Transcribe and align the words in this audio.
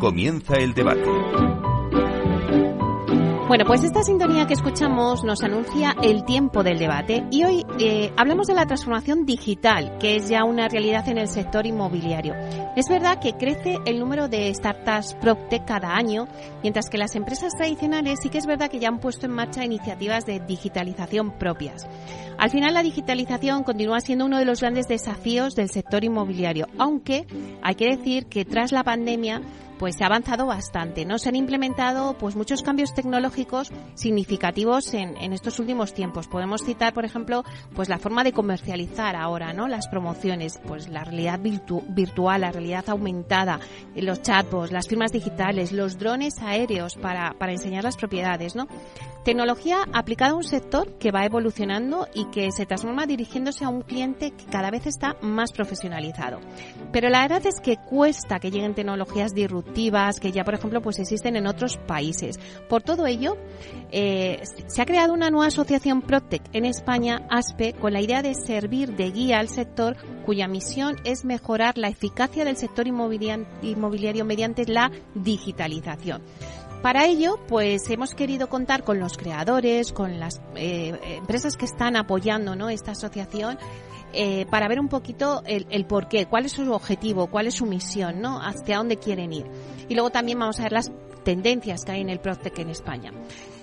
Comienza 0.00 0.56
el 0.56 0.74
debate. 0.74 1.69
Bueno, 3.50 3.64
pues 3.64 3.82
esta 3.82 4.04
sintonía 4.04 4.46
que 4.46 4.54
escuchamos 4.54 5.24
nos 5.24 5.42
anuncia 5.42 5.96
el 6.04 6.24
tiempo 6.24 6.62
del 6.62 6.78
debate 6.78 7.24
y 7.32 7.42
hoy 7.42 7.66
eh, 7.80 8.12
hablamos 8.16 8.46
de 8.46 8.54
la 8.54 8.64
transformación 8.64 9.26
digital, 9.26 9.98
que 9.98 10.14
es 10.14 10.28
ya 10.28 10.44
una 10.44 10.68
realidad 10.68 11.08
en 11.08 11.18
el 11.18 11.26
sector 11.26 11.66
inmobiliario. 11.66 12.32
Es 12.76 12.88
verdad 12.88 13.18
que 13.18 13.32
crece 13.32 13.78
el 13.86 13.98
número 13.98 14.28
de 14.28 14.54
startups 14.54 15.14
PropTech 15.14 15.64
cada 15.64 15.96
año, 15.96 16.28
mientras 16.62 16.88
que 16.88 16.96
las 16.96 17.16
empresas 17.16 17.52
tradicionales 17.56 18.20
sí 18.22 18.28
que 18.28 18.38
es 18.38 18.46
verdad 18.46 18.70
que 18.70 18.78
ya 18.78 18.86
han 18.86 19.00
puesto 19.00 19.26
en 19.26 19.32
marcha 19.32 19.64
iniciativas 19.64 20.26
de 20.26 20.38
digitalización 20.38 21.32
propias. 21.32 21.88
Al 22.38 22.50
final 22.50 22.72
la 22.72 22.84
digitalización 22.84 23.64
continúa 23.64 24.00
siendo 24.00 24.26
uno 24.26 24.38
de 24.38 24.44
los 24.44 24.60
grandes 24.60 24.86
desafíos 24.86 25.56
del 25.56 25.70
sector 25.70 26.04
inmobiliario, 26.04 26.68
aunque 26.78 27.26
hay 27.62 27.74
que 27.74 27.96
decir 27.96 28.26
que 28.26 28.44
tras 28.44 28.70
la 28.70 28.84
pandemia 28.84 29.42
pues 29.80 29.96
se 29.96 30.04
ha 30.04 30.08
avanzado 30.08 30.44
bastante, 30.44 31.06
¿no? 31.06 31.18
Se 31.18 31.30
han 31.30 31.36
implementado 31.36 32.12
pues 32.18 32.36
muchos 32.36 32.60
cambios 32.60 32.92
tecnológicos 32.92 33.72
significativos 33.94 34.92
en, 34.92 35.16
en, 35.16 35.32
estos 35.32 35.58
últimos 35.58 35.94
tiempos. 35.94 36.28
Podemos 36.28 36.62
citar, 36.62 36.92
por 36.92 37.06
ejemplo, 37.06 37.44
pues 37.74 37.88
la 37.88 37.98
forma 37.98 38.22
de 38.22 38.34
comercializar 38.34 39.16
ahora, 39.16 39.54
¿no? 39.54 39.68
Las 39.68 39.88
promociones, 39.88 40.60
pues 40.66 40.90
la 40.90 41.02
realidad 41.02 41.40
virtual, 41.40 42.42
la 42.42 42.52
realidad 42.52 42.90
aumentada, 42.90 43.58
los 43.96 44.20
chatbots, 44.20 44.70
las 44.70 44.86
firmas 44.86 45.12
digitales, 45.12 45.72
los 45.72 45.98
drones 45.98 46.34
aéreos 46.42 46.96
para, 46.96 47.32
para 47.38 47.52
enseñar 47.52 47.84
las 47.84 47.96
propiedades, 47.96 48.54
¿no? 48.54 48.68
Tecnología 49.24 49.78
aplicada 49.94 50.32
a 50.32 50.34
un 50.34 50.44
sector 50.44 50.98
que 50.98 51.10
va 51.10 51.24
evolucionando 51.24 52.06
y 52.14 52.26
que 52.30 52.52
se 52.52 52.66
transforma 52.66 53.06
dirigiéndose 53.06 53.64
a 53.64 53.68
un 53.68 53.82
cliente 53.82 54.30
que 54.30 54.44
cada 54.46 54.70
vez 54.70 54.86
está 54.86 55.16
más 55.22 55.52
profesionalizado. 55.52 56.40
Pero 56.90 57.08
la 57.10 57.22
verdad 57.22 57.46
es 57.46 57.60
que 57.60 57.76
cuesta 57.76 58.40
que 58.40 58.50
lleguen 58.50 58.74
tecnologías 58.74 59.32
disruptivas 59.34 59.69
que 60.20 60.32
ya, 60.32 60.44
por 60.44 60.54
ejemplo, 60.54 60.80
pues 60.80 60.98
existen 60.98 61.36
en 61.36 61.46
otros 61.46 61.76
países. 61.76 62.38
Por 62.68 62.82
todo 62.82 63.06
ello, 63.06 63.36
eh, 63.90 64.42
se 64.66 64.82
ha 64.82 64.86
creado 64.86 65.12
una 65.12 65.30
nueva 65.30 65.46
asociación 65.46 66.02
Protec 66.02 66.42
en 66.52 66.64
España, 66.64 67.26
ASPE, 67.30 67.74
con 67.74 67.92
la 67.92 68.00
idea 68.00 68.22
de 68.22 68.34
servir 68.34 68.96
de 68.96 69.10
guía 69.10 69.38
al 69.38 69.48
sector 69.48 69.96
cuya 70.24 70.48
misión 70.48 70.96
es 71.04 71.24
mejorar 71.24 71.78
la 71.78 71.88
eficacia 71.88 72.44
del 72.44 72.56
sector 72.56 72.86
inmobiliario 72.86 74.24
mediante 74.24 74.66
la 74.66 74.90
digitalización. 75.14 76.22
Para 76.82 77.04
ello, 77.04 77.38
pues 77.46 77.90
hemos 77.90 78.14
querido 78.14 78.48
contar 78.48 78.84
con 78.84 78.98
los 78.98 79.18
creadores, 79.18 79.92
con 79.92 80.18
las 80.18 80.40
eh, 80.56 80.98
empresas 81.18 81.58
que 81.58 81.66
están 81.66 81.94
apoyando 81.94 82.56
¿no? 82.56 82.70
esta 82.70 82.92
asociación, 82.92 83.58
eh, 84.12 84.46
para 84.46 84.68
ver 84.68 84.80
un 84.80 84.88
poquito 84.88 85.42
el, 85.46 85.66
el 85.70 85.86
cuál 86.28 86.46
es 86.46 86.52
su 86.52 86.72
objetivo, 86.72 87.28
cuál 87.28 87.46
es 87.46 87.54
su 87.54 87.66
misión, 87.66 88.20
¿no? 88.20 88.40
hacia 88.40 88.78
dónde 88.78 88.98
quieren 88.98 89.32
ir. 89.32 89.46
Y 89.88 89.94
luego 89.94 90.10
también 90.10 90.38
vamos 90.38 90.60
a 90.60 90.64
ver 90.64 90.72
las 90.72 90.90
tendencias 91.24 91.84
que 91.84 91.92
hay 91.92 92.00
en 92.00 92.10
el 92.10 92.20
Proctec 92.20 92.58
en 92.58 92.70
España. 92.70 93.12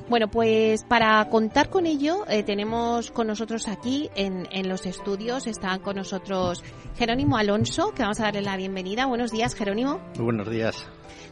Bueno, 0.09 0.29
pues 0.29 0.85
para 0.85 1.27
contar 1.29 1.69
con 1.69 1.85
ello, 1.85 2.23
eh, 2.29 2.43
tenemos 2.43 3.11
con 3.11 3.27
nosotros 3.27 3.67
aquí 3.67 4.09
en, 4.15 4.47
en, 4.51 4.69
los 4.69 4.85
estudios, 4.85 5.47
están 5.47 5.81
con 5.81 5.97
nosotros 5.97 6.63
Jerónimo 6.97 7.37
Alonso, 7.37 7.91
que 7.93 8.03
vamos 8.03 8.19
a 8.21 8.23
darle 8.23 8.41
la 8.41 8.55
bienvenida. 8.55 9.05
Buenos 9.05 9.31
días, 9.31 9.53
Jerónimo. 9.53 9.99
Muy 10.15 10.23
buenos 10.23 10.49
días. 10.49 10.87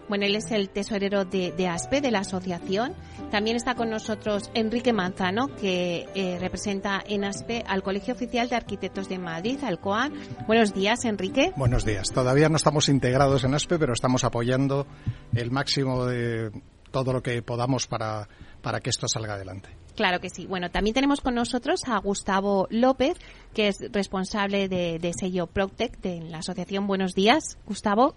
Bueno, 0.07 0.25
él 0.25 0.35
es 0.35 0.51
el 0.51 0.69
tesorero 0.69 1.25
de, 1.25 1.51
de, 1.51 1.67
ASPE, 1.67 2.01
de 2.01 2.11
la 2.11 2.19
asociación. 2.19 2.93
También 3.31 3.55
está 3.55 3.75
con 3.75 3.89
nosotros 3.89 4.51
Enrique 4.53 4.93
Manzano, 4.93 5.47
que 5.55 6.05
eh, 6.13 6.37
representa 6.39 7.03
en 7.07 7.23
ASPE 7.23 7.63
al 7.67 7.81
Colegio 7.83 8.13
Oficial 8.13 8.47
de 8.49 8.55
Arquitectos 8.55 9.09
de 9.09 9.17
Madrid, 9.17 9.59
al 9.63 9.79
COAN. 9.79 10.13
Buenos 10.47 10.73
días, 10.73 11.05
Enrique. 11.05 11.53
Buenos 11.55 11.85
días. 11.85 12.11
Todavía 12.11 12.49
no 12.49 12.57
estamos 12.57 12.89
integrados 12.89 13.43
en 13.43 13.53
ASPE, 13.55 13.79
pero 13.79 13.93
estamos 13.93 14.23
apoyando 14.23 14.85
el 15.33 15.51
máximo 15.51 16.05
de 16.05 16.51
todo 16.91 17.11
lo 17.11 17.21
que 17.21 17.41
podamos 17.41 17.87
para, 17.87 18.29
para 18.61 18.79
que 18.79 18.89
esto 18.89 19.07
salga 19.07 19.33
adelante. 19.33 19.69
Claro 19.95 20.19
que 20.19 20.29
sí. 20.29 20.45
Bueno, 20.45 20.71
también 20.71 20.93
tenemos 20.93 21.21
con 21.21 21.35
nosotros 21.35 21.81
a 21.87 21.97
Gustavo 21.99 22.67
López, 22.69 23.17
que 23.53 23.69
es 23.69 23.77
responsable 23.91 24.67
de, 24.67 24.99
de 24.99 25.11
sello 25.13 25.47
Proctec 25.47 25.99
de 25.99 26.21
la 26.21 26.39
asociación. 26.39 26.85
Buenos 26.85 27.13
días, 27.13 27.57
Gustavo. 27.65 28.13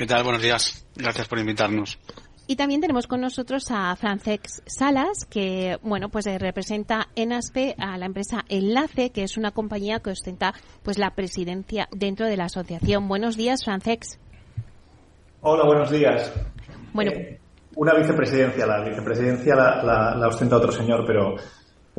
¿Qué 0.00 0.06
tal? 0.06 0.22
Buenos 0.22 0.40
días. 0.40 0.86
Gracias 0.96 1.28
por 1.28 1.38
invitarnos. 1.38 1.98
Y 2.46 2.56
también 2.56 2.80
tenemos 2.80 3.06
con 3.06 3.20
nosotros 3.20 3.66
a 3.70 3.94
Francex 3.96 4.62
Salas, 4.64 5.26
que 5.28 5.76
bueno, 5.82 6.08
pues 6.08 6.24
representa 6.40 7.08
en 7.16 7.34
ASPE 7.34 7.74
a 7.76 7.98
la 7.98 8.06
empresa 8.06 8.46
Enlace, 8.48 9.10
que 9.10 9.24
es 9.24 9.36
una 9.36 9.50
compañía 9.50 10.00
que 10.00 10.08
ostenta 10.08 10.54
pues 10.82 10.96
la 10.96 11.10
presidencia 11.10 11.86
dentro 11.92 12.24
de 12.24 12.38
la 12.38 12.44
asociación. 12.44 13.08
Buenos 13.08 13.36
días, 13.36 13.62
Francex. 13.62 14.18
Hola, 15.42 15.66
buenos 15.66 15.90
días. 15.90 16.32
Bueno, 16.94 17.10
eh, 17.10 17.38
una 17.76 17.92
vicepresidencia, 17.92 18.64
la 18.64 18.82
vicepresidencia 18.82 19.54
la, 19.54 19.82
la, 19.84 20.16
la 20.16 20.28
ostenta 20.28 20.56
otro 20.56 20.72
señor, 20.72 21.04
pero 21.06 21.36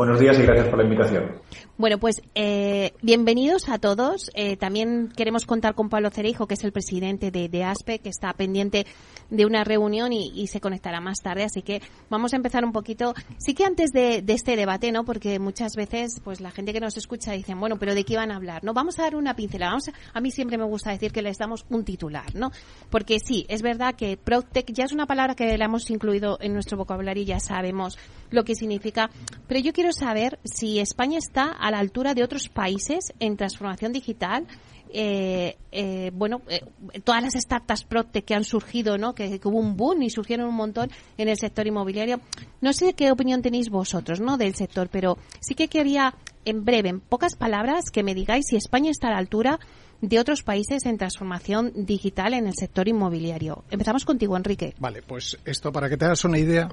Buenos 0.01 0.19
días 0.19 0.39
y 0.39 0.43
gracias 0.43 0.69
por 0.69 0.77
la 0.79 0.85
invitación. 0.85 1.41
Bueno, 1.81 1.97
pues 1.97 2.21
eh, 2.35 2.93
bienvenidos 3.01 3.67
a 3.67 3.79
todos. 3.79 4.29
Eh, 4.35 4.55
también 4.55 5.11
queremos 5.17 5.47
contar 5.47 5.73
con 5.73 5.89
Pablo 5.89 6.11
Cereijo, 6.11 6.45
que 6.45 6.53
es 6.53 6.63
el 6.63 6.71
presidente 6.71 7.31
de, 7.31 7.49
de 7.49 7.63
ASPE, 7.63 7.97
que 7.97 8.09
está 8.09 8.31
pendiente 8.33 8.85
de 9.31 9.47
una 9.47 9.63
reunión 9.63 10.13
y, 10.13 10.45
se 10.45 10.61
conectará 10.61 11.01
más 11.01 11.21
tarde. 11.23 11.43
Así 11.43 11.63
que 11.63 11.81
vamos 12.07 12.33
a 12.33 12.35
empezar 12.35 12.63
un 12.63 12.71
poquito. 12.71 13.15
Sí 13.39 13.55
que 13.55 13.65
antes 13.65 13.89
de, 13.91 14.23
este 14.27 14.55
debate, 14.55 14.91
¿no? 14.91 15.05
Porque 15.05 15.39
muchas 15.39 15.75
veces, 15.75 16.21
pues 16.23 16.39
la 16.39 16.51
gente 16.51 16.71
que 16.71 16.79
nos 16.79 16.97
escucha 16.97 17.31
dicen, 17.31 17.59
bueno, 17.59 17.79
pero 17.79 17.95
¿de 17.95 18.03
qué 18.03 18.15
van 18.15 18.29
a 18.29 18.35
hablar? 18.35 18.63
No, 18.63 18.75
vamos 18.75 18.99
a 18.99 19.03
dar 19.03 19.15
una 19.15 19.35
pincelada. 19.35 19.71
Vamos 19.71 19.87
a, 19.87 19.93
a 20.13 20.21
mí 20.21 20.29
siempre 20.29 20.59
me 20.59 20.65
gusta 20.65 20.91
decir 20.91 21.11
que 21.11 21.23
les 21.23 21.39
damos 21.39 21.65
un 21.69 21.83
titular, 21.83 22.35
¿no? 22.35 22.51
Porque 22.91 23.17
sí, 23.19 23.47
es 23.49 23.63
verdad 23.63 23.95
que 23.95 24.17
Proctec 24.17 24.71
ya 24.71 24.83
es 24.83 24.91
una 24.91 25.07
palabra 25.07 25.33
que 25.33 25.57
la 25.57 25.65
hemos 25.65 25.89
incluido 25.89 26.37
en 26.41 26.53
nuestro 26.53 26.77
vocabulario 26.77 27.23
y 27.23 27.25
ya 27.25 27.39
sabemos 27.39 27.97
lo 28.29 28.43
que 28.43 28.53
significa. 28.53 29.09
Pero 29.47 29.61
yo 29.61 29.73
quiero 29.73 29.93
saber 29.93 30.37
si 30.43 30.79
España 30.79 31.17
está 31.17 31.45
a 31.45 31.70
la 31.71 31.79
altura 31.79 32.13
de 32.13 32.23
otros 32.23 32.49
países 32.49 33.13
en 33.19 33.37
transformación 33.37 33.91
digital. 33.93 34.45
Eh, 34.93 35.55
eh, 35.71 36.11
bueno, 36.13 36.41
eh, 36.49 36.61
todas 37.03 37.23
las 37.23 37.33
startups 37.33 37.85
Proctec 37.85 38.25
que 38.25 38.35
han 38.35 38.43
surgido, 38.43 38.97
¿no? 38.97 39.15
Que, 39.15 39.39
que, 39.39 39.47
hubo 39.47 39.57
un 39.57 39.77
boom 39.77 40.03
y 40.03 40.09
surgieron 40.09 40.47
un 40.47 40.55
montón 40.55 40.91
en 41.17 41.29
el 41.29 41.37
sector 41.37 41.65
inmobiliario. 41.65 42.19
No 42.59 42.73
sé 42.73 42.93
qué 42.93 43.09
opinión 43.09 43.41
tenéis 43.41 43.69
vosotros, 43.69 44.19
¿no? 44.19 44.37
Del 44.37 44.53
sector, 44.53 44.89
pero 44.91 45.17
sí 45.39 45.55
que 45.55 45.69
quería, 45.69 46.13
en 46.43 46.65
breve, 46.65 46.89
en 46.89 46.99
pocas 46.99 47.35
palabras, 47.37 47.89
que 47.89 48.03
me 48.03 48.13
digáis 48.13 48.47
si 48.49 48.57
España 48.57 48.91
está 48.91 49.07
a 49.07 49.11
la 49.11 49.17
altura 49.17 49.59
de 50.01 50.19
otros 50.19 50.43
países 50.43 50.85
en 50.85 50.97
transformación 50.97 51.71
digital 51.75 52.33
en 52.33 52.47
el 52.47 52.53
sector 52.55 52.87
inmobiliario. 52.87 53.63
Empezamos 53.69 54.03
contigo, 54.03 54.35
Enrique. 54.35 54.73
Vale, 54.79 55.01
pues 55.03 55.37
esto 55.45 55.71
para 55.71 55.89
que 55.89 55.97
te 55.97 56.05
hagas 56.05 56.25
una 56.25 56.39
idea. 56.39 56.69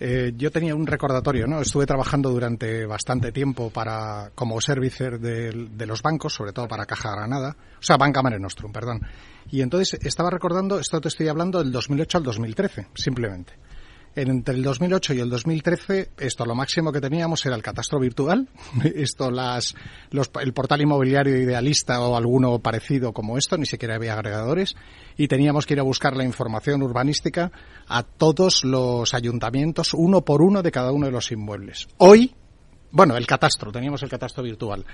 Eh, 0.00 0.32
yo 0.36 0.50
tenía 0.52 0.74
un 0.74 0.86
recordatorio, 0.86 1.46
¿no? 1.46 1.60
Estuve 1.60 1.84
trabajando 1.84 2.30
durante 2.30 2.86
bastante 2.86 3.32
tiempo 3.32 3.70
para 3.70 4.30
como 4.34 4.60
servicer 4.60 5.18
de, 5.18 5.68
de, 5.70 5.86
los 5.86 6.02
bancos, 6.02 6.34
sobre 6.34 6.52
todo 6.52 6.68
para 6.68 6.86
Caja 6.86 7.10
Granada, 7.10 7.56
o 7.78 7.82
sea, 7.82 7.96
Banca 7.96 8.22
Mare 8.22 8.38
Nostrum, 8.38 8.72
perdón. 8.72 9.00
Y 9.50 9.60
entonces 9.60 9.98
estaba 10.02 10.30
recordando, 10.30 10.78
esto 10.78 11.00
te 11.00 11.08
estoy 11.08 11.26
hablando 11.28 11.58
del 11.58 11.72
2008 11.72 12.18
al 12.18 12.24
2013, 12.24 12.86
simplemente. 12.94 13.54
Entre 14.18 14.56
el 14.56 14.64
2008 14.64 15.14
y 15.14 15.20
el 15.20 15.30
2013, 15.30 16.10
esto 16.18 16.44
lo 16.44 16.56
máximo 16.56 16.90
que 16.90 17.00
teníamos 17.00 17.46
era 17.46 17.54
el 17.54 17.62
catastro 17.62 18.00
virtual, 18.00 18.48
esto 18.96 19.30
las, 19.30 19.76
los, 20.10 20.28
el 20.40 20.52
portal 20.52 20.80
inmobiliario 20.80 21.36
idealista 21.36 22.00
o 22.00 22.16
alguno 22.16 22.58
parecido 22.58 23.12
como 23.12 23.38
esto, 23.38 23.56
ni 23.56 23.64
siquiera 23.64 23.94
había 23.94 24.14
agregadores, 24.14 24.74
y 25.16 25.28
teníamos 25.28 25.66
que 25.66 25.74
ir 25.74 25.80
a 25.80 25.84
buscar 25.84 26.16
la 26.16 26.24
información 26.24 26.82
urbanística 26.82 27.52
a 27.86 28.02
todos 28.02 28.64
los 28.64 29.14
ayuntamientos, 29.14 29.94
uno 29.94 30.22
por 30.22 30.42
uno 30.42 30.64
de 30.64 30.72
cada 30.72 30.90
uno 30.90 31.06
de 31.06 31.12
los 31.12 31.30
inmuebles. 31.30 31.86
Hoy, 31.98 32.34
bueno, 32.90 33.16
el 33.16 33.24
catastro, 33.24 33.70
teníamos 33.70 34.02
el 34.02 34.08
catastro 34.08 34.42
virtual. 34.42 34.84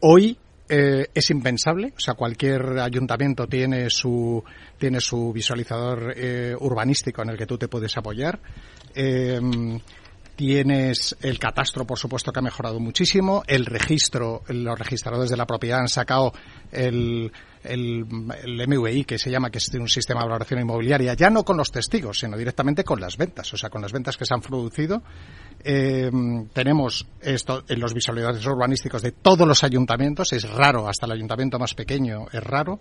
Hoy 0.00 0.36
eh, 0.68 1.08
es 1.12 1.30
impensable, 1.30 1.92
o 1.94 2.00
sea, 2.00 2.14
cualquier 2.14 2.78
ayuntamiento 2.78 3.46
tiene 3.46 3.90
su 3.90 4.42
tiene 4.78 5.00
su 5.00 5.32
visualizador 5.32 6.14
eh, 6.16 6.54
urbanístico 6.58 7.22
en 7.22 7.30
el 7.30 7.36
que 7.36 7.46
tú 7.46 7.58
te 7.58 7.68
puedes 7.68 7.96
apoyar. 7.96 8.40
Eh, 8.94 9.40
tienes 10.36 11.16
el 11.20 11.38
catastro, 11.38 11.86
por 11.86 11.98
supuesto, 11.98 12.32
que 12.32 12.40
ha 12.40 12.42
mejorado 12.42 12.80
muchísimo. 12.80 13.42
El 13.46 13.66
registro, 13.66 14.42
los 14.48 14.78
registradores 14.78 15.30
de 15.30 15.36
la 15.36 15.46
propiedad 15.46 15.80
han 15.80 15.88
sacado 15.88 16.32
el, 16.72 17.30
el, 17.62 18.04
el, 18.44 18.68
MVI, 18.68 19.04
que 19.04 19.18
se 19.18 19.30
llama, 19.30 19.50
que 19.50 19.58
es 19.58 19.68
un 19.74 19.88
sistema 19.88 20.20
de 20.20 20.26
valoración 20.26 20.60
inmobiliaria, 20.60 21.14
ya 21.14 21.30
no 21.30 21.44
con 21.44 21.56
los 21.56 21.70
testigos, 21.70 22.18
sino 22.18 22.36
directamente 22.36 22.84
con 22.84 23.00
las 23.00 23.16
ventas, 23.16 23.52
o 23.52 23.56
sea, 23.56 23.70
con 23.70 23.82
las 23.82 23.92
ventas 23.92 24.16
que 24.16 24.24
se 24.24 24.34
han 24.34 24.40
producido. 24.40 25.02
Eh, 25.66 26.10
tenemos 26.52 27.06
esto 27.22 27.64
en 27.66 27.80
los 27.80 27.94
visualizadores 27.94 28.44
urbanísticos 28.46 29.00
de 29.00 29.12
todos 29.12 29.48
los 29.48 29.64
ayuntamientos, 29.64 30.34
es 30.34 30.50
raro, 30.50 30.86
hasta 30.86 31.06
el 31.06 31.12
ayuntamiento 31.12 31.58
más 31.58 31.72
pequeño 31.72 32.26
es 32.30 32.44
raro. 32.44 32.80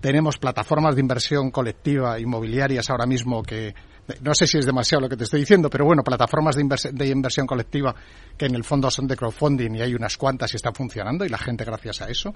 Tenemos 0.00 0.36
plataformas 0.38 0.96
de 0.96 1.00
inversión 1.00 1.52
colectiva 1.52 2.18
inmobiliarias 2.18 2.90
ahora 2.90 3.06
mismo 3.06 3.40
que, 3.44 3.72
no 4.20 4.34
sé 4.34 4.48
si 4.48 4.58
es 4.58 4.66
demasiado 4.66 5.02
lo 5.02 5.08
que 5.08 5.16
te 5.16 5.24
estoy 5.24 5.40
diciendo, 5.40 5.70
pero 5.70 5.84
bueno, 5.84 6.02
plataformas 6.02 6.56
de, 6.56 6.62
invers 6.62 6.88
de, 6.92 7.06
inversión 7.06 7.46
colectiva 7.46 7.94
que 8.36 8.46
en 8.46 8.56
el 8.56 8.64
fondo 8.64 8.90
son 8.90 9.06
de 9.06 9.16
crowdfunding 9.16 9.76
y 9.76 9.82
hay 9.82 9.94
unas 9.94 10.16
cuantas 10.16 10.52
y 10.52 10.56
están 10.56 10.74
funcionando 10.74 11.24
y 11.24 11.28
la 11.28 11.38
gente 11.38 11.64
gracias 11.64 12.02
a 12.02 12.08
eso. 12.08 12.34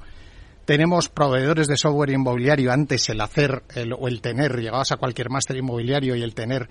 tenemos 0.65 1.09
proveedores 1.09 1.67
de 1.67 1.77
software 1.77 2.11
inmobiliario. 2.11 2.71
Antes 2.71 3.09
el 3.09 3.21
hacer 3.21 3.65
o 3.99 4.07
el 4.07 4.21
tener, 4.21 4.61
llegabas 4.61 4.93
a 4.93 4.97
cualquier 4.97 5.29
máster 5.29 5.57
inmobiliario 5.57 6.15
y 6.15 6.23
el 6.23 6.35
tener 6.35 6.69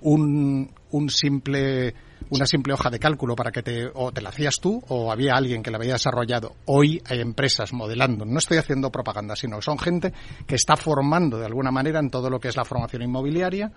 un, 0.00 0.70
un 0.90 1.10
simple 1.10 1.94
una 2.30 2.46
simple 2.46 2.72
hoja 2.72 2.90
de 2.90 2.98
cálculo 2.98 3.34
para 3.34 3.50
que 3.50 3.62
te 3.62 3.90
o 3.92 4.12
te 4.12 4.20
la 4.20 4.28
hacías 4.28 4.56
tú 4.60 4.82
o 4.88 5.10
había 5.10 5.34
alguien 5.34 5.62
que 5.62 5.70
la 5.70 5.78
había 5.78 5.94
desarrollado. 5.94 6.54
Hoy 6.66 7.02
hay 7.06 7.20
empresas 7.20 7.72
modelando. 7.72 8.24
No 8.24 8.38
estoy 8.38 8.58
haciendo 8.58 8.90
propaganda, 8.90 9.34
sino 9.34 9.56
que 9.56 9.62
son 9.62 9.78
gente 9.78 10.12
que 10.46 10.54
está 10.54 10.76
formando 10.76 11.38
de 11.38 11.46
alguna 11.46 11.70
manera 11.70 11.98
en 11.98 12.10
todo 12.10 12.30
lo 12.30 12.38
que 12.38 12.48
es 12.48 12.56
la 12.56 12.64
formación 12.64 13.02
inmobiliaria. 13.02 13.72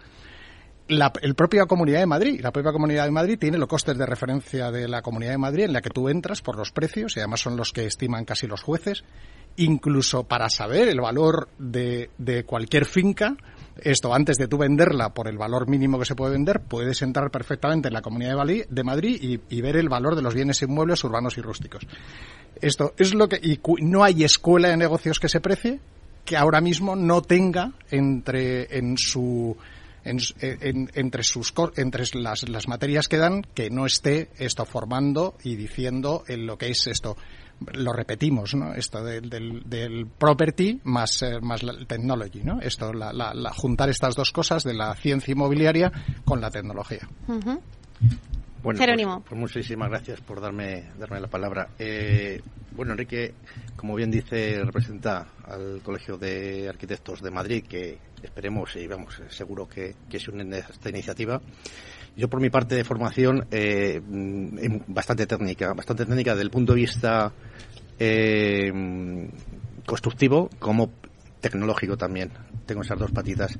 La 0.89 1.11
el 1.21 1.33
propia 1.33 1.65
Comunidad 1.65 1.99
de 1.99 2.05
Madrid, 2.05 2.41
la 2.41 2.51
propia 2.51 2.73
Comunidad 2.73 3.05
de 3.05 3.11
Madrid 3.11 3.39
tiene 3.39 3.57
los 3.57 3.69
costes 3.69 3.97
de 3.97 4.05
referencia 4.05 4.69
de 4.69 4.87
la 4.87 5.01
Comunidad 5.01 5.31
de 5.31 5.37
Madrid 5.37 5.63
en 5.63 5.73
la 5.73 5.81
que 5.81 5.89
tú 5.89 6.09
entras 6.09 6.41
por 6.41 6.57
los 6.57 6.71
precios 6.71 7.15
y 7.15 7.21
además 7.21 7.39
son 7.39 7.55
los 7.55 7.71
que 7.71 7.85
estiman 7.85 8.25
casi 8.25 8.47
los 8.47 8.61
jueces 8.61 9.03
incluso 9.57 10.23
para 10.23 10.49
saber 10.49 10.87
el 10.87 11.01
valor 11.01 11.49
de, 11.57 12.09
de 12.17 12.43
cualquier 12.43 12.85
finca, 12.85 13.35
esto 13.81 14.13
antes 14.13 14.37
de 14.37 14.47
tú 14.47 14.57
venderla 14.57 15.13
por 15.13 15.27
el 15.27 15.37
valor 15.37 15.67
mínimo 15.67 15.97
que 15.97 16.05
se 16.05 16.15
puede 16.15 16.33
vender, 16.33 16.61
puedes 16.61 17.01
entrar 17.01 17.31
perfectamente 17.31 17.87
en 17.87 17.93
la 17.93 18.01
Comunidad 18.01 18.37
de, 18.45 18.83
Madrid 18.83 19.39
y, 19.49 19.61
ver 19.61 19.77
el 19.77 19.89
valor 19.89 20.15
de 20.15 20.21
los 20.21 20.35
bienes 20.35 20.61
inmuebles 20.61 21.03
urbanos 21.03 21.37
y 21.37 21.41
rústicos. 21.41 21.83
Esto 22.61 22.93
es 22.97 23.13
lo 23.13 23.27
que 23.27 23.39
y 23.41 23.59
no 23.81 24.03
hay 24.03 24.23
escuela 24.23 24.69
de 24.69 24.77
negocios 24.77 25.19
que 25.19 25.29
se 25.29 25.41
precie 25.41 25.79
que 26.23 26.37
ahora 26.37 26.61
mismo 26.61 26.95
no 26.95 27.21
tenga 27.21 27.73
entre 27.89 28.77
en 28.77 28.97
su 28.97 29.57
entre 30.05 31.23
sus 31.23 31.53
entre 31.77 32.03
las, 32.13 32.47
las 32.47 32.67
materias 32.67 33.07
que 33.07 33.17
dan 33.17 33.41
que 33.53 33.69
no 33.69 33.85
esté 33.85 34.29
esto 34.37 34.65
formando 34.65 35.35
y 35.43 35.55
diciendo 35.55 36.23
en 36.27 36.45
lo 36.45 36.57
que 36.57 36.69
es 36.69 36.87
esto 36.87 37.15
lo 37.73 37.93
repetimos, 37.93 38.55
¿no? 38.55 38.73
Esto 38.73 39.03
del, 39.03 39.29
del, 39.29 40.07
property 40.07 40.81
más, 40.83 41.21
eh, 41.21 41.39
más 41.41 41.63
la 41.63 41.85
technology, 41.85 42.43
¿no? 42.43 42.59
Esto, 42.59 42.93
la, 42.93 43.13
la, 43.13 43.53
juntar 43.53 43.89
estas 43.89 44.15
dos 44.15 44.31
cosas 44.31 44.63
de 44.63 44.73
la 44.73 44.93
ciencia 44.95 45.31
inmobiliaria 45.31 45.91
con 46.25 46.41
la 46.41 46.49
tecnología. 46.49 47.07
Bueno, 48.63 48.79
pues, 48.79 49.07
pues, 49.27 49.39
muchísimas 49.39 49.89
gracias 49.89 50.21
por 50.21 50.39
darme, 50.39 50.91
darme 50.97 51.19
la 51.19 51.27
palabra. 51.27 51.69
Eh, 51.77 52.41
bueno, 52.71 52.93
Enrique, 52.93 53.33
como 53.75 53.93
bien 53.95 54.09
dice, 54.09 54.61
representa 54.63 55.27
al 55.45 55.81
Colegio 55.83 56.17
de 56.17 56.69
Arquitectos 56.69 57.21
de 57.21 57.29
Madrid, 57.29 57.65
que 57.67 57.99
esperemos 58.23 58.75
y 58.75 58.87
vamos, 58.87 59.21
seguro 59.29 59.67
que, 59.67 59.95
que 60.09 60.19
se 60.19 60.31
unen 60.31 60.53
esta 60.53 60.89
iniciativa. 60.89 61.41
Yo, 62.15 62.29
por 62.29 62.39
mi 62.39 62.49
parte 62.49 62.75
de 62.75 62.83
formación, 62.83 63.47
eh, 63.51 63.99
mm, 64.05 64.81
bastante 64.87 65.25
técnica, 65.25 65.73
bastante 65.73 66.05
técnica 66.05 66.31
desde 66.31 66.43
el 66.43 66.51
punto 66.51 66.73
de 66.73 66.81
vista 66.81 67.31
eh, 67.97 68.71
constructivo 69.85 70.49
como 70.59 70.91
tecnológico 71.41 71.97
también. 71.97 72.31
Tengo 72.65 72.81
esas 72.83 72.99
dos 72.99 73.11
patitas. 73.11 73.57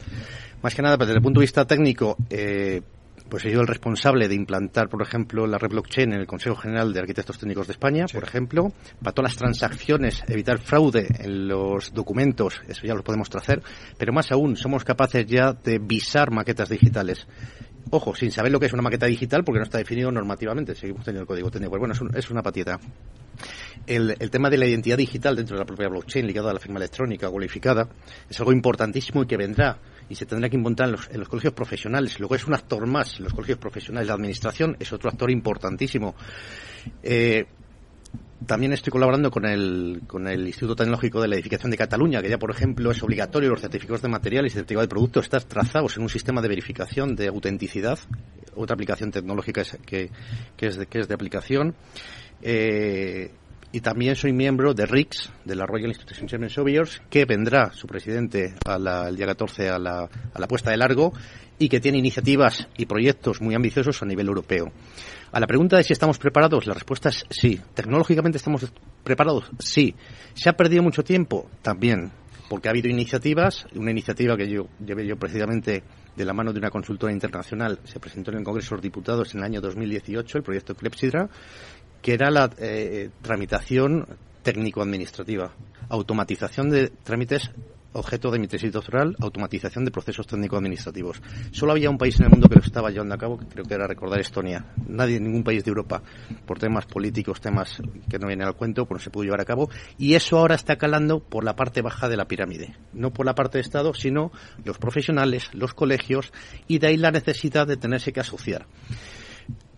Más 0.62 0.74
que 0.76 0.82
nada, 0.82 0.98
desde 0.98 1.14
el 1.14 1.22
punto 1.22 1.40
de 1.40 1.44
vista 1.44 1.66
técnico, 1.66 2.16
eh, 2.30 2.82
pues 3.30 3.46
he 3.46 3.50
sido 3.50 3.62
el 3.62 3.68
responsable 3.68 4.28
de 4.28 4.36
implantar, 4.36 4.90
por 4.90 5.02
ejemplo, 5.02 5.48
la 5.48 5.58
red 5.58 5.70
blockchain 5.70 6.14
en 6.14 6.20
el 6.20 6.28
Consejo 6.28 6.56
General 6.56 6.94
de 6.94 7.00
Arquitectos 7.00 7.40
Técnicos 7.40 7.68
de 7.68 7.74
España, 7.74 8.06
por 8.12 8.24
ejemplo, 8.24 8.72
para 9.02 9.14
todas 9.14 9.32
las 9.32 9.38
transacciones, 9.38 10.24
evitar 10.28 10.60
fraude 10.60 11.08
en 11.20 11.48
los 11.48 11.94
documentos, 11.94 12.62
eso 12.68 12.86
ya 12.86 12.94
lo 12.94 13.04
podemos 13.04 13.30
hacer, 13.36 13.62
pero 13.98 14.14
más 14.14 14.32
aún, 14.32 14.56
somos 14.56 14.84
capaces 14.84 15.26
ya 15.26 15.54
de 15.54 15.80
visar 15.80 16.32
maquetas 16.32 16.70
digitales. 16.70 17.28
Ojo, 17.90 18.16
sin 18.16 18.32
saber 18.32 18.52
lo 18.52 18.60
que 18.60 18.66
es 18.66 18.74
una 18.74 18.82
maqueta 18.82 19.06
digital, 19.06 19.44
porque 19.44 19.60
no 19.60 19.66
está 19.66 19.78
definido 19.78 20.12
normativamente, 20.12 20.74
seguimos 20.74 21.04
teniendo 21.04 21.22
el 21.22 21.28
código 21.28 21.52
técnico. 21.52 21.72
Pues 21.72 21.80
bueno, 21.80 22.12
es, 22.16 22.32
una 22.32 22.42
patita. 22.42 22.80
El, 23.86 24.16
tema 24.32 24.50
de 24.50 24.58
la 24.58 24.66
identidad 24.66 24.98
digital 24.98 25.36
dentro 25.36 25.56
de 25.56 25.62
la 25.62 25.66
propia 25.66 25.90
blockchain 25.90 26.26
ligada 26.26 26.52
a 26.52 26.54
la 26.54 26.60
firma 26.60 26.80
electrónica 26.80 27.30
cualificada 27.30 27.88
es 28.30 28.40
algo 28.40 28.52
importantísimo 28.52 29.24
y 29.24 29.28
que 29.28 29.38
vendrá 29.38 29.78
y 30.14 30.16
se 30.16 30.28
tendrá 30.28 30.48
que 30.48 30.56
implantar 30.56 30.90
en 31.10 31.20
los, 31.20 31.28
colegios 31.28 31.54
profesionales. 31.54 32.20
Luego 32.20 32.36
es 32.36 32.46
un 32.46 32.54
actor 32.54 32.86
más, 32.86 33.20
los 33.20 33.34
colegios 33.34 33.58
profesionales. 33.58 34.08
La 34.08 34.14
administración 34.14 34.78
es 34.80 34.94
otro 34.94 35.10
actor 35.10 35.32
importantísimo. 35.32 36.14
Eh, 37.02 37.46
también 38.46 38.74
estoy 38.74 38.92
colaborando 38.92 39.32
con 39.32 39.46
el, 39.46 40.02
con 40.06 40.28
el 40.28 40.46
Instituto 40.46 40.76
Tecnológico 40.76 41.20
de 41.20 41.30
la 41.30 41.36
Edificación 41.36 41.72
de 41.72 41.78
Cataluña, 41.78 42.22
que 42.22 42.30
ya, 42.30 42.38
por 42.38 42.52
ejemplo, 42.52 42.92
es 42.92 43.02
obligatorio 43.02 43.50
los 43.50 43.62
certificados 43.62 44.04
de 44.04 44.10
materiales 44.10 44.54
y 44.54 44.56
certificados 44.56 44.86
de 44.86 44.90
productos 44.90 45.26
estar 45.26 45.44
trazados 45.46 45.98
en 45.98 46.04
un 46.04 46.10
sistema 46.10 46.40
de 46.40 46.50
verificación 46.50 47.16
de 47.16 47.30
autenticidad, 47.30 47.98
otra 48.56 48.76
aplicación 48.76 49.10
tecnológica 49.10 49.64
que, 49.84 50.12
que, 50.56 50.68
es, 50.68 50.78
de, 50.78 50.86
que 50.86 51.00
es 51.00 51.08
de 51.08 51.16
aplicación. 51.16 51.74
Eh, 52.44 53.32
y 53.74 53.82
también 53.82 54.16
soy 54.16 54.32
miembro 54.34 54.76
de 54.76 54.86
RICS, 54.86 55.32
de 55.44 55.56
la 55.56 55.66
Royal 55.66 55.90
Institution 55.90 56.28
Chairman 56.28 56.52
Surveyors, 56.52 57.02
que 57.10 57.26
vendrá 57.26 57.74
su 57.74 57.88
presidente 57.88 58.54
el 58.66 59.16
día 59.16 59.26
14 59.26 59.70
a 59.70 59.80
la, 59.80 60.04
a 60.04 60.40
la 60.40 60.48
puesta 60.48 60.70
de 60.70 60.78
largo 60.78 61.12
y 61.58 61.70
que 61.70 61.80
tiene 61.80 61.98
iniciativas 61.98 62.68
y 62.78 62.86
proyectos 62.86 63.42
muy 63.42 63.56
ambiciosos 63.56 64.04
a 64.04 64.06
nivel 64.06 64.28
europeo. 64.28 64.72
A 65.32 65.40
la 65.40 65.48
pregunta 65.48 65.78
de 65.78 65.84
si 65.84 65.92
estamos 65.92 66.20
preparados, 66.20 66.68
la 66.68 66.76
respuesta 66.76 67.10
es 67.10 67.26
sí. 67.32 67.60
¿Tecnológicamente 67.74 68.38
estamos 68.38 68.72
preparados? 69.04 69.50
Sí. 69.58 69.96
¿Se 70.36 70.50
ha 70.50 70.54
perdido 70.54 70.84
mucho 70.84 71.04
tiempo? 71.04 71.50
También. 71.64 72.12
Porque 72.50 72.68
ha 72.68 72.72
habido 72.72 72.90
iniciativas, 72.90 73.66
una 73.74 73.90
iniciativa 73.90 74.38
que 74.38 74.48
yo 74.48 74.68
llevé 74.86 75.08
yo 75.08 75.18
precisamente 75.18 75.84
de 76.16 76.26
la 76.26 76.34
mano 76.34 76.54
de 76.54 76.60
una 76.60 76.70
consultora 76.70 77.12
internacional, 77.12 77.80
se 77.86 78.00
presentó 78.00 78.32
en 78.32 78.38
el 78.38 78.44
Congreso 78.44 78.70
de 78.70 78.76
los 78.76 78.84
Diputados 78.84 79.34
en 79.34 79.40
el 79.40 79.46
año 79.46 79.62
2018, 79.62 80.38
el 80.38 80.44
proyecto 80.44 80.76
Clepsidra, 80.76 81.28
que 82.04 82.14
era 82.14 82.30
la 82.30 82.52
eh, 82.60 83.10
tramitación 83.24 84.06
técnico-administrativa, 84.44 85.52
automatización 85.90 86.70
de 86.70 86.90
trámites 86.90 87.50
objeto 87.94 88.32
de 88.32 88.40
mi 88.40 88.48
tesis 88.48 88.72
doctoral, 88.72 89.16
automatización 89.20 89.86
de 89.86 89.92
procesos 89.92 90.28
técnico-administrativos. 90.28 91.22
Solo 91.52 91.72
había 91.72 91.90
un 91.90 91.98
país 91.98 92.20
en 92.20 92.26
el 92.26 92.32
mundo 92.32 92.50
que 92.50 92.56
lo 92.56 92.62
estaba 92.62 92.90
llevando 92.90 93.16
a 93.16 93.18
cabo, 93.18 93.38
que 93.38 93.46
creo 93.46 93.66
que 93.66 93.74
era 93.74 93.88
recordar 93.88 94.20
Estonia. 94.20 94.66
Nadie, 94.88 95.20
ningún 95.20 95.44
país 95.44 95.64
de 95.64 95.70
Europa, 95.70 96.02
por 96.46 96.60
temas 96.60 96.86
políticos, 96.86 97.40
temas 97.40 97.82
que 98.10 98.20
no 98.20 98.28
vienen 98.28 98.48
al 98.48 98.56
cuento, 98.56 98.86
pues 98.86 99.00
no 99.00 99.04
se 99.04 99.10
pudo 99.12 99.26
llevar 99.26 99.42
a 99.42 99.46
cabo. 99.46 99.70
Y 99.98 100.16
eso 100.16 100.38
ahora 100.38 100.56
está 100.56 100.78
calando 100.78 101.20
por 101.20 101.44
la 101.44 101.56
parte 101.56 101.82
baja 101.82 102.10
de 102.10 102.18
la 102.18 102.26
pirámide. 102.26 102.76
No 102.94 103.14
por 103.14 103.26
la 103.26 103.36
parte 103.36 103.60
de 103.60 103.62
Estado, 103.62 103.94
sino 103.94 104.32
los 104.66 104.78
profesionales, 104.78 105.50
los 105.54 105.74
colegios, 105.74 106.34
y 106.68 106.80
de 106.80 106.88
ahí 106.88 106.98
la 106.98 107.12
necesidad 107.12 107.68
de 107.68 107.78
tenerse 107.78 108.12
que 108.12 108.20
asociar. 108.20 108.66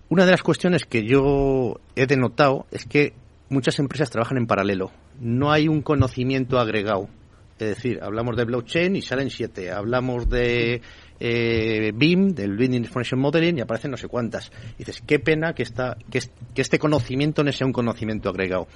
Una 0.09 0.25
de 0.25 0.31
las 0.31 0.43
cuestiones 0.43 0.85
que 0.85 1.03
yo 1.03 1.79
he 1.95 2.05
denotado 2.05 2.67
es 2.71 2.85
que 2.85 3.13
muchas 3.49 3.79
empresas 3.79 4.09
trabajan 4.09 4.37
en 4.37 4.47
paralelo. 4.47 4.91
No 5.19 5.51
hay 5.51 5.67
un 5.67 5.81
conocimiento 5.81 6.59
agregado 6.59 7.09
es 7.57 7.69
decir, 7.69 7.99
hablamos 8.01 8.35
de 8.35 8.43
blockchain 8.43 8.97
y 8.97 9.01
salen 9.01 9.29
siete. 9.29 9.71
Hablamos 9.71 10.27
de 10.27 10.81
eh, 11.21 11.91
BIM, 11.95 12.33
del 12.33 12.57
Building 12.57 12.79
Information 12.81 13.17
Modeling, 13.21 13.57
y 13.57 13.61
aparecen 13.61 13.91
no 13.91 13.97
sé 13.97 14.09
cuántas. 14.09 14.51
Dices, 14.77 15.01
qué 15.07 15.19
pena 15.19 15.53
que, 15.53 15.63
esta, 15.63 15.95
que, 16.11 16.19
este 16.55 16.79
conocimiento 16.79 17.45
no 17.45 17.53
sea 17.53 17.65
un 17.65 17.71
conocimiento 17.71 18.27
agregado. 18.27 18.67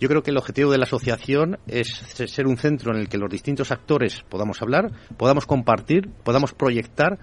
Yo 0.00 0.08
creo 0.08 0.24
que 0.24 0.32
el 0.32 0.36
objetivo 0.36 0.72
de 0.72 0.78
la 0.78 0.84
asociación 0.84 1.60
es 1.68 1.90
ser 2.26 2.48
un 2.48 2.56
centro 2.56 2.92
en 2.92 3.00
el 3.00 3.08
que 3.08 3.18
los 3.18 3.30
distintos 3.30 3.70
actores 3.70 4.24
podamos 4.28 4.60
hablar, 4.62 4.90
podamos 5.16 5.46
compartir, 5.46 6.10
podamos 6.24 6.54
proyectar, 6.54 7.20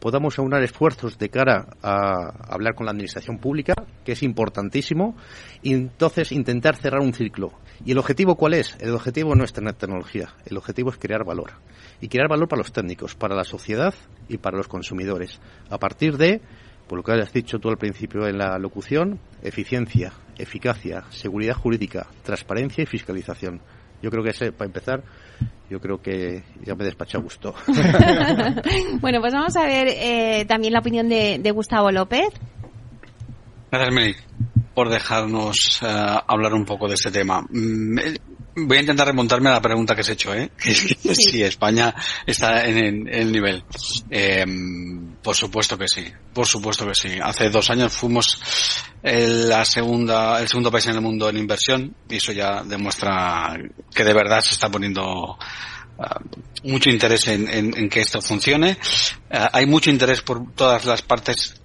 podamos 0.00 0.38
aunar 0.38 0.62
esfuerzos 0.62 1.18
de 1.18 1.28
cara 1.28 1.68
a 1.82 2.52
hablar 2.52 2.74
con 2.74 2.86
la 2.86 2.92
administración 2.92 3.38
pública, 3.38 3.74
que 4.04 4.12
es 4.12 4.22
importantísimo, 4.22 5.16
y 5.62 5.74
entonces 5.74 6.32
intentar 6.32 6.76
cerrar 6.76 7.00
un 7.00 7.12
ciclo. 7.12 7.52
¿Y 7.84 7.92
el 7.92 7.98
objetivo 7.98 8.36
cuál 8.36 8.54
es? 8.54 8.76
El 8.80 8.94
objetivo 8.94 9.34
no 9.34 9.44
es 9.44 9.52
tener 9.52 9.74
tecnología, 9.74 10.34
el 10.46 10.56
objetivo 10.56 10.90
es 10.90 10.98
crear 10.98 11.24
valor. 11.24 11.52
Y 12.00 12.08
crear 12.08 12.28
valor 12.28 12.48
para 12.48 12.60
los 12.60 12.72
técnicos, 12.72 13.14
para 13.14 13.36
la 13.36 13.44
sociedad 13.44 13.94
y 14.28 14.38
para 14.38 14.56
los 14.56 14.68
consumidores. 14.68 15.38
A 15.68 15.78
partir 15.78 16.16
de, 16.16 16.40
por 16.88 16.98
lo 16.98 17.04
que 17.04 17.12
has 17.12 17.32
dicho 17.32 17.58
tú 17.58 17.68
al 17.68 17.76
principio 17.76 18.26
en 18.26 18.38
la 18.38 18.58
locución, 18.58 19.20
eficiencia, 19.42 20.12
eficacia, 20.38 21.04
seguridad 21.10 21.54
jurídica, 21.54 22.06
transparencia 22.22 22.82
y 22.82 22.86
fiscalización. 22.86 23.60
Yo 24.02 24.10
creo 24.10 24.24
que 24.24 24.30
ese, 24.30 24.52
para 24.52 24.66
empezar, 24.66 25.02
yo 25.70 25.80
creo 25.80 26.02
que 26.02 26.42
ya 26.64 26.74
me 26.74 26.84
despacha 26.84 27.18
a 27.18 27.20
gusto. 27.20 27.54
bueno, 29.00 29.20
pues 29.20 29.32
vamos 29.32 29.56
a 29.56 29.64
ver 29.66 29.88
eh, 29.88 30.44
también 30.46 30.72
la 30.72 30.80
opinión 30.80 31.08
de, 31.08 31.50
Gustavo 31.52 31.92
López. 31.92 32.28
Gracias, 33.70 33.94
Meli, 33.94 34.16
por 34.74 34.88
dejarnos 34.88 35.80
eh, 35.82 36.16
hablar 36.26 36.54
un 36.54 36.64
poco 36.64 36.88
de 36.88 36.94
este 36.94 37.12
tema. 37.12 37.42
Mm, 37.48 37.98
eh, 38.00 38.18
voy 38.56 38.76
a 38.76 38.80
intentar 38.80 39.06
remontarme 39.06 39.48
a 39.50 39.54
la 39.54 39.62
pregunta 39.62 39.94
que 39.94 40.00
has 40.02 40.08
hecho, 40.08 40.34
¿eh? 40.34 40.50
si 40.58 41.42
España 41.42 41.94
está 42.26 42.66
en 42.66 43.08
el, 43.08 43.32
nivel. 43.32 43.64
por 45.22 45.36
supuesto 45.36 45.76
que 45.78 45.88
sí, 45.88 46.06
por 46.32 46.46
supuesto 46.46 46.86
que 46.86 46.94
sí. 46.94 47.18
Hace 47.22 47.50
dos 47.50 47.70
años 47.70 47.92
fuimos 47.92 48.38
la 49.02 49.64
segunda, 49.64 50.40
el 50.40 50.48
segundo 50.48 50.70
país 50.70 50.86
en 50.86 50.96
el 50.96 51.00
mundo 51.00 51.28
en 51.28 51.38
inversión 51.38 51.94
y 52.08 52.16
eso 52.16 52.32
ya 52.32 52.62
demuestra 52.62 53.56
que 53.94 54.04
de 54.04 54.12
verdad 54.12 54.40
se 54.42 54.54
está 54.54 54.68
poniendo 54.68 55.38
ah, 55.98 56.20
mucho 56.64 56.90
interés 56.90 57.28
en, 57.28 57.88
que 57.88 58.00
esto 58.00 58.20
funcione. 58.20 58.78
Ah, 59.30 59.50
hay 59.52 59.66
mucho 59.66 59.90
interés 59.90 60.22
por 60.22 60.52
todas 60.54 60.84
las 60.84 61.02
partes 61.02 61.59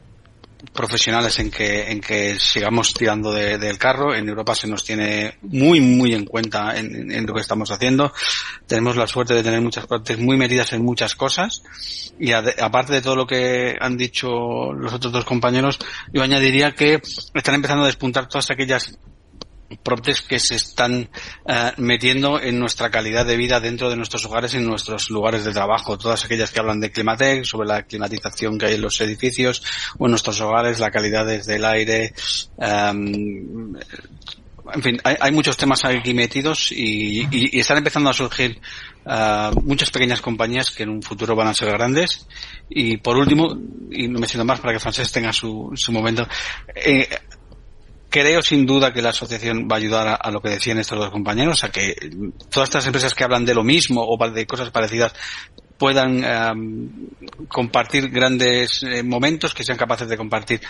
profesionales 0.74 1.39
en 1.39 1.51
que, 1.51 1.91
en 1.91 2.01
que 2.01 2.38
sigamos 2.39 2.93
tirando 2.93 3.31
del 3.31 3.77
carro. 3.77 4.13
En 4.15 4.27
Europa 4.27 4.55
se 4.55 4.67
nos 4.67 4.83
tiene 4.83 5.38
muy, 5.41 5.79
muy 5.81 6.13
en 6.13 6.25
cuenta 6.25 6.77
en, 6.77 7.25
lo 7.25 7.33
que 7.33 7.41
estamos 7.41 7.71
haciendo. 7.71 8.12
Tenemos 8.67 8.95
la 8.95 9.07
suerte 9.07 9.33
de 9.33 9.43
tener 9.43 9.62
muchas 9.62 9.88
partes 9.88 10.17
muy 10.19 10.38
metidas 10.38 10.74
en 10.74 10.83
muchas 10.83 11.15
cosas. 11.15 11.63
Y 12.19 12.31
aparte 12.31 12.93
de 12.93 13.01
todo 13.01 13.15
lo 13.15 13.27
que 13.27 13.75
han 13.79 13.97
dicho 13.97 14.74
los 14.74 14.93
otros 14.93 15.13
dos 15.13 15.25
compañeros, 15.25 15.79
yo 16.13 16.24
añadiría 16.24 16.74
que 16.74 17.01
están 17.33 17.55
empezando 17.55 17.83
a 17.83 17.88
despuntar 17.88 18.27
todas 18.27 18.50
aquellas 18.51 18.97
proptes 19.84 20.22
que 20.22 20.39
se 20.39 20.55
están 20.55 21.10
eh, 21.48 21.72
metiendo 21.77 22.39
en 22.39 22.60
nuestra 22.60 22.91
calidad 22.91 23.25
de 23.25 23.38
vida 23.38 23.60
dentro 23.60 23.89
de 23.89 23.95
nuestros 23.95 24.25
hogares, 24.25 24.53
en 24.53 24.65
nuestros 24.65 25.10
lugares 25.10 25.43
de 25.43 25.51
trabajo. 25.51 25.98
Todas 25.98 26.25
aquellas 26.25 26.51
que 26.51 26.60
hablan 26.60 26.79
de 26.79 26.91
Climatec, 26.91 27.43
sobre 27.45 27.67
la 27.67 27.84
climatización 27.84 28.57
que 28.57 28.67
hay 28.67 28.75
en 28.75 28.81
los 28.81 29.00
edificios 29.01 29.63
o 29.98 30.05
en 30.05 30.12
nuestros 30.12 30.39
hogares, 30.41 30.79
la 30.79 30.91
calidad 30.91 31.25
desde 31.25 31.55
el 31.55 31.65
aire. 31.65 32.13
Em, 32.57 33.75
en 34.74 34.81
fin, 34.81 35.00
hay, 35.03 35.31
muchos 35.31 35.57
temas 35.57 35.86
aquí 35.86 36.13
metidos 36.13 36.72
y, 36.72 37.60
están 37.60 37.77
empezando 37.77 38.10
a 38.10 38.13
surgir 38.13 38.60
eh, 39.05 39.51
muchas 39.62 39.91
pequeñas 39.91 40.22
compañías 40.22 40.72
que 40.72 40.84
en 40.84 40.89
un 40.89 41.03
futuro 41.03 41.36
van 41.36 41.48
a 41.48 41.53
ser 41.53 41.69
grandes. 41.72 42.27
Y 42.69 42.98
por 42.98 43.15
último, 43.15 43.55
y 43.91 44.07
no 44.07 44.19
me 44.19 44.27
siento 44.27 44.45
más 44.45 44.60
para 44.60 44.74
que 44.74 44.79
Francés 44.79 45.12
tenga 45.12 45.31
su, 45.31 45.72
su 45.75 45.91
momento, 45.91 46.27
eh, 46.74 47.07
creo 48.15 48.41
sin 48.41 48.65
duda 48.65 48.93
que 48.93 49.01
la 49.01 49.10
asociación 49.10 49.67
va 49.69 49.75
a 49.75 49.79
ayudar 49.79 50.19
a, 50.22 50.31
lo 50.31 50.41
que 50.41 50.48
decían 50.48 50.77
estos 50.77 50.98
dos 50.98 51.10
compañeros, 51.10 51.65
a 51.65 51.69
que 51.69 51.93
todas 52.50 52.69
estas 52.69 52.86
empresas 52.86 53.13
que 53.13 53.25
hablan 53.25 53.43
de 53.43 53.53
lo 53.53 53.62
mismo 53.62 54.05
o 54.07 54.29
de 54.29 54.48
cosas 54.48 54.69
parecidas 54.69 55.13
puedan 55.77 56.24
compartir 57.50 58.10
grandes 58.10 58.84
eh, 58.84 59.03
momentos, 59.03 59.53
que 59.53 59.65
sean 59.65 59.77
capaces 59.77 60.07
de 60.07 60.15
compartir 60.15 60.62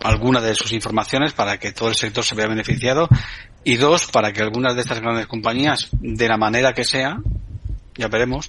alguna 0.00 0.40
de 0.40 0.54
sus 0.54 0.72
informaciones 0.72 1.34
para 1.34 1.58
que 1.58 1.72
todo 1.72 1.90
el 1.90 1.94
sector 1.94 2.24
se 2.24 2.34
vea 2.34 2.46
beneficiado 2.46 3.06
y 3.64 3.76
dos, 3.76 4.06
para 4.06 4.32
que 4.32 4.40
algunas 4.40 4.74
de 4.74 4.80
estas 4.80 5.00
grandes 5.00 5.26
compañías, 5.26 5.90
de 6.00 6.26
la 6.26 6.38
manera 6.38 6.72
que 6.72 6.84
sea, 6.84 7.18
ya 7.98 8.08
veremos, 8.08 8.48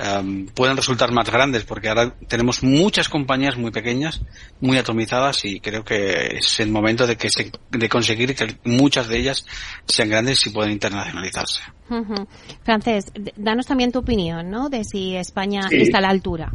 Em, 0.00 0.46
pueden 0.46 0.76
resultar 0.76 1.10
más 1.10 1.28
grandes 1.28 1.64
porque 1.64 1.88
ahora 1.88 2.12
tenemos 2.28 2.62
muchas 2.62 3.08
compañías 3.08 3.56
muy 3.56 3.72
pequeñas, 3.72 4.20
muy 4.60 4.78
atomizadas 4.78 5.44
y 5.44 5.58
creo 5.58 5.82
que 5.82 6.36
es 6.36 6.60
el 6.60 6.70
momento 6.70 7.04
de 7.04 7.16
que 7.16 7.28
se, 7.30 7.50
de 7.72 7.88
conseguir 7.88 8.36
que 8.36 8.46
muchas 8.62 9.08
de 9.08 9.18
ellas 9.18 9.44
sean 9.86 10.08
grandes 10.08 10.46
y 10.46 10.50
puedan 10.50 10.70
internacionalizarse. 10.70 11.62
Francés, 12.62 13.06
danos 13.36 13.66
también 13.66 13.90
tu 13.90 13.98
opinión, 13.98 14.48
¿no? 14.48 14.68
De 14.68 14.84
si 14.84 15.16
España 15.16 15.62
está 15.68 15.98
a 15.98 16.02
la 16.02 16.10
altura. 16.10 16.52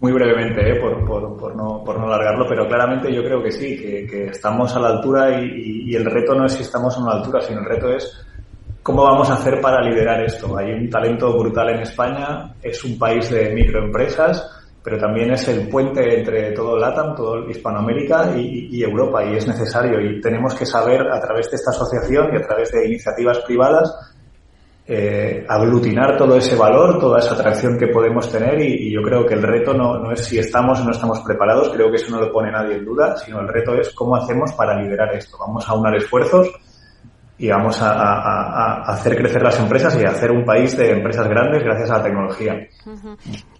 Muy 0.00 0.10
brevemente, 0.10 0.68
¿eh? 0.68 0.80
por, 0.80 1.06
por, 1.06 1.38
por, 1.38 1.54
no, 1.54 1.84
por 1.84 1.96
no 2.00 2.06
alargarlo, 2.06 2.44
pero 2.48 2.66
claramente 2.66 3.14
yo 3.14 3.22
creo 3.22 3.40
que 3.40 3.52
sí, 3.52 3.76
que, 3.76 4.26
estamos 4.32 4.74
a 4.74 4.80
la 4.80 4.88
altura 4.88 5.40
y, 5.40 5.92
y 5.92 5.94
el 5.94 6.04
reto 6.04 6.34
no 6.34 6.46
es 6.46 6.54
si 6.54 6.62
estamos 6.62 6.98
a 6.98 7.02
la 7.02 7.12
altura, 7.12 7.40
sino 7.40 7.60
el 7.60 7.66
reto 7.66 7.94
es 7.94 8.26
¿Cómo 8.84 9.02
vamos 9.02 9.30
a 9.30 9.36
hacer 9.36 9.62
para 9.62 9.80
liderar 9.80 10.22
esto? 10.22 10.58
Hay 10.58 10.70
un 10.70 10.90
talento 10.90 11.34
brutal 11.38 11.70
en 11.70 11.80
España, 11.80 12.54
es 12.62 12.84
un 12.84 12.98
país 12.98 13.30
de 13.30 13.48
microempresas, 13.54 14.46
pero 14.82 14.98
también 14.98 15.32
es 15.32 15.48
el 15.48 15.68
puente 15.68 16.18
entre 16.18 16.52
todo 16.52 16.76
LATAM, 16.76 17.16
todo 17.16 17.48
Hispanoamérica 17.48 18.36
y, 18.36 18.82
Europa, 18.82 19.24
y 19.24 19.36
es 19.36 19.48
necesario. 19.48 19.98
Y 20.02 20.20
tenemos 20.20 20.54
que 20.54 20.66
saber, 20.66 21.00
a 21.00 21.18
través 21.18 21.50
de 21.50 21.56
esta 21.56 21.70
asociación 21.70 22.34
y 22.34 22.36
a 22.36 22.46
través 22.46 22.72
de 22.72 22.86
iniciativas 22.86 23.38
privadas, 23.38 23.90
eh, 24.86 25.46
aglutinar 25.48 26.18
todo 26.18 26.36
ese 26.36 26.54
valor, 26.54 26.98
toda 27.00 27.20
esa 27.20 27.32
atracción 27.32 27.78
que 27.78 27.86
podemos 27.86 28.30
tener 28.30 28.60
y, 28.60 28.92
yo 28.92 29.00
creo 29.00 29.24
que 29.24 29.32
el 29.32 29.42
reto 29.42 29.72
no, 29.72 29.98
no, 29.98 30.12
es 30.12 30.26
si 30.26 30.38
estamos 30.38 30.78
o 30.80 30.84
no 30.84 30.90
estamos 30.90 31.20
preparados, 31.20 31.70
creo 31.70 31.90
que 31.90 31.96
eso 31.96 32.10
no 32.10 32.20
lo 32.20 32.30
pone 32.30 32.52
nadie 32.52 32.76
en 32.76 32.84
duda, 32.84 33.16
sino 33.16 33.40
el 33.40 33.48
reto 33.48 33.74
es 33.76 33.94
cómo 33.94 34.14
hacemos 34.14 34.52
para 34.52 34.78
liderar 34.78 35.14
esto. 35.14 35.38
Vamos 35.38 35.66
a 35.66 35.72
unar 35.72 35.96
esfuerzos 35.96 36.52
y 37.44 37.48
vamos 37.50 37.78
a, 37.82 38.80
hacer 38.86 39.18
crecer 39.18 39.42
las 39.42 39.60
empresas 39.60 39.94
y 40.00 40.04
a 40.06 40.12
hacer 40.12 40.30
un 40.30 40.46
país 40.46 40.74
de 40.78 40.92
empresas 40.92 41.28
grandes 41.28 41.62
gracias 41.62 41.90
a 41.90 41.98
la 41.98 42.04
tecnología. 42.04 42.66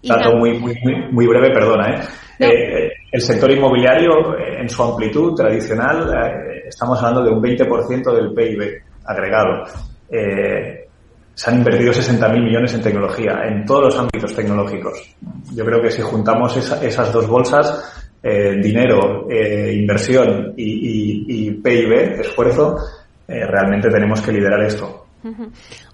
Dato 0.01 0.37
muy, 0.37 0.57
muy, 0.57 0.75
muy, 1.11 1.27
breve, 1.27 1.53
perdona. 1.53 1.93
¿eh? 1.93 2.01
Eh, 2.39 2.91
el 3.11 3.21
sector 3.21 3.51
inmobiliario, 3.51 4.35
eh, 4.39 4.61
en 4.61 4.69
su 4.69 4.81
amplitud 4.81 5.35
tradicional, 5.35 6.11
estamos 6.67 6.97
hablando 6.97 7.25
de 7.25 7.29
un 7.29 7.43
20% 7.43 8.11
del 8.11 8.33
PIB 8.33 8.81
agregado. 9.05 9.65
se 10.09 11.49
han 11.51 11.57
invertido 11.57 11.93
60.000 11.93 12.43
millones 12.43 12.73
en 12.73 12.81
tecnología, 12.81 13.33
en 13.45 13.65
todos 13.65 13.83
los 13.83 13.99
ámbitos 13.99 14.33
tecnológicos. 14.35 15.15
Yo 15.53 15.63
creo 15.63 15.79
que 15.79 15.91
si 15.91 16.01
juntamos 16.01 16.57
esas 16.57 17.13
dos 17.13 17.27
bolsas, 17.27 18.09
dinero, 18.23 19.27
inversión 19.29 20.55
y, 20.57 21.25
y 21.27 21.51
PIB, 21.51 22.21
esfuerzo, 22.21 22.77
eh, 23.27 23.45
realmente 23.45 23.89
tenemos 23.89 24.21
que 24.21 24.31
liderar 24.31 24.61
esto. 24.63 25.05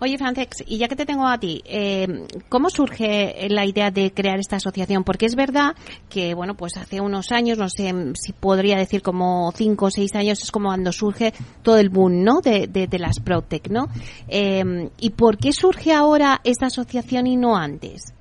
Oye, 0.01 0.17
Francex, 0.17 0.63
y 0.67 0.77
ya 0.77 0.89
que 0.89 0.95
te 0.95 1.05
tengo 1.05 1.25
a 1.25 1.37
ti, 1.37 1.61
eh, 1.65 2.25
¿cómo 2.49 2.69
surge 2.69 3.47
la 3.49 3.65
idea 3.65 3.89
de 3.89 4.11
crear 4.11 4.39
esta 4.39 4.57
asociación? 4.57 5.05
Porque 5.05 5.25
es 5.25 5.35
verdad 5.35 5.73
que, 6.09 6.33
bueno, 6.33 6.55
pues 6.55 6.75
hace 6.75 6.99
unos 6.99 7.31
años, 7.31 7.57
no 7.57 7.69
sé 7.69 7.93
si 8.15 8.33
podría 8.33 8.77
decir 8.77 9.01
como 9.01 9.51
cinco 9.55 9.85
o 9.85 9.91
seis 9.91 10.13
años, 10.15 10.41
es 10.43 10.51
como 10.51 10.67
cuando 10.67 10.91
surge 10.91 11.33
todo 11.63 11.77
el 11.77 11.89
boom, 11.89 12.23
¿no? 12.23 12.41
De, 12.41 12.89
las 12.99 13.19
Protec, 13.19 13.69
¿no? 13.69 13.87
Eh, 14.27 14.89
¿Y 14.99 15.11
por 15.11 15.37
qué 15.37 15.53
surge 15.53 15.93
ahora 15.93 16.41
esta 16.43 16.65
asociación 16.65 17.25
y 17.27 17.37
no 17.37 17.55
antes? 17.55 18.13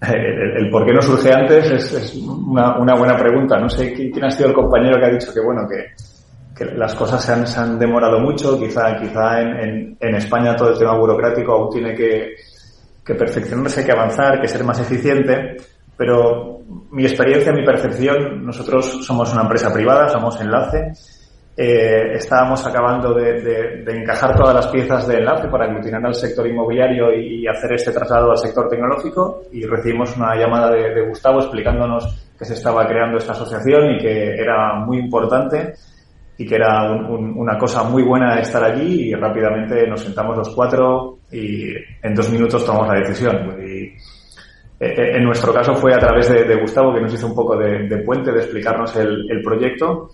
El, 0.00 0.70
por 0.70 0.86
qué 0.86 0.92
no 0.92 1.02
surge 1.02 1.32
antes 1.32 1.92
es, 1.92 2.14
una, 2.14 2.78
una, 2.78 2.94
buena 2.94 3.16
pregunta. 3.16 3.58
No 3.58 3.68
sé 3.68 3.92
quién 3.94 4.24
ha 4.24 4.30
sido 4.30 4.50
el 4.50 4.54
compañero 4.54 5.00
que 5.00 5.06
ha 5.06 5.10
dicho 5.10 5.32
que, 5.32 5.40
bueno, 5.40 5.62
que 5.68 6.07
que 6.58 6.64
las 6.64 6.94
cosas 6.96 7.24
se 7.24 7.32
han, 7.32 7.46
se 7.46 7.60
han 7.60 7.78
demorado 7.78 8.18
mucho, 8.18 8.58
quizá, 8.58 8.96
quizá 8.96 9.40
en, 9.40 9.96
en, 10.00 10.14
España 10.16 10.56
todo 10.56 10.70
el 10.70 10.78
tema 10.78 10.98
burocrático 10.98 11.52
aún 11.52 11.70
tiene 11.70 11.94
que, 11.94 12.34
que 13.06 13.14
perfeccionarse, 13.14 13.84
que 13.84 13.92
avanzar, 13.92 14.40
que 14.40 14.48
ser 14.48 14.64
más 14.64 14.80
eficiente, 14.80 15.56
pero 15.96 16.58
mi 16.90 17.04
experiencia, 17.04 17.52
mi 17.52 17.64
percepción, 17.64 18.44
nosotros 18.44 19.06
somos 19.06 19.32
una 19.32 19.42
empresa 19.42 19.72
privada, 19.72 20.08
somos 20.08 20.40
enlace, 20.40 20.92
eh, 21.56 22.14
estábamos 22.14 22.66
acabando 22.66 23.14
de, 23.14 23.40
de, 23.84 23.96
encajar 23.96 24.36
todas 24.36 24.54
las 24.54 24.66
piezas 24.68 25.06
de 25.06 25.18
enlace 25.18 25.48
para 25.48 25.64
aglutinar 25.66 26.04
al 26.06 26.14
sector 26.14 26.46
inmobiliario 26.46 27.12
y, 27.12 27.46
hacer 27.46 27.72
este 27.72 27.92
traslado 27.92 28.32
al 28.32 28.38
sector 28.38 28.68
tecnológico 28.68 29.42
y 29.52 29.64
recibimos 29.64 30.16
una 30.16 30.36
llamada 30.36 30.70
de, 30.70 30.94
de 30.94 31.08
Gustavo 31.08 31.38
explicándonos 31.38 32.32
que 32.38 32.44
se 32.44 32.54
estaba 32.54 32.86
creando 32.86 33.18
esta 33.18 33.32
asociación 33.32 33.92
y 33.92 33.98
que 33.98 34.34
era 34.34 34.74
muy 34.84 34.98
importante 34.98 35.74
y 36.40 36.46
que 36.46 36.54
era 36.54 36.92
una 36.92 37.58
cosa 37.58 37.82
muy 37.82 38.04
buena 38.04 38.38
estar 38.38 38.62
allí 38.62 39.10
y 39.10 39.14
rápidamente 39.14 39.88
nos 39.88 40.02
sentamos 40.02 40.36
los 40.36 40.54
cuatro 40.54 41.18
y 41.32 41.72
en 42.00 42.14
dos 42.14 42.30
minutos 42.30 42.64
tomamos 42.64 42.94
la 42.94 43.00
decisión. 43.00 43.56
Y 43.60 43.82
eh, 43.82 43.96
eh, 44.78 45.16
en 45.16 45.24
nuestro 45.24 45.52
caso 45.52 45.74
fue 45.74 45.92
a 45.92 45.98
través 45.98 46.28
de, 46.28 46.54
Gustavo 46.60 46.94
que 46.94 47.00
nos 47.00 47.12
hizo 47.12 47.26
un 47.26 47.34
poco 47.34 47.56
de, 47.56 48.02
puente, 48.06 48.30
de 48.30 48.38
explicarnos 48.38 48.94
el, 48.94 49.42
proyecto 49.42 50.10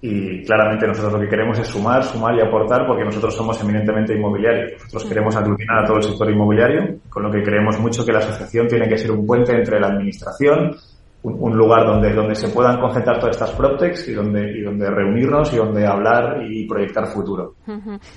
y 0.00 0.42
claramente 0.42 0.88
nosotros 0.88 1.12
lo 1.12 1.20
que 1.20 1.28
queremos 1.28 1.56
es 1.60 1.68
sumar, 1.68 2.02
sumar 2.02 2.34
y 2.34 2.40
aportar 2.40 2.84
porque 2.84 3.04
nosotros 3.04 3.32
somos 3.36 3.60
eminentemente 3.60 4.14
inmobiliarios. 4.14 4.72
Nosotros 4.72 5.04
queremos 5.04 5.36
aglutinar 5.36 5.84
a 5.84 5.86
todo 5.86 5.98
el 5.98 6.02
sector 6.02 6.28
inmobiliario, 6.28 6.98
con 7.08 7.22
lo 7.22 7.30
que 7.30 7.44
creemos 7.44 7.78
mucho 7.78 8.04
que 8.04 8.12
la 8.12 8.18
asociación 8.18 8.66
tiene 8.66 8.88
que 8.88 8.98
ser 8.98 9.12
un 9.12 9.24
puente 9.24 9.52
entre 9.52 9.78
la 9.78 9.86
administración, 9.86 10.74
un, 11.22 11.56
lugar 11.56 11.84
donde, 11.84 12.14
donde 12.14 12.34
se 12.34 12.48
puedan 12.48 12.80
concentrar 12.80 13.18
todas 13.18 13.36
estas 13.36 13.50
PropTechs 13.52 14.08
y 14.08 14.12
donde, 14.12 14.58
y 14.58 14.62
donde 14.62 14.88
reunirnos 14.88 15.52
y 15.52 15.56
donde 15.56 15.86
hablar 15.86 16.42
y 16.48 16.66
proyectar 16.66 17.08
futuro. 17.08 17.54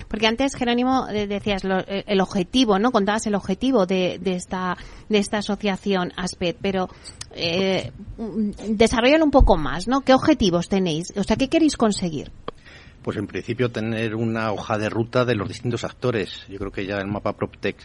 Porque 0.07 0.27
antes, 0.27 0.55
Jerónimo, 0.55 1.07
eh, 1.09 1.25
decías 1.27 1.63
eh, 1.65 2.03
el 2.05 2.21
objetivo, 2.21 2.77
¿no? 2.77 2.91
Contabas 2.91 3.25
el 3.25 3.35
objetivo 3.35 3.85
de, 3.85 4.19
de, 4.21 4.35
esta, 4.35 4.77
de 5.09 5.17
esta 5.17 5.39
asociación 5.39 6.11
ASPED, 6.15 6.57
pero 6.61 6.89
eh, 7.35 7.91
desarrollan 8.69 9.23
un 9.23 9.31
poco 9.31 9.57
más, 9.57 9.87
¿no? 9.87 10.01
¿Qué 10.01 10.13
objetivos 10.13 10.69
tenéis? 10.69 11.11
O 11.17 11.23
sea, 11.23 11.37
¿qué 11.37 11.49
queréis 11.49 11.77
conseguir? 11.77 12.31
Pues 13.01 13.17
en 13.17 13.25
principio 13.25 13.71
tener 13.71 14.13
una 14.15 14.51
hoja 14.51 14.77
de 14.77 14.89
ruta 14.89 15.25
de 15.25 15.33
los 15.33 15.47
distintos 15.47 15.83
actores. 15.83 16.45
Yo 16.47 16.59
creo 16.59 16.71
que 16.71 16.85
ya 16.85 16.97
el 16.97 17.07
mapa 17.07 17.33
PropTech, 17.33 17.77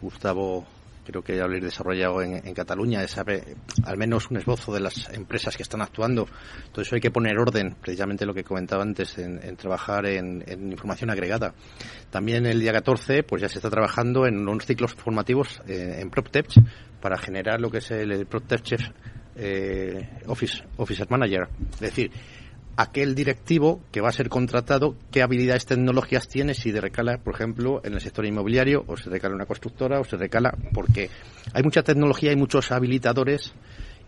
Gustavo 0.00 0.64
creo 1.04 1.22
que 1.22 1.40
habréis 1.40 1.64
desarrollado 1.64 2.22
en, 2.22 2.54
Cataluña, 2.54 3.02
es 3.02 3.16
al 3.18 3.96
menos 3.96 4.30
un 4.30 4.36
esbozo 4.36 4.72
de 4.72 4.80
las 4.80 5.08
empresas 5.12 5.56
que 5.56 5.62
están 5.62 5.82
actuando. 5.82 6.26
Eso 6.76 6.94
hay 6.94 7.00
que 7.00 7.10
poner 7.10 7.38
orden, 7.38 7.76
precisamente 7.80 8.26
lo 8.26 8.34
que 8.34 8.44
comentaba 8.44 8.82
antes, 8.82 9.18
en, 9.18 9.56
trabajar 9.56 10.06
en, 10.06 10.44
información 10.70 11.10
agregada. 11.10 11.54
También 12.10 12.46
el 12.46 12.60
día 12.60 12.72
14, 12.72 13.22
pues 13.22 13.42
ya 13.42 13.48
se 13.48 13.58
está 13.58 13.70
trabajando 13.70 14.26
en 14.26 14.48
unos 14.48 14.66
ciclos 14.66 14.94
formativos 14.94 15.60
eh, 15.66 15.98
en 16.00 16.10
PropTech 16.10 16.48
para 17.00 17.18
generar 17.18 17.60
lo 17.60 17.70
que 17.70 17.78
es 17.78 17.90
el, 17.90 18.26
PropTech 18.26 18.62
Chef 18.62 18.82
eh, 19.36 20.08
Office, 20.26 20.62
Officer 20.76 21.10
Manager. 21.10 21.48
Es 21.74 21.80
decir, 21.80 22.10
aquel 22.76 23.14
directivo 23.14 23.80
que 23.90 24.00
va 24.00 24.08
a 24.08 24.12
ser 24.12 24.28
contratado, 24.28 24.96
qué 25.10 25.22
habilidades 25.22 25.66
tecnológicas 25.66 26.28
tiene 26.28 26.54
si 26.54 26.72
de 26.72 26.80
recala, 26.80 27.18
por 27.18 27.34
ejemplo, 27.34 27.80
en 27.84 27.94
el 27.94 28.00
sector 28.00 28.24
inmobiliario, 28.24 28.84
o 28.86 28.96
se 28.96 29.10
recala 29.10 29.34
una 29.34 29.46
constructora, 29.46 30.00
o 30.00 30.04
se 30.04 30.16
recala, 30.16 30.54
porque 30.72 31.10
hay 31.52 31.62
mucha 31.62 31.82
tecnología, 31.82 32.30
hay 32.30 32.36
muchos 32.36 32.72
habilitadores 32.72 33.52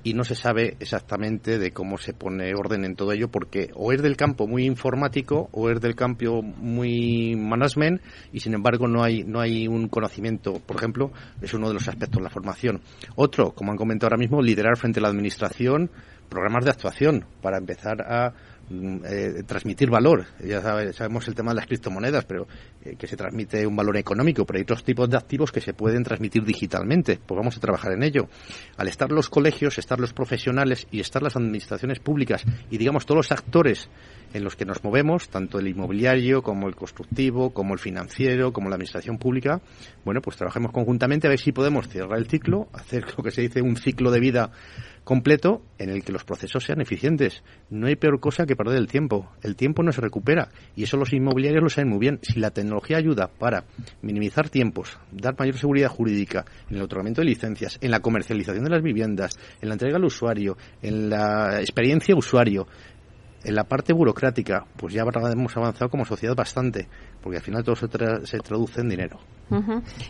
y 0.04 0.12
no 0.12 0.22
se 0.22 0.34
sabe 0.34 0.76
exactamente 0.80 1.58
de 1.58 1.72
cómo 1.72 1.96
se 1.96 2.12
pone 2.12 2.54
orden 2.54 2.84
en 2.84 2.94
todo 2.94 3.12
ello 3.12 3.28
porque 3.28 3.70
o 3.74 3.90
es 3.90 4.02
del 4.02 4.16
campo 4.16 4.46
muy 4.46 4.66
informático 4.66 5.48
o 5.50 5.70
es 5.70 5.80
del 5.80 5.96
campo 5.96 6.42
muy 6.42 7.34
management 7.34 8.02
y 8.30 8.40
sin 8.40 8.52
embargo 8.52 8.86
no 8.86 9.02
hay 9.02 9.24
no 9.24 9.40
hay 9.40 9.66
un 9.66 9.88
conocimiento. 9.88 10.60
Por 10.60 10.76
ejemplo 10.76 11.10
es 11.40 11.54
uno 11.54 11.68
de 11.68 11.74
los 11.74 11.88
aspectos 11.88 12.18
de 12.18 12.24
la 12.24 12.30
formación. 12.30 12.82
Otro 13.16 13.52
como 13.52 13.72
han 13.72 13.78
comentado 13.78 14.08
ahora 14.08 14.18
mismo 14.18 14.42
liderar 14.42 14.76
frente 14.76 15.00
a 15.00 15.02
la 15.02 15.08
administración 15.08 15.90
programas 16.28 16.64
de 16.64 16.70
actuación 16.70 17.24
para 17.40 17.56
empezar 17.56 18.02
a 18.02 18.34
eh, 18.70 19.42
transmitir 19.46 19.90
valor. 19.90 20.26
Ya 20.44 20.60
sabemos 20.92 21.26
el 21.28 21.34
tema 21.34 21.52
de 21.52 21.56
las 21.56 21.66
criptomonedas, 21.66 22.24
pero 22.24 22.46
eh, 22.84 22.96
que 22.96 23.06
se 23.06 23.16
transmite 23.16 23.66
un 23.66 23.76
valor 23.76 23.96
económico, 23.96 24.44
pero 24.44 24.58
hay 24.58 24.62
otros 24.62 24.84
tipos 24.84 25.08
de 25.08 25.16
activos 25.16 25.52
que 25.52 25.60
se 25.60 25.74
pueden 25.74 26.02
transmitir 26.02 26.44
digitalmente. 26.44 27.18
Pues 27.24 27.36
vamos 27.36 27.56
a 27.56 27.60
trabajar 27.60 27.92
en 27.92 28.02
ello. 28.02 28.28
Al 28.76 28.88
estar 28.88 29.10
los 29.10 29.28
colegios, 29.28 29.78
estar 29.78 30.00
los 30.00 30.12
profesionales 30.12 30.86
y 30.90 31.00
estar 31.00 31.22
las 31.22 31.36
administraciones 31.36 31.98
públicas 31.98 32.44
y 32.70 32.78
digamos 32.78 33.06
todos 33.06 33.16
los 33.18 33.32
actores 33.32 33.88
en 34.34 34.44
los 34.44 34.56
que 34.56 34.66
nos 34.66 34.84
movemos, 34.84 35.28
tanto 35.28 35.58
el 35.58 35.68
inmobiliario 35.68 36.42
como 36.42 36.68
el 36.68 36.74
constructivo, 36.74 37.54
como 37.54 37.72
el 37.72 37.78
financiero, 37.78 38.52
como 38.52 38.68
la 38.68 38.74
administración 38.74 39.16
pública, 39.16 39.62
bueno, 40.04 40.20
pues 40.20 40.36
trabajemos 40.36 40.72
conjuntamente 40.72 41.28
a 41.28 41.30
ver 41.30 41.38
si 41.38 41.52
podemos 41.52 41.88
cerrar 41.88 42.18
el 42.18 42.26
ciclo, 42.26 42.68
hacer 42.74 43.06
lo 43.16 43.22
que 43.22 43.30
se 43.30 43.40
dice 43.40 43.62
un 43.62 43.76
ciclo 43.76 44.10
de 44.10 44.20
vida 44.20 44.50
completo 45.04 45.62
en 45.78 45.90
el 45.90 46.02
que 46.02 46.12
los 46.12 46.24
procesos 46.24 46.64
sean 46.64 46.80
eficientes. 46.80 47.42
No 47.70 47.86
hay 47.86 47.94
peor 47.94 48.20
cosa 48.20 48.46
que 48.46 48.56
perder 48.56 48.78
el 48.78 48.88
tiempo. 48.88 49.30
El 49.42 49.54
tiempo 49.54 49.82
no 49.82 49.92
se 49.92 50.00
recupera 50.00 50.48
y 50.74 50.82
eso 50.84 50.96
los 50.96 51.12
inmobiliarios 51.12 51.62
lo 51.62 51.68
saben 51.68 51.90
muy 51.90 51.98
bien. 51.98 52.18
Si 52.22 52.40
la 52.40 52.50
tecnología 52.50 52.96
ayuda 52.96 53.28
para 53.28 53.64
minimizar 54.02 54.48
tiempos, 54.48 54.98
dar 55.12 55.38
mayor 55.38 55.58
seguridad 55.58 55.88
jurídica 55.88 56.44
en 56.70 56.76
el 56.76 56.82
otorgamiento 56.82 57.20
de 57.20 57.26
licencias, 57.26 57.78
en 57.80 57.90
la 57.90 58.00
comercialización 58.00 58.64
de 58.64 58.70
las 58.70 58.82
viviendas, 58.82 59.38
en 59.60 59.68
la 59.68 59.74
entrega 59.74 59.96
al 59.96 60.04
usuario, 60.04 60.56
en 60.82 61.10
la 61.10 61.60
experiencia 61.60 62.16
usuario, 62.16 62.66
en 63.44 63.54
la 63.54 63.64
parte 63.64 63.92
burocrática, 63.92 64.64
pues 64.76 64.94
ya 64.94 65.02
hemos 65.02 65.56
avanzado 65.56 65.90
como 65.90 66.04
sociedad 66.04 66.34
bastante, 66.34 66.88
porque 67.22 67.38
al 67.38 67.42
final 67.42 67.62
todo 67.62 67.76
se, 67.76 67.86
se 68.24 68.38
traduce 68.38 68.80
en 68.80 68.88
dinero. 68.88 69.20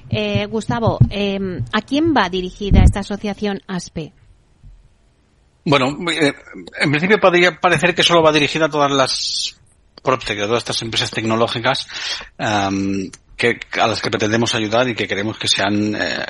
Eh, 0.08 0.46
Gustavo, 0.46 0.98
eh, 1.10 1.60
¿a 1.72 1.82
quién 1.82 2.14
va 2.16 2.28
dirigida 2.28 2.82
esta 2.82 3.00
asociación 3.00 3.60
ASPE? 3.66 4.12
Bueno, 5.64 5.96
eh, 6.10 6.32
en 6.80 6.90
principio 6.90 7.18
podría 7.18 7.58
parecer 7.58 7.94
que 7.94 8.02
solo 8.02 8.22
va 8.22 8.32
dirigida 8.32 8.66
a 8.66 8.70
todas 8.70 8.92
las 8.92 9.58
PropTech, 10.02 10.40
a 10.40 10.46
todas 10.46 10.58
estas 10.58 10.82
empresas 10.82 11.10
tecnológicas 11.10 11.86
um, 12.38 13.08
que, 13.36 13.58
a 13.80 13.86
las 13.86 14.00
que 14.00 14.10
pretendemos 14.10 14.54
ayudar 14.54 14.88
y 14.88 14.94
que 14.94 15.06
queremos 15.06 15.38
que 15.38 15.48
sean 15.48 15.94
eh, 15.94 16.24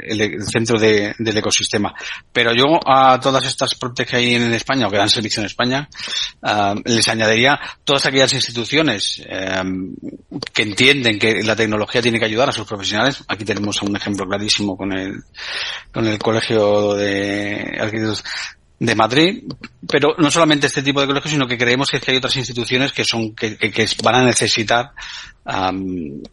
el, 0.00 0.42
centro 0.44 0.78
del 0.78 1.38
ecosistema. 1.38 1.94
Pero 2.32 2.52
yo 2.54 2.78
a 2.86 3.18
todas 3.20 3.44
estas 3.46 3.74
PropTech 3.74 4.08
que 4.08 4.16
hay 4.16 4.34
en 4.34 4.52
España 4.52 4.86
o 4.86 4.90
que 4.90 4.98
dan 4.98 5.08
servicio 5.08 5.40
en 5.40 5.46
España, 5.46 5.88
les 6.84 7.08
añadiría 7.08 7.58
todas 7.84 8.06
aquellas 8.06 8.32
instituciones 8.32 9.22
que 10.52 10.62
entienden 10.62 11.18
que 11.18 11.42
la 11.42 11.56
tecnología 11.56 12.02
tiene 12.02 12.18
que 12.18 12.26
ayudar 12.26 12.48
a 12.48 12.52
sus 12.52 12.66
profesionales. 12.66 13.24
Aquí 13.28 13.44
tenemos 13.44 13.82
un 13.82 13.96
ejemplo 13.96 14.26
clarísimo 14.26 14.76
con 14.76 14.92
el, 14.96 15.22
con 15.92 16.06
el 16.06 16.18
Colegio 16.18 16.94
de 16.94 17.76
Arquitectos 17.80 18.24
de 18.78 18.94
Madrid, 18.94 19.44
pero 19.88 20.14
no 20.18 20.30
solamente 20.30 20.66
este 20.66 20.82
tipo 20.82 21.00
de 21.00 21.06
colegios, 21.06 21.32
sino 21.32 21.46
que 21.46 21.56
creemos 21.58 21.90
que, 21.90 22.00
hay 22.06 22.16
otras 22.16 22.36
instituciones 22.36 22.92
que 22.92 23.04
son 23.04 23.34
que, 23.34 23.56
que 23.56 23.86
van 24.02 24.16
a 24.16 24.24
necesitar 24.24 24.92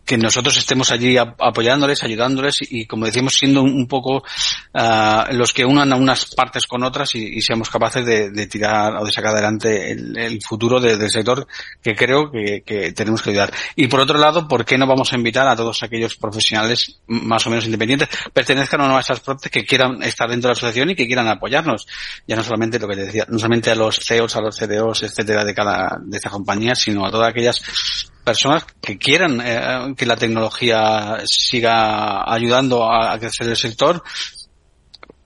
que 0.06 0.18
nosotros 0.18 0.56
estemos 0.56 0.90
allí 0.92 1.18
apoyándoles, 1.18 2.02
ayudándoles 2.02 2.56
y, 2.62 2.86
como 2.86 3.06
decimos, 3.06 3.34
siendo 3.38 3.62
un, 3.62 3.86
poco 3.86 4.24
ah, 4.74 5.28
los 5.32 5.52
que 5.52 5.66
unan 5.66 5.92
a 5.92 5.98
unas 5.98 6.34
partes 6.34 6.66
con 6.66 6.84
otras 6.84 7.14
y, 7.16 7.42
seamos 7.42 7.70
capaces 7.70 8.06
de, 8.06 8.48
tirar 8.48 8.96
o 8.96 9.06
de 9.06 9.12
sacar 9.12 9.34
adelante 9.34 9.92
el, 9.92 10.40
futuro 10.42 10.80
del 10.80 11.10
sector 11.10 11.46
que 11.82 11.94
creo 11.94 12.32
que, 12.32 12.94
tenemos 12.96 13.22
que 13.22 13.32
ayudar. 13.32 13.52
Y 13.76 13.88
por 13.88 14.00
otro 14.00 14.18
lado, 14.18 14.48
¿por 14.48 14.64
qué 14.64 14.78
no 14.78 14.88
vamos 14.88 15.12
a 15.12 15.18
invitar 15.18 15.48
a 15.48 15.56
todos 15.58 15.84
aquellos 15.84 16.16
profesionales 16.16 17.02
más 17.08 17.46
o 17.46 17.50
menos 17.50 17.66
independientes, 17.66 18.08
pertenezcan 18.32 18.80
a 18.82 19.00
esas 19.00 19.20
partes 19.20 19.52
que 19.52 19.66
quieran 19.66 20.02
estar 20.04 20.30
dentro 20.30 20.48
de 20.48 20.54
la 20.54 20.58
asociación 20.58 20.92
y 20.92 20.96
que 20.96 21.06
quieran 21.06 21.28
apoyarnos? 21.28 21.86
Ya 22.32 22.38
no 22.38 22.46
solamente 22.46 22.80
lo 22.80 22.88
que 22.88 22.96
te 22.96 23.06
decía, 23.08 23.26
no 23.28 23.38
solamente 23.38 23.72
a 23.72 23.76
los 23.76 24.00
CEOs, 24.00 24.38
a 24.38 24.40
los 24.40 24.56
CDOs, 24.56 25.04
etcétera, 25.04 25.44
de 25.44 25.54
cada, 25.54 26.00
de 26.02 26.16
esta 26.16 26.30
compañía, 26.30 26.76
sino 26.76 27.06
a 27.06 27.12
todas 27.12 27.30
aquellas 27.30 27.62
personas 28.24 28.66
que 28.82 28.98
quieran 28.98 29.42
eh, 29.44 29.94
que 29.98 30.06
la 30.06 30.16
tecnología 30.16 31.18
siga 31.26 32.24
ayudando 32.34 32.90
a, 32.90 33.20
crecer 33.20 33.50
el 33.50 33.58
sector 33.58 34.02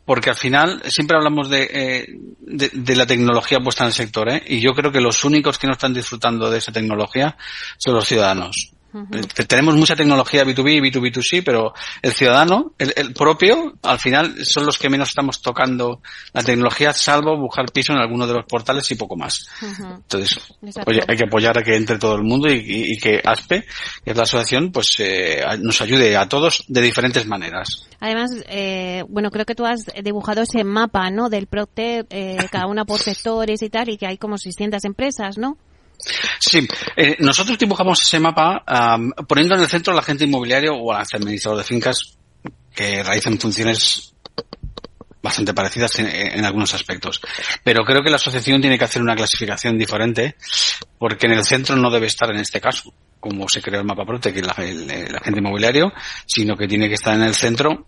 porque 0.04 0.32
al 0.32 0.36
final 0.36 0.82
siempre 0.88 1.16
hablamos 1.16 1.48
de, 1.48 1.70
eh, 1.72 2.08
de, 2.40 2.96
la 2.96 3.06
tecnología 3.06 3.60
puesta 3.60 3.84
en 3.84 3.90
el 3.90 3.94
sector 3.94 4.28
¿eh? 4.30 4.42
y 4.48 4.60
yo 4.60 4.72
creo 4.74 4.92
que 4.92 5.00
los 5.00 5.24
únicos 5.24 5.60
que 5.60 5.68
no 5.68 5.74
están 5.74 5.94
disfrutando 5.94 6.50
de 6.50 6.58
esa 6.58 6.72
tecnología 6.72 7.38
son 7.78 7.94
los 7.94 8.08
ciudadanos 8.08 8.72
tenemos 9.48 9.76
mucha 9.76 9.96
tecnología 9.96 10.44
B2B 10.44 10.76
y 10.76 10.92
B2B2C, 10.92 11.44
pero 11.44 11.74
el 12.02 12.14
ciudadano, 12.14 12.74
el, 12.78 13.14
propio, 13.14 13.74
al 13.82 14.00
final 14.00 14.46
son 14.46 14.66
los 14.66 14.78
que 14.78 14.90
menos 14.90 15.10
estamos 15.10 15.42
tocando 15.42 16.02
la 16.34 16.44
tecnología, 16.44 16.94
salvo 16.94 17.38
buscar 17.38 17.66
piso 17.72 17.94
en 17.94 18.00
alguno 18.00 18.28
de 18.28 18.34
los 18.34 18.46
portales 18.46 18.90
y 18.92 18.96
poco 18.96 19.16
más. 19.16 19.48
Entonces, 19.62 20.40
oye, 20.86 21.02
hay 21.08 21.18
que 21.18 21.26
apoyar 21.26 21.58
a 21.58 21.64
que 21.64 21.76
entre 21.76 21.98
todo 21.98 22.16
el 22.16 22.24
mundo 22.24 22.48
y, 22.50 22.98
que 22.98 23.22
ASPE, 23.24 23.66
que 24.04 24.12
es 24.12 24.18
la 24.18 24.24
asociación, 24.24 24.72
pues 24.72 24.96
eh, 25.00 25.42
nos 25.60 25.82
ayude 25.82 26.16
a 26.16 26.28
todos 26.28 26.64
de 26.68 26.82
diferentes 26.82 27.26
maneras. 27.26 27.88
Además, 28.00 28.32
eh, 28.48 29.04
bueno, 29.10 29.32
creo 29.32 29.46
que 29.46 29.56
tú 29.56 29.66
has 29.66 29.86
dibujado 30.04 30.42
ese 30.42 30.64
mapa, 30.64 31.10
¿no? 31.10 31.30
Del 31.30 31.48
PROCTE, 31.48 32.06
eh, 32.10 32.38
cada 32.52 32.68
una 32.68 32.86
por 32.86 33.00
sectores 33.02 33.62
y 33.62 33.70
tal, 33.70 33.90
y 33.90 33.98
que 33.98 34.08
hay 34.08 34.18
como 34.18 34.38
600 34.38 34.84
empresas, 34.86 35.38
¿no? 35.38 35.58
Sí, 36.40 36.68
eh, 36.96 37.18
nosotros 37.20 37.58
dibujamos 37.58 38.00
ese 38.02 38.20
mapa 38.20 38.64
poniendo 39.28 39.56
en 39.56 39.62
el 39.62 39.68
centro 39.68 39.94
al 39.94 40.00
agente 40.00 40.26
inmobiliario 40.26 40.76
o 40.76 40.92
al 40.92 41.06
administrador 41.12 41.60
de 41.60 41.64
fincas 41.64 42.18
que 42.74 43.04
realizan 43.04 43.40
funciones 43.40 44.14
bastante 45.22 45.56
parecidas 45.56 45.98
en, 45.98 46.46
algunos 46.46 46.74
aspectos. 46.76 47.20
Pero 47.64 47.84
creo 47.84 48.04
que 48.04 48.12
la 48.12 48.18
asociación 48.18 48.62
tiene 48.62 48.78
que 48.78 48.84
hacer 48.84 49.02
una 49.02 49.16
clasificación 49.16 49.78
diferente 49.78 50.36
porque 51.00 51.26
en 51.26 51.34
el 51.34 51.44
centro 51.44 51.76
no 51.76 51.90
debe 51.90 52.08
estar 52.08 52.30
en 52.30 52.38
este 52.38 52.62
caso 52.62 52.94
como 53.20 53.50
se 53.50 53.60
creó 53.60 53.80
el 53.80 53.88
mapa 53.88 54.06
Prote, 54.06 54.32
que 54.32 54.42
el 54.42 54.50
agente 54.50 55.40
inmobiliario, 55.40 55.92
sino 56.28 56.56
que 56.56 56.68
tiene 56.68 56.88
que 56.88 56.94
estar 56.94 57.16
en 57.16 57.24
el 57.24 57.34
centro 57.34 57.88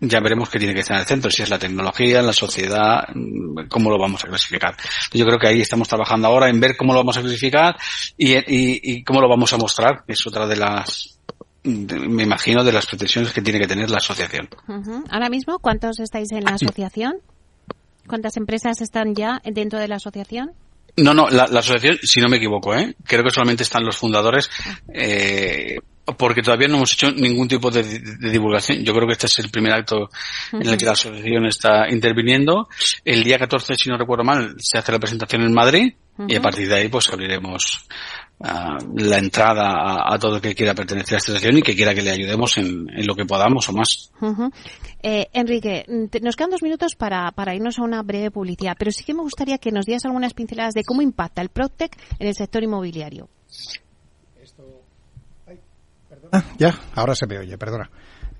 ya 0.00 0.20
veremos 0.20 0.48
qué 0.48 0.58
tiene 0.58 0.74
que 0.74 0.80
estar 0.80 0.96
en 0.96 1.02
el 1.02 1.06
centro, 1.06 1.30
si 1.30 1.42
es 1.42 1.50
la 1.50 1.58
tecnología, 1.58 2.22
la 2.22 2.32
sociedad, 2.32 3.04
mm, 3.14 3.68
cómo 3.68 3.90
lo 3.90 3.98
vamos 3.98 4.24
a 4.24 4.28
clasificar. 4.28 4.76
Yo 5.12 5.24
creo 5.24 5.38
que 5.38 5.48
ahí 5.48 5.60
estamos 5.60 5.88
trabajando 5.88 6.28
ahora 6.28 6.48
en 6.48 6.60
ver 6.60 6.76
cómo 6.76 6.92
lo 6.92 7.00
vamos 7.00 7.16
a 7.16 7.22
clasificar 7.22 7.76
y, 8.16 9.02
cómo 9.04 9.20
lo 9.20 9.28
vamos 9.28 9.52
a 9.52 9.56
mostrar, 9.56 10.04
es 10.06 10.26
otra 10.26 10.46
de 10.46 10.56
las, 10.56 11.18
me 11.64 12.22
imagino, 12.22 12.64
de 12.64 12.72
las 12.72 12.86
pretensiones 12.86 13.32
que 13.32 13.42
tiene 13.42 13.60
que 13.60 13.66
tener 13.66 13.90
la 13.90 13.98
asociación. 13.98 14.48
Ahora 15.10 15.28
mismo, 15.28 15.58
¿cuántos 15.58 15.98
estáis 16.00 16.32
en 16.32 16.44
la 16.44 16.52
asociación? 16.52 17.16
¿Cuántas 18.06 18.36
empresas 18.36 18.80
están 18.80 19.14
ya 19.14 19.40
dentro 19.44 19.78
de 19.78 19.88
la 19.88 19.96
asociación? 19.96 20.52
No, 20.96 21.12
no, 21.12 21.28
la, 21.28 21.44
asociación, 21.44 21.98
si 22.02 22.20
no 22.20 22.28
me 22.28 22.38
equivoco, 22.38 22.74
¿eh? 22.74 22.96
creo 23.04 23.22
que 23.22 23.30
solamente 23.30 23.64
están 23.64 23.84
los 23.84 23.96
fundadores. 23.96 24.48
Ah. 24.64 24.78
Eh, 24.94 25.76
porque 26.16 26.42
todavía 26.42 26.68
no 26.68 26.76
hemos 26.76 26.92
hecho 26.92 27.10
ningún 27.10 27.48
tipo 27.48 27.70
de, 27.70 27.82
divulgación. 28.30 28.84
Yo 28.84 28.92
creo 28.92 29.06
que 29.06 29.14
este 29.14 29.26
es 29.26 29.38
el 29.40 29.50
primer 29.50 29.72
acto 29.72 30.08
en 30.52 30.66
el 30.66 30.76
que 30.76 30.84
la 30.84 30.92
asociación 30.92 31.46
está 31.46 31.88
interviniendo. 31.90 32.68
El 33.04 33.24
día 33.24 33.38
14, 33.38 33.74
si 33.74 33.90
no 33.90 33.98
recuerdo 33.98 34.24
mal, 34.24 34.54
se 34.58 34.78
hace 34.78 34.92
la 34.92 34.98
presentación 34.98 35.42
en 35.42 35.52
Madrid 35.52 35.94
y 36.28 36.34
a 36.34 36.40
partir 36.40 36.68
de 36.68 36.76
ahí 36.76 36.88
pues 36.88 37.10
abriremos 37.10 37.86
ah, 38.40 38.78
la 38.94 39.18
entrada 39.18 40.06
a, 40.06 40.18
todo 40.18 40.36
el 40.36 40.42
que 40.42 40.54
quiera 40.54 40.74
pertenecer 40.74 41.16
a 41.16 41.18
esta 41.18 41.32
asociación 41.32 41.58
y 41.58 41.62
que 41.62 41.74
quiera 41.74 41.94
que 41.94 42.02
le 42.02 42.10
ayudemos 42.10 42.56
en, 42.56 42.86
lo 43.04 43.14
que 43.14 43.26
podamos 43.26 43.68
o 43.68 43.72
más. 43.72 44.10
eh, 45.02 45.26
Enrique, 45.32 45.84
nos 46.22 46.36
quedan 46.36 46.50
dos 46.50 46.62
minutos 46.62 46.94
para, 46.94 47.30
para 47.32 47.54
irnos 47.54 47.78
a 47.78 47.82
una 47.82 48.02
breve 48.02 48.30
publicidad, 48.30 48.76
pero 48.78 48.90
sí 48.92 49.04
que 49.04 49.12
me 49.12 49.22
gustaría 49.22 49.58
que 49.58 49.72
nos 49.72 49.84
dieras 49.84 50.04
algunas 50.06 50.32
pinceladas 50.34 50.74
de 50.74 50.84
cómo 50.84 51.02
impacta 51.02 51.42
el 51.42 51.50
PropTech 51.50 51.96
en 52.18 52.28
el 52.28 52.34
sector 52.34 52.62
inmobiliario. 52.62 53.28
Ah, 56.32 56.44
ya, 56.58 56.74
ahora 56.94 57.14
se 57.14 57.26
me 57.26 57.38
oye, 57.38 57.56
perdona. 57.58 57.90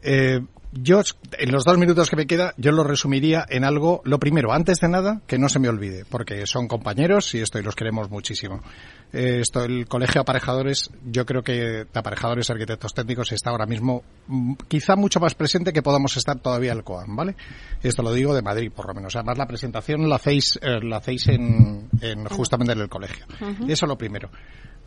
Eh, 0.03 0.40
yo, 0.72 1.01
en 1.38 1.53
los 1.53 1.64
dos 1.64 1.79
minutos 1.79 2.11
que 2.11 2.16
me 2.16 2.27
queda, 2.27 2.53
yo 2.59 2.70
lo 2.70 2.85
resumiría 2.85 3.46
en 3.49 3.64
algo, 3.64 4.03
lo 4.05 4.18
primero, 4.18 4.53
antes 4.53 4.79
de 4.81 4.88
nada, 4.88 5.22
que 5.27 5.38
no 5.38 5.49
se 5.49 5.59
me 5.59 5.68
olvide, 5.68 6.05
porque 6.05 6.46
son 6.46 6.68
compañeros 6.68 7.35
y 7.35 7.40
esto 7.40 7.59
y 7.59 7.62
los 7.62 7.75
queremos 7.75 8.11
muchísimo. 8.11 8.62
Eh, 9.12 9.38
esto, 9.40 9.64
el 9.64 9.87
colegio 9.87 10.14
de 10.14 10.20
aparejadores, 10.20 10.90
yo 11.05 11.25
creo 11.25 11.42
que 11.42 11.53
de 11.53 11.87
aparejadores 11.94 12.51
arquitectos 12.51 12.92
técnicos 12.92 13.33
está 13.33 13.51
ahora 13.51 13.64
mismo 13.64 14.03
mm, 14.27 14.55
quizá 14.68 14.96
mucho 14.96 15.18
más 15.18 15.35
presente 15.35 15.72
que 15.72 15.83
podamos 15.83 16.16
estar 16.16 16.38
todavía 16.40 16.72
el 16.72 16.85
COAM, 16.85 17.16
¿vale? 17.16 17.37
Esto 17.83 18.03
lo 18.03 18.12
digo 18.12 18.35
de 18.35 18.42
Madrid, 18.42 18.70
por 18.70 18.87
lo 18.87 18.94
menos. 18.94 19.16
Además, 19.16 19.38
la 19.38 19.46
presentación 19.46 20.09
la 20.09 20.16
hacéis, 20.16 20.59
eh, 20.61 20.81
la 20.83 20.99
hacéis 20.99 21.29
en, 21.29 21.88
justamente 22.29 22.75
en 22.75 22.81
el 22.81 22.88
colegio. 22.88 23.25
Eso 23.66 23.87
lo 23.87 23.96
primero. 23.96 24.31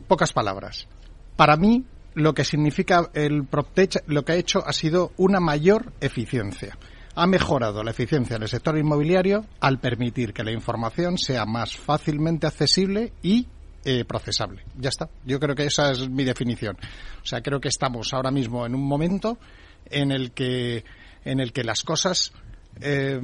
Pocas 0.08 0.34
palabras. 0.34 0.88
Para 1.36 1.56
mí, 1.56 1.84
lo 2.20 2.34
que 2.34 2.44
significa 2.44 3.10
el 3.14 3.46
PropTech, 3.46 4.04
lo 4.08 4.24
que 4.24 4.34
ha 4.34 4.36
hecho 4.36 4.66
ha 4.66 4.74
sido 4.74 5.12
una 5.18 5.40
mayor 5.40 5.94
eficiencia. 6.02 6.78
ha 7.16 7.28
mejorado 7.28 7.84
la 7.84 7.92
eficiencia 7.92 8.38
del 8.38 8.48
sector 8.48 8.78
inmobiliario 8.78 9.46
al 9.60 9.80
permitir 9.80 10.32
que 10.32 10.44
la 10.44 10.52
información 10.52 11.18
sea 11.18 11.46
más 11.46 11.76
fácilmente 11.76 12.48
accesible 12.48 13.12
y 13.22 13.48
eh, 13.84 14.06
procesable. 14.06 14.64
Ya 14.78 14.90
está. 14.90 15.10
Yo 15.26 15.40
creo 15.40 15.56
que 15.56 15.66
esa 15.66 15.92
es 15.92 16.08
mi 16.10 16.24
definición. 16.24 16.78
O 17.22 17.26
sea, 17.26 17.42
creo 17.42 17.60
que 17.60 17.68
estamos 17.68 18.14
ahora 18.14 18.32
mismo 18.32 18.66
en 18.66 18.76
un 18.76 18.88
momento 18.88 19.38
en 19.86 20.12
el 20.12 20.32
que, 20.32 20.86
en 21.26 21.40
el 21.40 21.52
que 21.52 21.64
las 21.64 21.84
cosas 21.84 22.32
eh, 22.80 23.20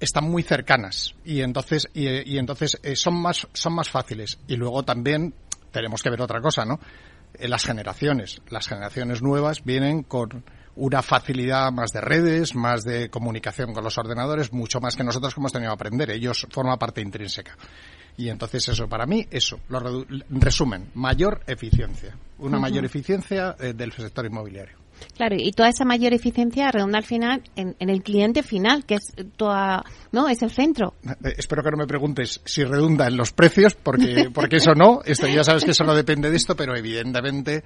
están 0.00 0.24
muy 0.24 0.42
cercanas 0.42 1.14
y 1.24 1.40
entonces, 1.40 1.88
y, 1.94 2.36
entonces 2.36 2.78
eh, 2.82 2.96
son, 2.96 3.20
más, 3.20 3.46
son 3.52 3.74
más 3.74 3.88
fáciles. 3.88 4.38
Y 4.46 4.56
luego 4.56 4.82
también 4.82 5.32
tenemos 5.70 6.02
que 6.02 6.10
ver 6.10 6.22
otra 6.22 6.40
cosa, 6.40 6.64
¿no? 6.64 6.80
Las 7.40 7.64
generaciones. 7.64 8.40
Las 8.48 8.68
generaciones 8.68 9.22
nuevas 9.22 9.64
vienen 9.64 10.02
con 10.02 10.44
una 10.76 11.02
facilidad 11.02 11.72
más 11.72 11.90
de 11.92 12.00
redes, 12.00 12.54
más 12.54 12.82
de 12.84 13.08
comunicación 13.08 13.72
con 13.72 13.82
los 13.82 13.96
ordenadores, 13.98 14.52
mucho 14.52 14.80
más 14.80 14.94
que 14.94 15.04
nosotros 15.04 15.34
que 15.34 15.40
hemos 15.40 15.52
tenido 15.52 15.70
que 15.70 15.74
aprender. 15.74 16.10
Ellos 16.10 16.46
forman 16.50 16.78
parte 16.78 17.00
intrínseca. 17.00 17.56
Y 18.18 18.28
entonces 18.28 18.68
eso, 18.68 18.88
para 18.88 19.06
mí, 19.06 19.26
eso, 19.30 19.60
lo 19.68 20.06
resumen, 20.30 20.90
mayor 20.94 21.42
eficiencia, 21.46 22.16
una 22.38 22.58
mayor 22.58 22.84
eficiencia 22.84 23.56
eh, 23.58 23.74
del 23.74 23.92
sector 23.92 24.24
inmobiliario. 24.24 24.85
Claro, 25.16 25.36
y 25.38 25.50
toda 25.52 25.68
esa 25.68 25.84
mayor 25.84 26.12
eficiencia 26.12 26.70
redunda 26.70 26.98
al 26.98 27.04
final 27.04 27.42
en, 27.56 27.74
el 27.78 28.02
cliente 28.02 28.42
final, 28.42 28.84
que 28.84 28.96
es 28.96 29.14
toda, 29.36 29.84
no, 30.12 30.28
es 30.28 30.42
el 30.42 30.50
centro. 30.50 30.94
Eh, 31.04 31.34
espero 31.38 31.62
que 31.62 31.70
no 31.70 31.76
me 31.76 31.86
preguntes 31.86 32.40
si 32.44 32.64
redunda 32.64 33.06
en 33.06 33.16
los 33.16 33.32
precios, 33.32 33.74
porque, 33.74 34.30
porque 34.34 34.56
eso 34.56 34.74
no, 34.74 35.00
esto 35.04 35.26
ya 35.26 35.44
sabes 35.44 35.64
que 35.64 35.70
eso 35.70 35.84
no 35.84 35.94
depende 35.94 36.30
de 36.30 36.36
esto, 36.36 36.54
pero 36.56 36.76
evidentemente 36.76 37.64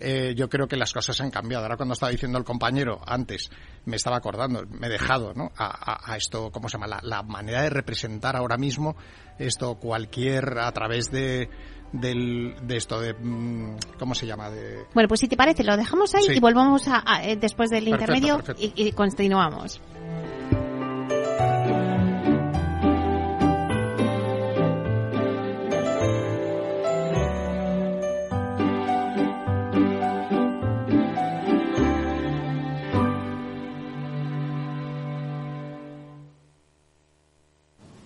eh, 0.00 0.34
yo 0.36 0.48
creo 0.48 0.68
que 0.68 0.76
las 0.76 0.92
cosas 0.92 1.20
han 1.20 1.30
cambiado. 1.30 1.64
Ahora 1.64 1.76
cuando 1.76 1.94
estaba 1.94 2.12
diciendo 2.12 2.38
el 2.38 2.44
compañero 2.44 3.00
antes, 3.04 3.50
me 3.84 3.96
estaba 3.96 4.16
acordando, 4.16 4.64
me 4.66 4.86
he 4.86 4.90
dejado 4.90 5.34
¿no? 5.34 5.50
a, 5.56 6.16
esto, 6.16 6.50
¿cómo 6.52 6.68
se 6.68 6.78
llama? 6.78 7.00
La, 7.02 7.22
manera 7.22 7.62
de 7.62 7.70
representar 7.70 8.36
ahora 8.36 8.56
mismo 8.56 8.96
esto 9.38 9.74
cualquier 9.74 10.58
a 10.58 10.70
través 10.72 11.10
de 11.10 11.50
del, 11.92 12.54
de 12.62 12.76
esto 12.76 13.00
de 13.00 13.14
mm, 13.14 13.76
cómo 13.98 14.14
se 14.14 14.26
llama 14.26 14.50
de 14.50 14.84
bueno 14.94 15.08
pues 15.08 15.20
si 15.20 15.28
te 15.28 15.36
parece 15.36 15.64
lo 15.64 15.76
dejamos 15.76 16.14
ahí 16.14 16.26
y 16.34 16.40
volvemos 16.40 16.86
a, 16.88 17.02
eh, 17.24 17.36
después 17.36 17.70
del 17.70 17.88
intermedio 17.88 18.42
y 18.58 18.92
continuamos. 18.92 19.80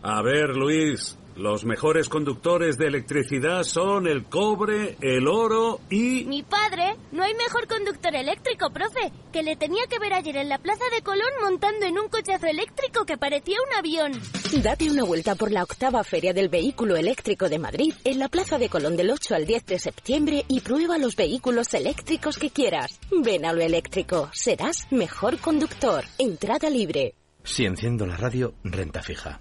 A 0.04 0.20
ver, 0.20 0.56
Luis, 0.56 1.16
los 1.36 1.64
mejores 1.64 2.08
conductores 2.08 2.78
de 2.78 2.86
electricidad 2.86 3.62
son 3.64 4.06
el 4.06 4.24
cobre, 4.24 4.96
el 5.00 5.26
oro 5.26 5.80
y... 5.90 6.24
Mi 6.24 6.42
padre, 6.42 6.96
no 7.10 7.22
hay 7.22 7.34
mejor 7.34 7.66
conductor 7.66 8.14
eléctrico, 8.14 8.70
profe, 8.70 9.12
que 9.32 9.42
le 9.42 9.56
tenía 9.56 9.86
que 9.88 9.98
ver 9.98 10.12
ayer 10.12 10.36
en 10.36 10.48
la 10.48 10.58
Plaza 10.58 10.84
de 10.94 11.02
Colón 11.02 11.30
montando 11.40 11.86
en 11.86 11.98
un 11.98 12.08
cochazo 12.08 12.46
eléctrico 12.46 13.04
que 13.04 13.16
parecía 13.16 13.56
un 13.66 13.78
avión. 13.78 14.12
Date 14.62 14.90
una 14.90 15.04
vuelta 15.04 15.34
por 15.34 15.50
la 15.50 15.62
octava 15.62 16.04
Feria 16.04 16.32
del 16.32 16.48
Vehículo 16.48 16.96
Eléctrico 16.96 17.48
de 17.48 17.58
Madrid 17.58 17.94
en 18.04 18.18
la 18.18 18.28
Plaza 18.28 18.58
de 18.58 18.68
Colón 18.68 18.96
del 18.96 19.10
8 19.10 19.34
al 19.34 19.46
10 19.46 19.66
de 19.66 19.78
septiembre 19.78 20.44
y 20.48 20.60
prueba 20.60 20.98
los 20.98 21.16
vehículos 21.16 21.72
eléctricos 21.74 22.38
que 22.38 22.50
quieras. 22.50 23.00
Ven 23.10 23.46
a 23.46 23.52
lo 23.52 23.62
eléctrico, 23.62 24.28
serás 24.32 24.86
mejor 24.90 25.38
conductor. 25.38 26.04
Entrada 26.18 26.68
libre. 26.68 27.14
Si 27.44 27.64
enciendo 27.64 28.06
la 28.06 28.16
radio, 28.16 28.54
renta 28.62 29.02
fija. 29.02 29.40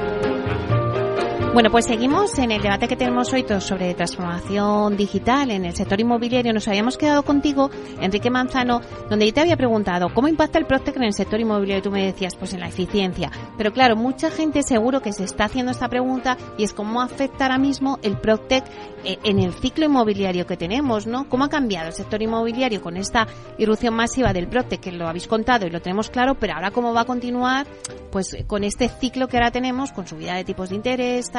Bueno, 1.53 1.69
pues 1.69 1.83
seguimos 1.83 2.39
en 2.39 2.49
el 2.51 2.61
debate 2.61 2.87
que 2.87 2.95
tenemos 2.95 3.33
hoy 3.33 3.45
sobre 3.59 3.93
transformación 3.93 4.95
digital 4.95 5.51
en 5.51 5.65
el 5.65 5.75
sector 5.75 5.99
inmobiliario. 5.99 6.53
Nos 6.53 6.69
habíamos 6.69 6.97
quedado 6.97 7.23
contigo, 7.23 7.69
Enrique 7.99 8.29
Manzano, 8.29 8.79
donde 9.09 9.25
yo 9.25 9.33
te 9.33 9.41
había 9.41 9.57
preguntado 9.57 10.13
cómo 10.13 10.29
impacta 10.29 10.59
el 10.59 10.65
Proctec 10.65 10.95
en 10.95 11.03
el 11.03 11.13
sector 11.13 11.41
inmobiliario. 11.41 11.79
Y 11.79 11.83
tú 11.83 11.91
me 11.91 12.05
decías, 12.05 12.37
pues 12.37 12.53
en 12.53 12.61
la 12.61 12.69
eficiencia. 12.69 13.31
Pero 13.57 13.73
claro, 13.73 13.97
mucha 13.97 14.31
gente 14.31 14.63
seguro 14.63 15.01
que 15.01 15.11
se 15.11 15.25
está 15.25 15.43
haciendo 15.43 15.73
esta 15.73 15.89
pregunta 15.89 16.37
y 16.57 16.63
es 16.63 16.71
cómo 16.71 17.01
afecta 17.01 17.45
ahora 17.45 17.57
mismo 17.57 17.99
el 18.01 18.17
Proctec 18.17 18.63
eh, 19.03 19.17
en 19.23 19.39
el 19.39 19.53
ciclo 19.53 19.85
inmobiliario 19.85 20.47
que 20.47 20.55
tenemos, 20.55 21.05
¿no? 21.05 21.27
¿Cómo 21.27 21.43
ha 21.43 21.49
cambiado 21.49 21.87
el 21.87 21.93
sector 21.93 22.21
inmobiliario 22.21 22.81
con 22.81 22.95
esta 22.95 23.27
irrupción 23.57 23.93
masiva 23.93 24.31
del 24.31 24.47
Proctec, 24.47 24.79
que 24.79 24.91
lo 24.93 25.05
habéis 25.05 25.27
contado 25.27 25.67
y 25.67 25.69
lo 25.69 25.81
tenemos 25.81 26.09
claro, 26.09 26.35
pero 26.35 26.53
ahora 26.53 26.71
cómo 26.71 26.93
va 26.93 27.01
a 27.01 27.05
continuar, 27.05 27.67
pues 28.09 28.37
con 28.47 28.63
este 28.63 28.87
ciclo 28.87 29.27
que 29.27 29.37
ahora 29.37 29.51
tenemos, 29.51 29.91
con 29.91 30.07
subida 30.07 30.35
de 30.35 30.45
tipos 30.45 30.69
de 30.69 30.75
interés, 30.75 31.29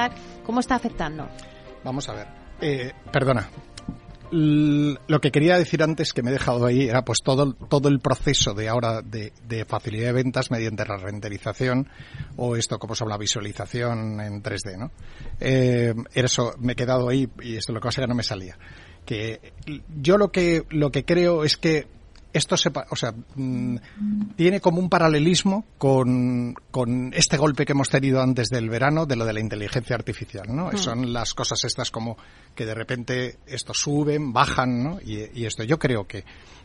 ¿Cómo 0.45 0.61
está 0.61 0.77
afectando? 0.77 1.29
Vamos 1.85 2.09
a 2.09 2.15
ver. 2.15 2.27
Eh, 2.61 2.93
perdona. 3.11 3.49
lo 4.31 5.21
que 5.21 5.31
quería 5.31 5.59
decir 5.59 5.83
antes 5.83 6.15
que 6.15 6.23
me 6.23 6.31
he 6.31 6.33
dejado 6.33 6.65
ahí 6.65 6.89
era 6.89 7.03
pues 7.03 7.19
todo, 7.23 7.53
todo 7.53 7.89
el 7.89 8.01
proceso 8.01 8.55
de 8.55 8.69
ahora 8.69 9.03
de, 9.03 9.33
facilidad 9.67 10.07
de 10.07 10.13
ventas 10.13 10.51
mediante 10.51 10.87
la 10.87 10.97
renderización 10.97 11.89
o 12.37 12.57
esto 12.57 12.79
como 12.79 12.95
se 12.95 13.05
habla 13.05 13.19
visualización 13.19 14.21
en 14.21 14.43
3D, 14.43 14.79
¿no? 14.79 14.91
Eh, 15.39 15.93
eso 16.15 16.55
me 16.59 16.73
he 16.73 16.77
quedado 16.77 17.11
ahí 17.11 17.29
y 17.43 17.57
esto 17.57 17.73
lo 17.73 17.81
que 17.81 17.89
pasa 17.89 18.01
es 18.01 18.05
que 18.05 18.09
no 18.09 18.15
me 18.15 18.23
salía. 18.23 18.57
Que 19.05 19.53
yo 20.01 20.17
lo 20.17 20.31
que 20.31 20.65
lo 20.71 20.91
que 20.91 21.05
creo 21.05 21.45
es 21.45 21.57
que 21.57 21.89
esto 22.33 22.57
se, 22.57 22.71
o 22.91 22.97
sea, 22.97 23.13
mm, 23.35 23.77
tiene 24.37 24.61
como 24.61 24.79
un 24.79 24.89
paralelismo 24.89 25.67
con, 25.79 26.55
con, 26.71 27.13
este 27.15 27.37
golpe 27.37 27.67
que 27.67 27.73
hemos 27.73 27.89
tenido 27.89 28.23
antes 28.23 28.49
del 28.49 28.71
verano 28.71 29.07
de 29.07 29.17
lo 29.17 29.25
de 29.25 29.33
la 29.33 29.41
inteligencia 29.41 29.97
artificial, 29.97 30.47
¿no? 30.49 30.71
Hmm. 30.71 30.77
Son 30.77 31.13
las 31.13 31.35
cosas 31.35 31.63
estas 31.65 31.91
como 31.91 32.17
que 32.55 32.65
de 32.65 32.75
repente 32.75 33.39
esto 33.47 33.75
suben, 33.75 34.33
bajan, 34.33 34.83
¿no? 34.83 35.01
Y, 35.01 35.45
esto 35.45 35.65
yo 35.65 35.79
creo 35.79 36.07
que, 36.07 36.25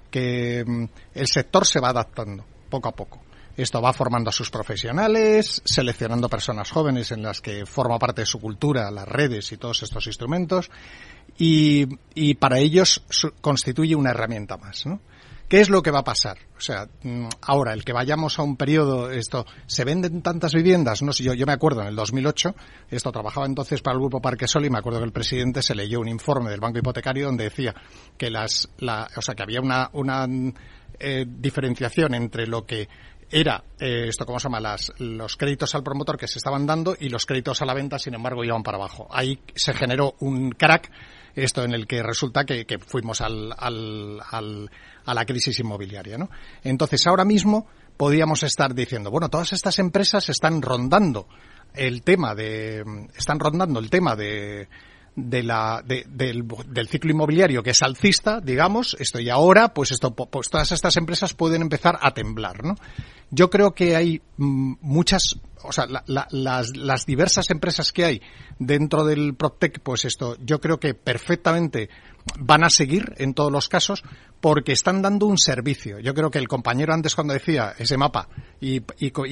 que 0.09 0.63
mm, 0.65 0.83
el 1.15 1.27
sector 1.27 1.65
se 1.65 1.79
va 1.79 1.89
adaptando 1.89 2.45
poco 2.69 2.89
a 2.89 2.95
poco. 2.95 3.21
Esto 3.57 3.81
va 3.81 3.91
formando 3.91 4.29
a 4.29 4.33
sus 4.33 4.51
profesionales, 4.51 5.63
seleccionando 5.65 6.29
personas 6.29 6.69
jóvenes 6.69 7.11
en 7.11 7.23
las 7.23 7.41
que 7.41 7.65
forma 7.65 7.97
parte 7.97 8.21
de 8.21 8.27
su 8.27 8.39
cultura, 8.39 8.91
las 8.91 9.07
redes 9.07 9.51
y 9.51 9.57
todos 9.57 9.81
estos 9.81 10.05
instrumentos, 10.05 10.69
y, 11.39 11.87
y 12.13 12.35
para 12.35 12.59
ellos 12.59 13.03
constituye 13.41 13.95
una 13.95 14.11
herramienta 14.11 14.57
más, 14.57 14.85
¿no? 14.85 15.01
¿Qué 15.47 15.61
es 15.61 15.69
lo 15.69 15.81
que 15.81 15.91
va 15.91 15.99
a 15.99 16.03
pasar? 16.03 16.37
O 16.57 16.59
sea, 16.59 16.87
mm, 17.03 17.27
ahora, 17.41 17.73
el 17.73 17.85
que 17.85 17.93
vayamos 17.93 18.37
a 18.37 18.43
un 18.43 18.57
periodo, 18.57 19.09
esto, 19.11 19.45
¿se 19.65 19.85
venden 19.85 20.21
tantas 20.21 20.53
viviendas? 20.53 21.01
No 21.01 21.13
sé, 21.13 21.23
yo, 21.23 21.33
yo 21.33 21.45
me 21.45 21.53
acuerdo 21.53 21.81
en 21.81 21.87
el 21.87 21.95
2008, 21.95 22.53
esto 22.89 23.11
trabajaba 23.13 23.45
entonces 23.45 23.81
para 23.81 23.93
el 23.95 24.01
Grupo 24.01 24.21
Parquesol 24.21 24.65
y 24.65 24.69
me 24.69 24.77
acuerdo 24.77 24.99
que 24.99 25.05
el 25.05 25.13
presidente 25.13 25.61
se 25.61 25.73
leyó 25.73 26.01
un 26.01 26.09
informe 26.09 26.49
del 26.49 26.59
Banco 26.59 26.79
Hipotecario 26.79 27.27
donde 27.27 27.45
decía 27.45 27.73
que 28.17 28.29
las, 28.29 28.67
la, 28.79 29.07
o 29.15 29.21
sea, 29.21 29.35
que 29.35 29.43
había 29.43 29.61
una, 29.61 29.89
una 29.93 30.27
eh, 30.99 31.25
diferenciación 31.25 32.13
entre 32.15 32.45
lo 32.45 32.65
que 32.65 32.89
era 33.29 33.63
eh, 33.79 34.05
esto 34.07 34.25
cómo 34.25 34.39
se 34.39 34.45
llama 34.45 34.59
las, 34.59 34.91
los 34.99 35.35
créditos 35.35 35.75
al 35.75 35.83
promotor 35.83 36.17
que 36.17 36.27
se 36.27 36.39
estaban 36.39 36.65
dando 36.65 36.95
y 36.97 37.09
los 37.09 37.25
créditos 37.25 37.61
a 37.61 37.65
la 37.65 37.73
venta 37.73 37.99
sin 37.99 38.13
embargo 38.13 38.43
iban 38.43 38.63
para 38.63 38.77
abajo 38.77 39.07
ahí 39.11 39.39
se 39.53 39.73
generó 39.73 40.15
un 40.19 40.51
crack 40.51 40.89
esto 41.43 41.63
en 41.63 41.73
el 41.73 41.85
que 41.87 42.01
resulta 42.01 42.45
que, 42.45 42.65
fuimos 42.85 43.21
al, 43.21 43.53
al, 43.57 44.69
a 45.05 45.13
la 45.13 45.25
crisis 45.25 45.59
inmobiliaria. 45.59 46.17
¿no? 46.17 46.29
Entonces, 46.63 47.05
ahora 47.07 47.25
mismo 47.25 47.67
podríamos 47.95 48.43
estar 48.43 48.73
diciendo, 48.73 49.11
bueno, 49.11 49.29
todas 49.29 49.53
estas 49.53 49.79
empresas 49.79 50.29
están 50.29 50.61
rondando 50.61 51.27
el 51.73 52.01
tema 52.01 52.33
de, 52.33 52.83
están 53.15 53.39
rondando 53.39 53.79
el 53.79 53.89
tema 53.89 54.15
de, 54.15 54.67
de 55.17 55.41
la, 55.41 55.83
del, 55.83 56.47
del, 56.67 56.87
ciclo 56.87 57.09
inmobiliario 57.09 57.63
que 57.63 57.71
es 57.71 57.81
alcista, 57.81 58.39
digamos, 58.39 58.95
esto 58.99 59.19
y 59.19 59.31
ahora, 59.31 59.73
pues 59.73 59.91
esto, 59.91 60.13
pues 60.13 60.47
todas 60.47 60.71
estas 60.71 60.95
empresas 60.95 61.33
pueden 61.33 61.63
empezar 61.63 61.97
a 61.99 62.13
temblar, 62.13 62.63
¿no? 62.63 62.75
Yo 63.31 63.49
creo 63.49 63.73
que 63.73 63.95
hay 63.95 64.21
mm, 64.37 64.75
muchas, 64.79 65.39
o 65.63 65.71
sea, 65.71 65.87
las, 65.87 66.71
las 66.75 67.05
diversas 67.07 67.49
empresas 67.49 67.91
que 67.91 68.05
hay 68.05 68.21
dentro 68.59 69.03
del 69.05 69.33
PropTech, 69.33 69.79
pues 69.81 70.05
esto, 70.05 70.37
yo 70.39 70.61
creo 70.61 70.79
que 70.79 70.93
perfectamente 70.93 71.89
van 72.39 72.63
a 72.63 72.69
seguir 72.69 73.13
en 73.17 73.33
todos 73.33 73.51
los 73.51 73.69
casos 73.69 74.03
porque 74.41 74.71
están 74.71 75.01
dando 75.01 75.25
un 75.25 75.37
servicio. 75.37 75.99
Yo 75.99 76.13
creo 76.13 76.29
que 76.29 76.39
el 76.39 76.47
compañero 76.47 76.93
antes 76.93 77.15
cuando 77.15 77.33
decía 77.33 77.73
ese 77.77 77.97
mapa 77.97 78.29
y, 78.59 78.79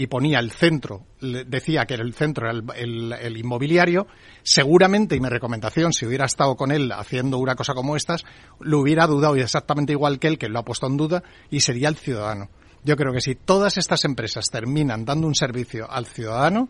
ponía 0.08 0.39
el 0.39 0.52
centro, 0.52 1.06
decía 1.20 1.86
que 1.86 1.94
el 1.96 2.13
centro 2.13 2.50
era 2.50 2.76
el, 2.76 3.38
inmobiliario, 3.38 4.08
seguramente, 4.44 5.15
y 5.15 5.20
mi 5.20 5.30
recomendación, 5.30 5.94
si 5.94 6.06
hubiera 6.06 6.26
estado 6.26 6.56
con 6.56 6.72
él 6.72 6.91
haciendo 6.91 7.38
una 7.38 7.56
cosa 7.56 7.74
como 7.74 7.96
estas, 7.96 8.26
lo 8.60 8.80
hubiera 8.80 9.06
dudado 9.08 9.36
exactamente 9.36 9.94
igual 9.94 10.20
que 10.20 10.28
él, 10.28 10.38
que 10.38 10.50
lo 10.50 10.60
ha 10.60 10.65
puesto 10.65 10.88
en 10.88 10.98
duda, 10.98 11.24
y 11.50 11.60
sería 11.60 11.89
el 11.89 11.96
ciudadano. 11.96 12.50
Yo 12.84 12.96
creo 12.96 13.13
que 13.13 13.22
si 13.22 13.36
todas 13.36 13.78
estas 13.78 14.06
empresas 14.06 14.46
terminan 14.52 15.06
dando 15.06 15.28
un 15.28 15.36
servicio 15.36 15.89
al 15.89 16.06
ciudadano, 16.06 16.70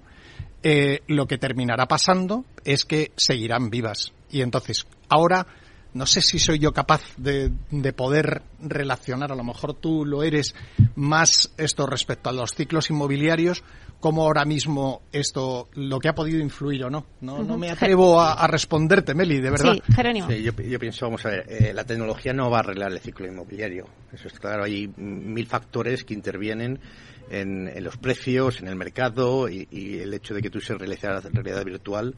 eh, 0.64 1.02
lo 1.08 1.28
que 1.28 1.38
terminará 1.38 1.88
pasando 1.88 2.46
es 2.64 2.86
que 2.86 3.12
seguirán 3.16 3.70
vivas. 3.70 4.14
Y 4.32 4.42
entonces, 4.42 4.88
ahora 5.10 5.46
no 5.96 6.06
sé 6.06 6.20
si 6.20 6.40
soy 6.40 6.60
yo 6.60 6.74
capaz 6.74 7.02
de, 7.16 7.52
de, 7.72 7.94
poder 7.94 8.42
relacionar, 8.62 9.32
a 9.32 9.36
lo 9.36 9.46
mejor 9.46 9.76
tú 9.76 10.06
lo 10.06 10.24
eres, 10.24 10.54
más 10.96 11.54
esto 11.58 11.88
respecto 11.88 12.30
a 12.30 12.34
los 12.34 12.54
ciclos 12.54 12.90
inmobiliarios, 12.90 13.64
cómo 14.02 14.24
ahora 14.24 14.44
mismo 14.44 15.04
esto, 15.14 15.70
lo 15.74 16.00
que 16.00 16.10
ha 16.10 16.14
podido 16.14 16.40
influir 16.40 16.84
o 16.84 16.90
no. 16.90 17.06
No, 17.22 17.44
no 17.44 17.58
me 17.58 17.72
atrevo 17.72 18.22
a, 18.22 18.46
responderte, 18.46 19.16
Meli, 19.16 19.40
de 19.40 19.50
verdad. 19.50 19.74
Sí, 19.74 19.94
Jerónimo. 19.96 20.30
yo, 20.32 20.80
pienso, 20.80 21.06
vamos 21.06 21.26
a 21.26 21.30
ver, 21.30 21.46
eh, 21.48 21.74
la 21.74 21.86
tecnología 21.86 22.34
no 22.34 22.50
va 22.50 22.58
a 22.58 22.60
arreglar 22.60 22.92
el 22.92 23.00
ciclo 23.00 23.26
inmobiliario. 23.26 23.88
Eso 24.12 24.28
es 24.28 24.38
claro, 24.38 24.66
hay 24.66 24.92
mil 24.98 25.48
factores 25.48 26.04
que 26.04 26.14
intervienen 26.14 26.78
en, 27.30 27.84
los 27.84 27.96
precios, 27.98 28.60
en 28.60 28.68
el 28.68 28.76
mercado 28.76 29.48
y, 29.50 29.68
el 29.72 30.14
hecho 30.14 30.34
de 30.34 30.42
que 30.42 30.50
tú 30.50 30.60
se 30.60 30.76
realizara 30.76 31.22
realidad 31.22 31.64
virtual 31.64 32.16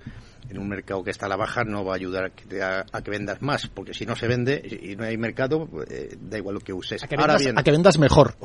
en 0.49 0.60
un 0.60 0.67
mercado 0.67 1.03
que 1.03 1.12
está 1.12 1.25
a 1.25 1.29
la 1.29 1.36
baja 1.36 1.63
no 1.63 1.83
va 1.83 1.93
a 1.93 1.95
ayudar 1.95 2.25
a 2.25 2.29
que, 2.29 2.62
a, 2.62 2.83
que 2.83 3.12
vendas 3.12 3.41
más, 3.41 3.67
porque 3.67 3.93
si 3.93 4.05
no 4.05 4.15
se 4.15 4.27
vende 4.27 4.62
y 4.81 4.95
no 4.95 5.03
hay 5.03 5.17
mercado, 5.17 5.67
eh, 5.89 6.17
da 6.19 6.38
igual 6.38 6.55
lo 6.55 6.62
que 6.62 6.73
uses. 6.73 7.03
A 7.03 7.07
que 7.07 7.17
vendas, 7.17 7.47
a 7.55 7.63
que 7.63 7.71
vendas 7.71 7.97
mejor. 7.97 8.36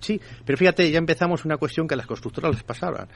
sí, 0.00 0.20
pero 0.44 0.58
fíjate, 0.58 0.90
ya 0.90 0.98
empezamos 0.98 1.44
una 1.44 1.56
cuestión 1.56 1.86
que 1.86 1.94
a 1.94 1.96
las 1.96 2.06
constructoras 2.06 2.52
les 2.52 2.62
pasaban, 2.62 3.08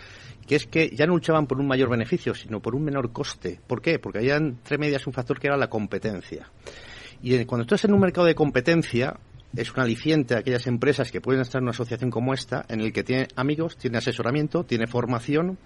que 0.46 0.57
es 0.57 0.66
que 0.66 0.90
ya 0.90 1.07
no 1.07 1.14
luchaban 1.14 1.46
por 1.46 1.59
un 1.59 1.66
mayor 1.66 1.88
beneficio, 1.88 2.35
sino 2.35 2.61
por 2.61 2.75
un 2.75 2.85
menor 2.85 3.12
coste. 3.12 3.61
¿Por 3.66 3.81
qué? 3.81 3.99
Porque 3.99 4.18
había 4.18 4.37
entre 4.37 4.79
medias 4.79 5.07
un 5.07 5.12
factor 5.12 5.38
que 5.38 5.46
era 5.46 5.57
la 5.57 5.68
competencia. 5.68 6.51
Y 7.22 7.44
cuando 7.44 7.62
estás 7.62 7.85
en 7.85 7.94
un 7.94 8.01
mercado 8.01 8.27
de 8.27 8.35
competencia, 8.35 9.18
es 9.57 9.72
un 9.72 9.81
aliciente 9.81 10.35
a 10.35 10.38
aquellas 10.38 10.66
empresas 10.66 11.11
que 11.11 11.20
pueden 11.20 11.40
estar 11.40 11.61
en 11.61 11.64
una 11.64 11.70
asociación 11.70 12.11
como 12.11 12.35
esta, 12.35 12.66
en 12.68 12.81
el 12.81 12.92
que 12.92 13.05
tiene 13.05 13.29
amigos, 13.37 13.77
tiene 13.77 13.99
asesoramiento, 13.99 14.64
tiene 14.64 14.87
formación 14.87 15.59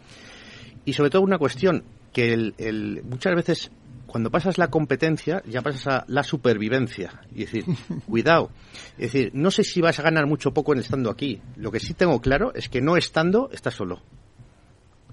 y 0.84 0.92
sobre 0.92 1.10
todo 1.10 1.22
una 1.22 1.38
cuestión 1.38 1.84
que 2.12 2.32
el, 2.32 3.02
muchas 3.04 3.34
veces 3.34 3.70
cuando 4.06 4.30
pasas 4.30 4.58
la 4.58 4.68
competencia 4.68 5.42
ya 5.46 5.62
pasas 5.62 5.86
a 5.86 6.04
la 6.08 6.22
supervivencia. 6.22 7.22
Y 7.32 7.40
decir, 7.40 7.64
cuidado. 8.06 8.50
Es 8.98 9.12
decir, 9.12 9.30
no 9.34 9.50
sé 9.50 9.62
si 9.62 9.80
vas 9.80 9.98
a 9.98 10.02
ganar 10.02 10.26
mucho 10.26 10.48
o 10.48 10.54
poco 10.54 10.72
en 10.72 10.80
estando 10.80 11.10
aquí. 11.10 11.40
Lo 11.56 11.70
que 11.70 11.80
sí 11.80 11.94
tengo 11.94 12.20
claro 12.20 12.52
es 12.54 12.68
que 12.68 12.80
no 12.80 12.96
estando, 12.96 13.50
estás 13.52 13.74
solo. 13.74 14.02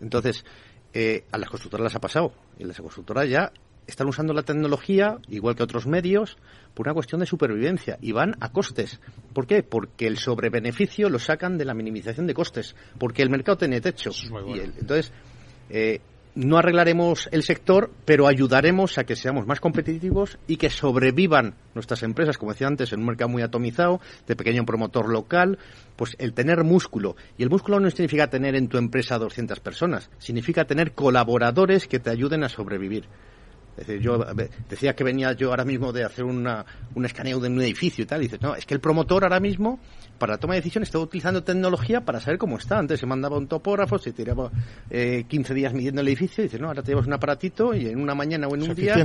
Entonces, 0.01 0.45
eh, 0.93 1.25
a 1.31 1.37
las 1.37 1.49
constructoras 1.49 1.83
las 1.83 1.95
ha 1.95 1.99
pasado. 1.99 2.33
Y 2.57 2.63
las 2.63 2.77
constructoras 2.77 3.29
ya 3.29 3.51
están 3.87 4.07
usando 4.07 4.33
la 4.33 4.43
tecnología, 4.43 5.17
igual 5.29 5.55
que 5.55 5.63
otros 5.63 5.87
medios, 5.87 6.37
por 6.73 6.87
una 6.87 6.93
cuestión 6.93 7.19
de 7.19 7.25
supervivencia 7.25 7.97
y 8.01 8.11
van 8.11 8.35
a 8.39 8.51
costes. 8.51 8.99
¿Por 9.33 9.47
qué? 9.47 9.63
Porque 9.63 10.07
el 10.07 10.17
sobrebeneficio 10.17 11.09
lo 11.09 11.19
sacan 11.19 11.57
de 11.57 11.65
la 11.65 11.73
minimización 11.73 12.27
de 12.27 12.33
costes, 12.33 12.75
porque 12.99 13.21
el 13.21 13.29
mercado 13.29 13.57
tiene 13.57 13.79
techo. 13.79 14.11
y 14.53 14.59
entonces, 14.59 15.13
eh, 15.69 16.01
no 16.37 16.59
arreglaremos 16.59 17.29
el 17.31 17.41
sector, 17.41 17.89
pero 18.05 18.27
ayudaremos 18.27 18.99
a 18.99 19.05
que 19.05 19.15
seamos 19.15 19.47
más 19.47 19.59
competitivos 19.59 20.37
y 20.47 20.57
que 20.57 20.69
sobrevivan 20.69 21.55
nuestras 21.73 22.03
empresas, 22.03 22.37
como 22.37 22.51
decía 22.51 22.67
antes, 22.67 22.93
en 22.93 22.99
un 22.99 23.07
mercado 23.07 23.29
muy 23.29 23.41
atomizado, 23.41 23.99
de 24.27 24.35
pequeño 24.35 24.63
promotor 24.63 25.09
local, 25.09 25.57
pues 25.95 26.15
el 26.19 26.33
tener 26.33 26.63
músculo. 26.63 27.15
Y 27.39 27.43
el 27.43 27.49
músculo 27.49 27.79
no 27.79 27.89
significa 27.89 28.29
tener 28.29 28.55
en 28.55 28.67
tu 28.67 28.77
empresa 28.77 29.17
200 29.17 29.59
personas, 29.61 30.11
significa 30.19 30.65
tener 30.65 30.91
colaboradores 30.91 31.87
que 31.87 31.97
te 31.97 32.11
ayuden 32.11 32.43
a 32.43 32.49
sobrevivir. 32.49 33.05
Es 33.77 33.85
decir, 33.85 34.01
yo 34.01 34.25
decía 34.69 34.95
que 34.95 35.03
venía 35.03 35.33
yo 35.33 35.51
ahora 35.51 35.63
mismo 35.63 35.93
de 35.93 36.03
hacer 36.03 36.25
una, 36.25 36.65
un 36.95 37.05
escaneo 37.05 37.39
de 37.39 37.47
un 37.47 37.61
edificio 37.61 38.03
y 38.03 38.07
tal. 38.07 38.21
Y 38.21 38.23
dices, 38.23 38.41
no, 38.41 38.55
es 38.55 38.65
que 38.65 38.73
el 38.73 38.79
promotor 38.79 39.23
ahora 39.23 39.39
mismo, 39.39 39.79
para 40.17 40.33
la 40.33 40.37
toma 40.39 40.55
de 40.55 40.61
decisiones, 40.61 40.87
está 40.87 40.99
utilizando 40.99 41.43
tecnología 41.43 42.01
para 42.01 42.19
saber 42.19 42.39
cómo 42.39 42.57
está. 42.57 42.79
Antes 42.79 42.99
se 42.99 43.05
mandaba 43.05 43.37
un 43.37 43.47
topógrafo, 43.47 43.99
se 43.99 44.13
tiraba 44.13 44.51
eh, 44.89 45.25
15 45.27 45.53
días 45.53 45.73
midiendo 45.73 46.01
el 46.01 46.07
edificio 46.07 46.43
y 46.43 46.47
dices, 46.47 46.59
no, 46.59 46.67
ahora 46.67 46.81
te 46.81 46.91
llevas 46.91 47.05
un 47.05 47.13
aparatito 47.13 47.75
y 47.75 47.87
en 47.87 48.01
una 48.01 48.15
mañana 48.15 48.47
o 48.47 48.55
en 48.55 48.63
un 48.63 48.75
día 48.75 48.95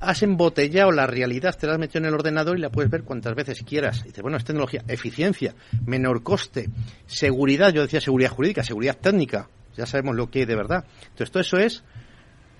has 0.00 0.22
embotellado 0.22 0.92
la 0.92 1.06
realidad, 1.06 1.56
te 1.58 1.66
la 1.66 1.74
has 1.74 1.78
metido 1.78 2.00
en 2.00 2.06
el 2.06 2.14
ordenador 2.14 2.56
y 2.56 2.60
la 2.60 2.70
puedes 2.70 2.90
ver 2.90 3.02
cuantas 3.02 3.34
veces 3.34 3.62
quieras. 3.62 4.00
Y 4.00 4.08
dices, 4.08 4.22
bueno, 4.22 4.36
es 4.36 4.44
tecnología, 4.44 4.84
eficiencia, 4.86 5.54
menor 5.86 6.22
coste, 6.22 6.70
seguridad, 7.06 7.72
yo 7.72 7.82
decía 7.82 8.00
seguridad 8.00 8.30
jurídica, 8.30 8.62
seguridad 8.62 8.96
técnica, 8.96 9.48
ya 9.76 9.86
sabemos 9.86 10.16
lo 10.16 10.30
que 10.30 10.40
hay 10.40 10.44
de 10.44 10.56
verdad. 10.56 10.84
Entonces, 11.02 11.30
todo 11.30 11.40
eso 11.40 11.58
es 11.58 11.84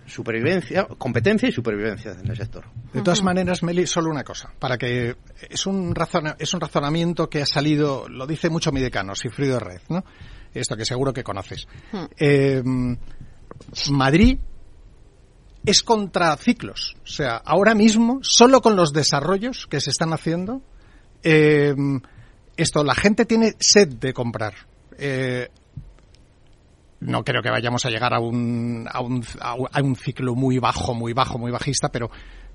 supervivencia, 0.09 0.87
competencia 0.99 1.49
y 1.49 1.53
supervivencia 1.53 2.13
en 2.13 2.31
el 2.31 2.37
sector. 2.37 2.65
De 2.93 3.03
todas 3.03 3.23
maneras, 3.23 3.63
Meli, 3.63 3.87
solo 3.87 4.11
una 4.11 4.25
cosa, 4.25 4.53
para 4.59 4.77
que 4.79 5.17
es 5.49 5.67
un 5.67 5.95
es 6.39 6.55
un 6.55 6.61
razonamiento 6.61 7.29
que 7.29 7.43
ha 7.43 7.47
salido, 7.47 8.09
lo 8.09 8.27
dice 8.27 8.51
mucho 8.51 8.73
mi 8.73 8.81
decano, 8.81 9.15
Sifrido 9.15 9.61
Red, 9.61 9.83
¿no? 9.89 10.05
Esto 10.55 10.77
que 10.77 10.85
seguro 10.85 11.13
que 11.13 11.23
conoces. 11.23 11.69
Eh, 12.19 12.63
Madrid 13.91 14.39
es 15.65 15.83
contra 15.83 16.37
ciclos. 16.37 16.97
O 17.03 17.07
sea, 17.07 17.37
ahora 17.37 17.75
mismo, 17.75 18.21
solo 18.23 18.61
con 18.63 18.77
los 18.77 18.93
desarrollos 18.93 19.67
que 19.67 19.81
se 19.81 19.91
están 19.91 20.13
haciendo, 20.13 20.63
eh, 21.23 21.75
esto, 22.57 22.85
la 22.85 22.95
gente 22.95 23.25
tiene 23.25 23.55
sed 23.59 23.89
de 23.89 24.13
comprar. 24.13 24.55
Eh, 24.99 25.49
no 27.01 27.25
creo 27.25 27.43
que 27.43 27.51
vayamos 27.51 27.85
a 27.87 27.91
llegar 27.91 28.15
a 28.15 28.21
un, 28.21 28.87
a 28.91 29.01
un, 29.01 29.25
a 29.41 29.83
un 29.83 29.97
ciclo 29.97 30.35
muy 30.35 30.59
bajo, 30.59 30.95
muy 30.95 31.13
bajo, 31.13 31.39
muy 31.39 31.51
bajista, 31.51 31.91
pero 31.91 32.11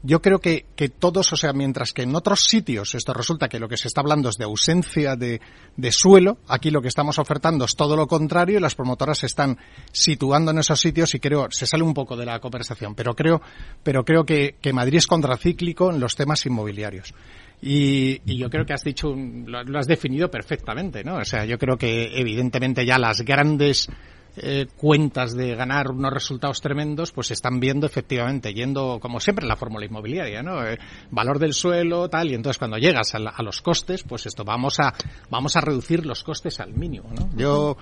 yo 0.06 0.22
creo 0.22 0.40
que, 0.40 0.66
que, 0.76 0.90
todos, 0.90 1.32
o 1.32 1.38
sea, 1.38 1.54
mientras 1.54 1.94
que 1.94 2.02
en 2.02 2.14
otros 2.14 2.42
sitios 2.42 2.94
esto 2.94 3.14
resulta 3.14 3.48
que 3.48 3.60
lo 3.60 3.70
que 3.70 3.78
se 3.78 3.88
está 3.88 4.02
hablando 4.02 4.28
es 4.28 4.36
de 4.36 4.44
ausencia 4.44 5.16
de, 5.16 5.40
de, 5.78 5.92
suelo, 5.94 6.40
aquí 6.50 6.72
lo 6.72 6.82
que 6.82 6.90
estamos 6.90 7.20
ofertando 7.20 7.64
es 7.64 7.76
todo 7.76 7.96
lo 7.96 8.06
contrario 8.06 8.58
y 8.58 8.62
las 8.62 8.76
promotoras 8.76 9.20
se 9.20 9.28
están 9.28 9.58
situando 9.94 10.52
en 10.52 10.60
esos 10.60 10.82
sitios 10.82 11.16
y 11.16 11.22
creo, 11.22 11.48
se 11.52 11.66
sale 11.66 11.84
un 11.84 11.94
poco 11.94 12.18
de 12.18 12.26
la 12.26 12.42
conversación, 12.42 12.96
pero 12.96 13.16
creo, 13.16 13.42
pero 13.82 14.04
creo 14.04 14.26
que, 14.26 14.58
que 14.62 14.74
Madrid 14.74 14.98
es 14.98 15.08
contracíclico 15.08 15.90
en 15.90 16.02
los 16.02 16.16
temas 16.16 16.46
inmobiliarios. 16.46 17.14
Y, 17.62 18.20
y, 18.26 18.38
yo 18.38 18.50
creo 18.50 18.66
que 18.66 18.74
has 18.74 18.84
dicho, 18.84 19.16
lo, 19.16 19.64
lo 19.64 19.80
has 19.80 19.88
definido 19.88 20.30
perfectamente, 20.30 21.06
¿no? 21.06 21.16
O 21.16 21.24
sea, 21.24 21.46
yo 21.46 21.58
creo 21.58 21.78
que 21.78 22.20
evidentemente 22.20 22.86
ya 22.86 22.98
las 22.98 23.22
grandes 23.22 23.88
eh, 24.36 24.66
cuentas 24.78 25.36
de 25.36 25.56
ganar 25.56 25.92
unos 25.92 26.12
resultados 26.12 26.60
tremendos, 26.60 27.12
pues 27.12 27.30
están 27.30 27.60
viendo 27.60 27.86
efectivamente, 27.86 28.52
yendo 28.52 29.00
como 29.00 29.20
siempre 29.20 29.44
en 29.44 29.50
la 29.50 29.56
fórmula 29.56 29.86
inmobiliaria, 29.86 30.42
¿no? 30.42 30.66
Eh, 30.66 30.80
valor 31.12 31.38
del 31.38 31.54
suelo, 31.54 32.10
tal, 32.10 32.32
y 32.32 32.34
entonces 32.34 32.58
cuando 32.58 32.78
llegas 32.78 33.14
a, 33.14 33.44
los 33.44 33.62
costes, 33.62 34.04
pues 34.04 34.26
esto, 34.26 34.44
vamos 34.44 34.80
a, 34.80 34.94
vamos 35.30 35.56
a 35.56 35.62
reducir 35.62 36.06
los 36.06 36.24
costes 36.24 36.60
al 36.60 36.74
mínimo, 36.74 37.10
¿no? 37.14 37.30
Yo... 37.38 37.78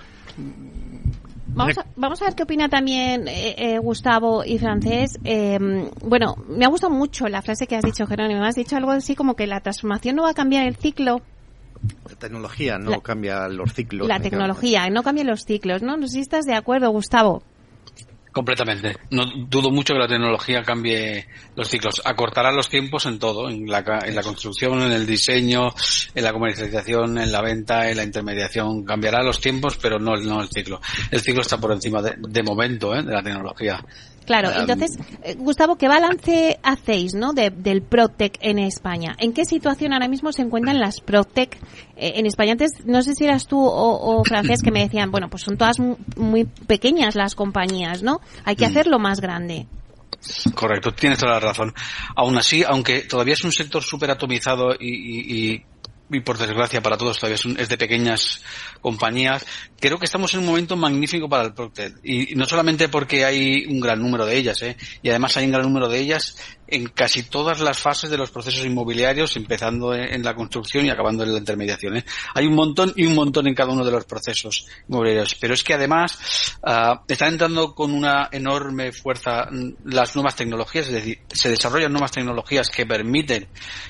Vamos 1.53 1.77
a, 1.77 1.85
vamos 1.97 2.21
a 2.21 2.25
ver 2.25 2.35
qué 2.35 2.43
opina 2.43 2.69
también 2.69 3.27
eh, 3.27 3.77
Gustavo 3.79 4.45
y 4.45 4.57
Francés. 4.57 5.19
bueno, 6.01 6.35
me 6.47 6.63
ha 6.63 6.69
gustado 6.69 6.93
mucho 6.93 7.27
la 7.27 7.41
frase 7.41 7.67
que 7.67 7.75
has 7.75 7.83
dicho, 7.83 8.07
Jerónimo. 8.07 8.43
Has 8.45 8.55
dicho 8.55 8.77
algo 8.77 8.91
así 8.91 9.15
como 9.15 9.35
que 9.35 9.47
la 9.47 9.59
transformación 9.59 10.15
no 10.15 10.23
va 10.23 10.29
a 10.29 10.33
cambiar 10.33 10.65
el 10.65 10.77
ciclo, 10.77 11.21
la 12.09 12.15
tecnología 12.15 12.77
no 12.77 13.01
cambia 13.01 13.47
los 13.47 13.73
ciclos. 13.73 14.07
La 14.07 14.19
tecnología 14.19 14.89
no 14.89 15.03
cambia 15.03 15.23
los 15.23 15.45
ciclos, 15.45 15.81
¿no? 15.81 15.97
No 15.97 16.07
sé 16.07 16.13
si 16.13 16.19
estás 16.21 16.45
de 16.45 16.53
acuerdo, 16.53 16.89
Gustavo. 16.91 17.43
Completamente. 18.31 18.95
No 19.09 19.25
dudo 19.49 19.71
mucho 19.71 19.93
que 19.93 19.99
la 19.99 20.07
tecnología 20.07 20.63
cambie 20.63 21.27
los 21.55 21.67
ciclos. 21.67 22.01
Acortará 22.05 22.51
los 22.53 22.69
tiempos 22.69 23.05
en 23.05 23.19
todo, 23.19 23.49
en 23.49 23.67
la, 23.67 23.83
en 24.05 24.15
la 24.15 24.23
construcción, 24.23 24.81
en 24.83 24.93
el 24.93 25.05
diseño, 25.05 25.73
en 26.15 26.23
la 26.23 26.31
comercialización, 26.31 27.17
en 27.17 27.29
la 27.29 27.41
venta, 27.41 27.89
en 27.89 27.97
la 27.97 28.03
intermediación. 28.03 28.85
Cambiará 28.85 29.21
los 29.21 29.41
tiempos, 29.41 29.77
pero 29.81 29.99
no, 29.99 30.15
no 30.15 30.41
el 30.41 30.49
ciclo. 30.49 30.79
El 31.09 31.19
ciclo 31.19 31.41
está 31.41 31.57
por 31.57 31.73
encima 31.73 32.01
de, 32.01 32.15
de 32.17 32.43
momento 32.43 32.95
¿eh? 32.95 33.03
de 33.03 33.11
la 33.11 33.21
tecnología. 33.21 33.83
Claro, 34.25 34.51
entonces, 34.55 34.97
eh, 35.23 35.35
Gustavo, 35.37 35.75
¿qué 35.75 35.87
balance 35.87 36.59
hacéis 36.63 37.15
¿no? 37.15 37.33
del 37.33 37.81
Protec 37.81 38.37
en 38.41 38.59
España? 38.59 39.15
¿En 39.17 39.33
qué 39.33 39.45
situación 39.45 39.93
ahora 39.93 40.07
mismo 40.07 40.31
se 40.31 40.43
encuentran 40.43 40.79
las 40.79 41.01
Protec 41.01 41.55
eh, 41.95 42.13
en 42.15 42.25
España? 42.25 42.53
Antes, 42.53 42.85
no 42.85 43.01
sé 43.01 43.15
si 43.15 43.25
eras 43.25 43.47
tú 43.47 43.59
o, 43.59 44.19
o 44.19 44.23
Francés 44.23 44.61
que 44.61 44.71
me 44.71 44.81
decían, 44.81 45.11
bueno, 45.11 45.29
pues 45.29 45.43
son 45.43 45.57
todas 45.57 45.77
muy 46.15 46.45
pequeñas 46.45 47.15
las 47.15 47.35
compañías, 47.35 48.03
¿no? 48.03 48.21
Hay 48.45 48.55
que 48.55 48.67
mm. 48.67 48.69
hacerlo 48.69 48.99
más 48.99 49.21
grande. 49.21 49.67
Correcto, 50.53 50.93
tienes 50.93 51.19
toda 51.19 51.33
la 51.33 51.39
razón. 51.39 51.73
Aún 52.15 52.37
así, 52.37 52.63
aunque 52.63 53.01
todavía 53.01 53.33
es 53.33 53.43
un 53.43 53.51
sector 53.51 53.81
súper 53.81 54.11
atomizado 54.11 54.75
y, 54.79 55.55
y, 55.55 55.65
y 56.11 56.19
por 56.19 56.37
desgracia 56.37 56.81
para 56.81 56.97
todos 56.97 57.17
todavía 57.17 57.37
es, 57.57 57.69
de 57.69 57.77
pequeñas 57.77 58.43
compañías, 58.81 59.45
creo 59.81 59.97
que 59.97 60.05
estamos 60.05 60.33
en 60.33 60.41
un 60.41 60.45
momento 60.45 60.77
magnífico 60.77 61.27
para 61.27 61.43
el 61.43 61.53
Procter. 61.53 61.95
Y, 62.03 62.35
no 62.35 62.45
solamente 62.45 62.87
porque 62.87 63.25
hay 63.25 63.65
un 63.65 63.79
gran 63.81 63.99
número 63.99 64.25
de 64.25 64.37
ellas, 64.37 64.61
¿eh? 64.61 64.77
y 65.01 65.09
además 65.09 65.35
hay 65.35 65.45
un 65.45 65.51
gran 65.51 65.63
número 65.63 65.89
de 65.89 65.99
ellas 65.99 66.37
en 66.71 66.87
casi 66.87 67.23
todas 67.23 67.59
las 67.59 67.79
fases 67.79 68.09
de 68.09 68.17
los 68.17 68.31
procesos 68.31 68.65
inmobiliarios, 68.65 69.35
empezando 69.35 69.93
en, 69.93 70.23
la 70.23 70.33
construcción 70.33 70.85
y 70.85 70.89
acabando 70.89 71.23
en 71.23 71.33
la 71.33 71.39
intermediación. 71.39 71.97
¿eh? 71.97 72.05
Hay 72.33 72.45
un 72.45 72.55
montón 72.55 72.93
y 72.95 73.05
un 73.05 73.13
montón 73.13 73.47
en 73.47 73.55
cada 73.55 73.73
uno 73.73 73.83
de 73.83 73.91
los 73.91 74.05
procesos 74.05 74.67
inmobiliarios. 74.87 75.35
Pero 75.35 75.53
es 75.53 75.63
que 75.63 75.73
además 75.73 76.17
uh, 76.63 76.95
están 77.07 77.33
entrando 77.33 77.75
con 77.75 77.91
una 77.91 78.29
enorme 78.31 78.93
fuerza 78.93 79.49
las 79.83 80.15
nuevas 80.15 80.35
tecnologías, 80.35 80.87
es 80.87 80.93
decir, 80.93 81.19
se 81.29 81.49
desarrollan 81.49 81.91
nuevas 81.91 82.11
tecnologías 82.11 82.69
que 82.69 82.85
permiten 82.85 83.47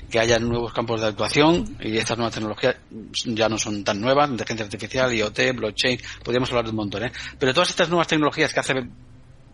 que 0.10 0.20
haya 0.20 0.40
nuevos 0.40 0.74
campos 0.74 1.02
de 1.02 1.08
actuación 1.08 1.78
y 1.80 1.98
estas 1.98 2.18
nuevas 2.18 2.34
tecnologías 2.34 2.78
ya 3.26 3.48
no 3.48 3.60
son 3.60 3.84
tan 3.84 4.02
nuevas, 4.02 4.30
inteligencia 4.30 4.66
artificial, 4.66 5.14
IoT, 5.14 5.40
blockchain, 5.56 5.81
podríamos 6.24 6.50
hablar 6.50 6.66
de 6.66 6.72
un 6.72 6.78
montón. 6.78 7.04
¿eh? 7.04 7.12
Pero 7.40 7.54
todas 7.54 7.70
estas 7.70 7.90
nuevas 7.90 8.08
tecnologías 8.08 8.54
que 8.54 8.60
hace 8.60 8.74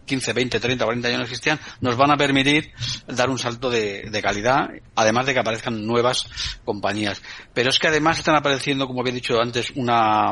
15, 0.07 0.33
20, 0.33 0.59
30, 0.59 0.85
40 0.85 1.07
años 1.09 1.21
existían, 1.23 1.59
nos 1.81 1.95
van 1.95 2.09
a 2.11 2.17
permitir 2.17 2.71
dar 3.05 3.29
un 3.29 3.37
salto 3.37 3.69
de, 3.69 4.19
calidad, 4.23 4.69
además 4.95 5.27
de 5.27 5.33
que 5.33 5.39
aparezcan 5.39 5.85
nuevas 5.85 6.27
compañías. 6.65 7.21
Pero 7.53 7.69
es 7.69 7.77
que 7.77 7.89
además 7.89 8.17
están 8.17 8.35
apareciendo, 8.35 8.87
como 8.87 9.01
había 9.01 9.13
dicho 9.13 9.39
antes, 9.39 9.71
una, 9.75 10.31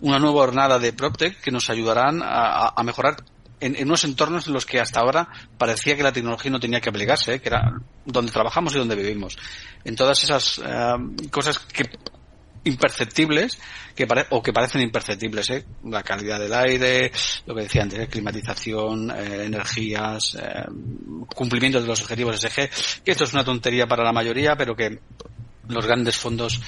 una 0.00 0.18
nueva 0.18 0.40
hornada 0.40 0.78
de 0.78 0.94
PropTech 0.94 1.40
que 1.40 1.50
nos 1.50 1.68
ayudarán 1.68 2.20
a, 2.22 2.80
mejorar 2.82 3.16
en, 3.60 3.76
unos 3.86 4.04
entornos 4.04 4.46
en 4.46 4.54
los 4.54 4.64
que 4.64 4.80
hasta 4.80 5.00
ahora 5.00 5.28
parecía 5.58 5.96
que 5.96 6.02
la 6.02 6.12
tecnología 6.12 6.50
no 6.50 6.60
tenía 6.60 6.80
que 6.80 6.88
aplicarse, 6.88 7.34
¿eh? 7.34 7.40
que 7.40 7.48
era 7.48 7.80
donde 8.06 8.32
trabajamos 8.32 8.74
y 8.74 8.78
donde 8.78 8.96
vivimos. 8.96 9.36
En 9.84 9.96
todas 9.96 10.22
esas 10.24 10.58
eh, 10.64 11.28
cosas 11.30 11.58
que 11.58 11.84
imperceptibles 12.64 13.58
que 13.94 14.06
o 14.30 14.42
que 14.42 14.52
parecen 14.52 14.82
imperceptibles, 14.82 15.50
¿eh? 15.50 15.64
la 15.84 16.02
calidad 16.02 16.38
del 16.38 16.52
aire, 16.52 17.12
lo 17.46 17.54
que 17.54 17.62
decía 17.62 17.82
antes, 17.82 17.98
¿eh? 17.98 18.08
climatización, 18.08 19.10
eh, 19.10 19.44
energías, 19.46 20.36
eh, 20.40 20.64
cumplimiento 21.34 21.80
de 21.80 21.86
los 21.86 22.00
objetivos 22.02 22.40
SG, 22.40 23.02
que 23.04 23.10
esto 23.10 23.24
es 23.24 23.32
una 23.32 23.44
tontería 23.44 23.86
para 23.86 24.04
la 24.04 24.12
mayoría, 24.12 24.56
pero 24.56 24.74
que 24.74 24.98
los 25.68 25.86
grandes 25.86 26.16
fondos 26.16 26.60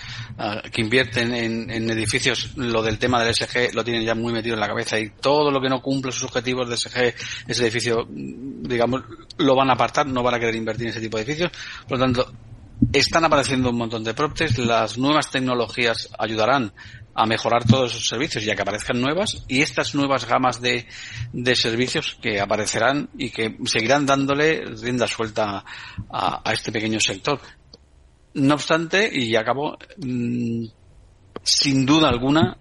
que 0.72 0.80
invierten 0.80 1.34
en, 1.34 1.68
en, 1.68 1.90
edificios, 1.90 2.56
lo 2.56 2.80
del 2.80 2.96
tema 2.96 3.22
del 3.22 3.34
SG 3.34 3.74
lo 3.74 3.84
tienen 3.84 4.04
ya 4.04 4.14
muy 4.14 4.32
metido 4.32 4.54
en 4.54 4.60
la 4.60 4.68
cabeza 4.68 4.98
y 4.98 5.10
todo 5.10 5.50
lo 5.50 5.60
que 5.60 5.68
no 5.68 5.82
cumple 5.82 6.12
sus 6.12 6.24
objetivos 6.24 6.68
de 6.68 6.76
SG, 6.76 7.14
ese 7.48 7.62
edificio, 7.64 8.06
digamos, 8.08 9.02
lo 9.36 9.56
van 9.56 9.68
a 9.70 9.74
apartar, 9.74 10.06
no 10.06 10.22
van 10.22 10.34
a 10.34 10.38
querer 10.38 10.54
invertir 10.54 10.86
en 10.86 10.90
ese 10.92 11.00
tipo 11.00 11.16
de 11.16 11.24
edificios. 11.24 11.50
Por 11.86 11.98
lo 11.98 12.04
tanto, 12.04 12.32
están 12.92 13.24
apareciendo 13.24 13.70
un 13.70 13.76
montón 13.76 14.04
de 14.04 14.14
PropTechs, 14.14 14.58
las 14.58 14.98
nuevas 14.98 15.30
tecnologías 15.30 16.10
ayudarán 16.18 16.72
a 17.14 17.26
mejorar 17.26 17.64
todos 17.64 17.92
esos 17.92 18.08
servicios 18.08 18.44
ya 18.44 18.56
que 18.56 18.62
aparezcan 18.62 19.00
nuevas 19.00 19.44
y 19.46 19.62
estas 19.62 19.94
nuevas 19.94 20.26
gamas 20.26 20.60
de, 20.60 20.86
servicios 21.54 22.18
que 22.20 22.40
aparecerán 22.40 23.08
y 23.16 23.30
que 23.30 23.56
seguirán 23.66 24.04
dándole 24.04 24.64
rienda 24.64 25.06
suelta 25.06 25.64
a, 26.10 26.48
a 26.48 26.52
este 26.52 26.72
pequeño 26.72 26.98
sector. 26.98 27.40
No 28.34 28.54
obstante, 28.54 29.08
y 29.12 29.36
acabo, 29.36 29.78
mm, 29.98 30.64
sin 31.44 31.86
duda 31.86 32.08
alguna, 32.08 32.58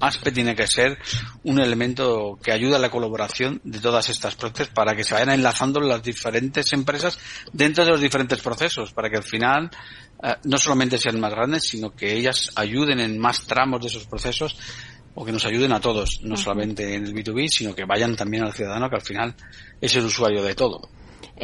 ASPE 0.00 0.32
tiene 0.32 0.54
que 0.54 0.66
ser 0.66 0.98
un 1.44 1.60
elemento 1.60 2.38
que 2.42 2.52
ayude 2.52 2.76
a 2.76 2.78
la 2.78 2.90
colaboración 2.90 3.60
de 3.64 3.78
todas 3.78 4.08
estas 4.08 4.34
procesos 4.34 4.68
para 4.68 4.94
que 4.94 5.04
se 5.04 5.14
vayan 5.14 5.30
enlazando 5.30 5.80
las 5.80 6.02
diferentes 6.02 6.72
empresas 6.72 7.18
dentro 7.52 7.84
de 7.84 7.90
los 7.90 8.00
diferentes 8.00 8.40
procesos, 8.40 8.92
para 8.92 9.08
que 9.10 9.16
al 9.16 9.22
final 9.22 9.70
eh, 10.22 10.34
no 10.44 10.58
solamente 10.58 10.98
sean 10.98 11.20
más 11.20 11.32
grandes, 11.32 11.64
sino 11.64 11.90
que 11.90 12.12
ellas 12.12 12.50
ayuden 12.56 13.00
en 13.00 13.18
más 13.18 13.44
tramos 13.46 13.80
de 13.80 13.88
esos 13.88 14.06
procesos 14.06 14.56
o 15.14 15.24
que 15.24 15.32
nos 15.32 15.44
ayuden 15.44 15.72
a 15.72 15.80
todos, 15.80 16.20
no 16.22 16.36
solamente 16.36 16.94
en 16.94 17.04
el 17.04 17.14
B2B, 17.14 17.48
sino 17.48 17.74
que 17.74 17.84
vayan 17.84 18.16
también 18.16 18.44
al 18.44 18.52
ciudadano, 18.52 18.88
que 18.88 18.96
al 18.96 19.02
final 19.02 19.34
es 19.80 19.94
el 19.96 20.04
usuario 20.04 20.42
de 20.42 20.54
todo. 20.54 20.88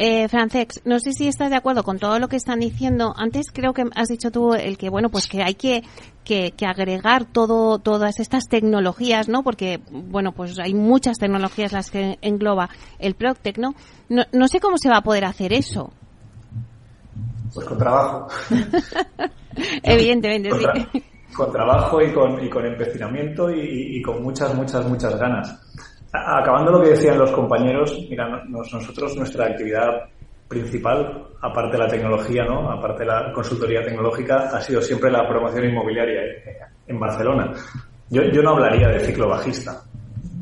Eh, 0.01 0.29
Francex, 0.29 0.79
no 0.85 0.97
sé 1.01 1.11
si 1.11 1.27
estás 1.27 1.49
de 1.49 1.57
acuerdo 1.57 1.83
con 1.83 1.99
todo 1.99 2.19
lo 2.19 2.29
que 2.29 2.37
están 2.37 2.61
diciendo. 2.61 3.13
Antes 3.17 3.47
creo 3.51 3.73
que 3.73 3.83
has 3.95 4.07
dicho 4.07 4.31
tú 4.31 4.53
el 4.53 4.77
que, 4.77 4.89
bueno, 4.89 5.09
pues 5.09 5.27
que 5.27 5.43
hay 5.43 5.55
que, 5.55 5.83
que, 6.23 6.53
agregar 6.65 7.25
todo, 7.25 7.79
todas 7.79 8.21
estas 8.21 8.47
tecnologías, 8.47 9.27
¿no? 9.27 9.43
Porque, 9.43 9.81
bueno, 9.91 10.31
pues 10.31 10.57
hay 10.57 10.73
muchas 10.73 11.17
tecnologías 11.17 11.73
las 11.73 11.91
que 11.91 12.17
engloba 12.21 12.69
el 12.97 13.15
Proctec, 13.15 13.57
¿no? 13.57 13.75
No, 14.07 14.23
no 14.31 14.47
sé 14.47 14.61
cómo 14.61 14.77
se 14.77 14.87
va 14.87 14.99
a 14.99 15.03
poder 15.03 15.25
hacer 15.25 15.51
eso. 15.51 15.91
Pues 17.53 17.67
con 17.67 17.77
trabajo. 17.77 18.29
Evidentemente, 19.83 20.49
sí. 20.93 21.03
Con 21.35 21.51
trabajo 21.51 22.01
y 22.01 22.13
con, 22.13 22.41
y 22.41 22.49
con 22.49 22.65
empecinamiento 22.65 23.51
y, 23.51 23.97
y 23.97 24.01
con 24.01 24.23
muchas, 24.23 24.55
muchas, 24.55 24.87
muchas 24.87 25.19
ganas. 25.19 25.59
Acabando 26.11 26.71
lo 26.71 26.81
que 26.81 26.89
decían 26.89 27.19
los 27.19 27.31
compañeros, 27.31 27.95
mira, 28.09 28.43
nosotros 28.47 29.15
nuestra 29.15 29.45
actividad 29.45 30.09
principal, 30.47 31.27
aparte 31.41 31.73
de 31.73 31.83
la 31.83 31.87
tecnología, 31.87 32.43
¿no? 32.43 32.71
aparte 32.71 33.03
de 33.03 33.05
la 33.05 33.31
consultoría 33.31 33.83
tecnológica, 33.83 34.49
ha 34.51 34.59
sido 34.61 34.81
siempre 34.81 35.11
la 35.11 35.27
promoción 35.27 35.65
inmobiliaria 35.65 36.21
en 36.87 36.99
Barcelona. 36.99 37.51
Yo, 38.09 38.23
yo 38.23 38.41
no 38.41 38.51
hablaría 38.51 38.87
de 38.87 38.99
ciclo 39.01 39.29
bajista. 39.29 39.83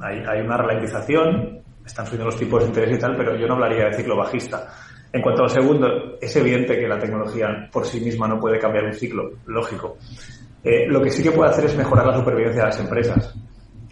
Hay, 0.02 0.24
hay 0.26 0.40
una 0.40 0.56
ralentización, 0.56 1.62
están 1.86 2.06
subiendo 2.06 2.28
los 2.28 2.38
tipos 2.38 2.62
de 2.62 2.68
interés 2.68 2.96
y 2.96 3.00
tal, 3.00 3.16
pero 3.18 3.36
yo 3.36 3.46
no 3.46 3.56
hablaría 3.56 3.86
de 3.86 3.94
ciclo 3.94 4.16
bajista. 4.16 4.68
En 5.12 5.22
cuanto 5.22 5.44
al 5.44 5.50
segundo, 5.50 6.18
es 6.22 6.36
evidente 6.38 6.78
que 6.78 6.88
la 6.88 7.00
tecnología 7.00 7.70
por 7.72 7.86
sí 7.86 8.00
misma 8.00 8.28
no 8.28 8.40
puede 8.40 8.60
cambiar 8.60 8.86
un 8.86 8.94
ciclo, 8.94 9.32
lógico. 9.48 9.98
Eh, 10.64 10.86
lo 10.88 11.02
que 11.02 11.10
sí 11.10 11.24
que 11.24 11.32
puede 11.32 11.50
hacer 11.50 11.66
es 11.66 11.78
mejorar 11.78 12.08
la 12.08 12.18
supervivencia 12.18 12.62
de 12.62 12.68
las 12.68 12.80
empresas. 12.80 13.36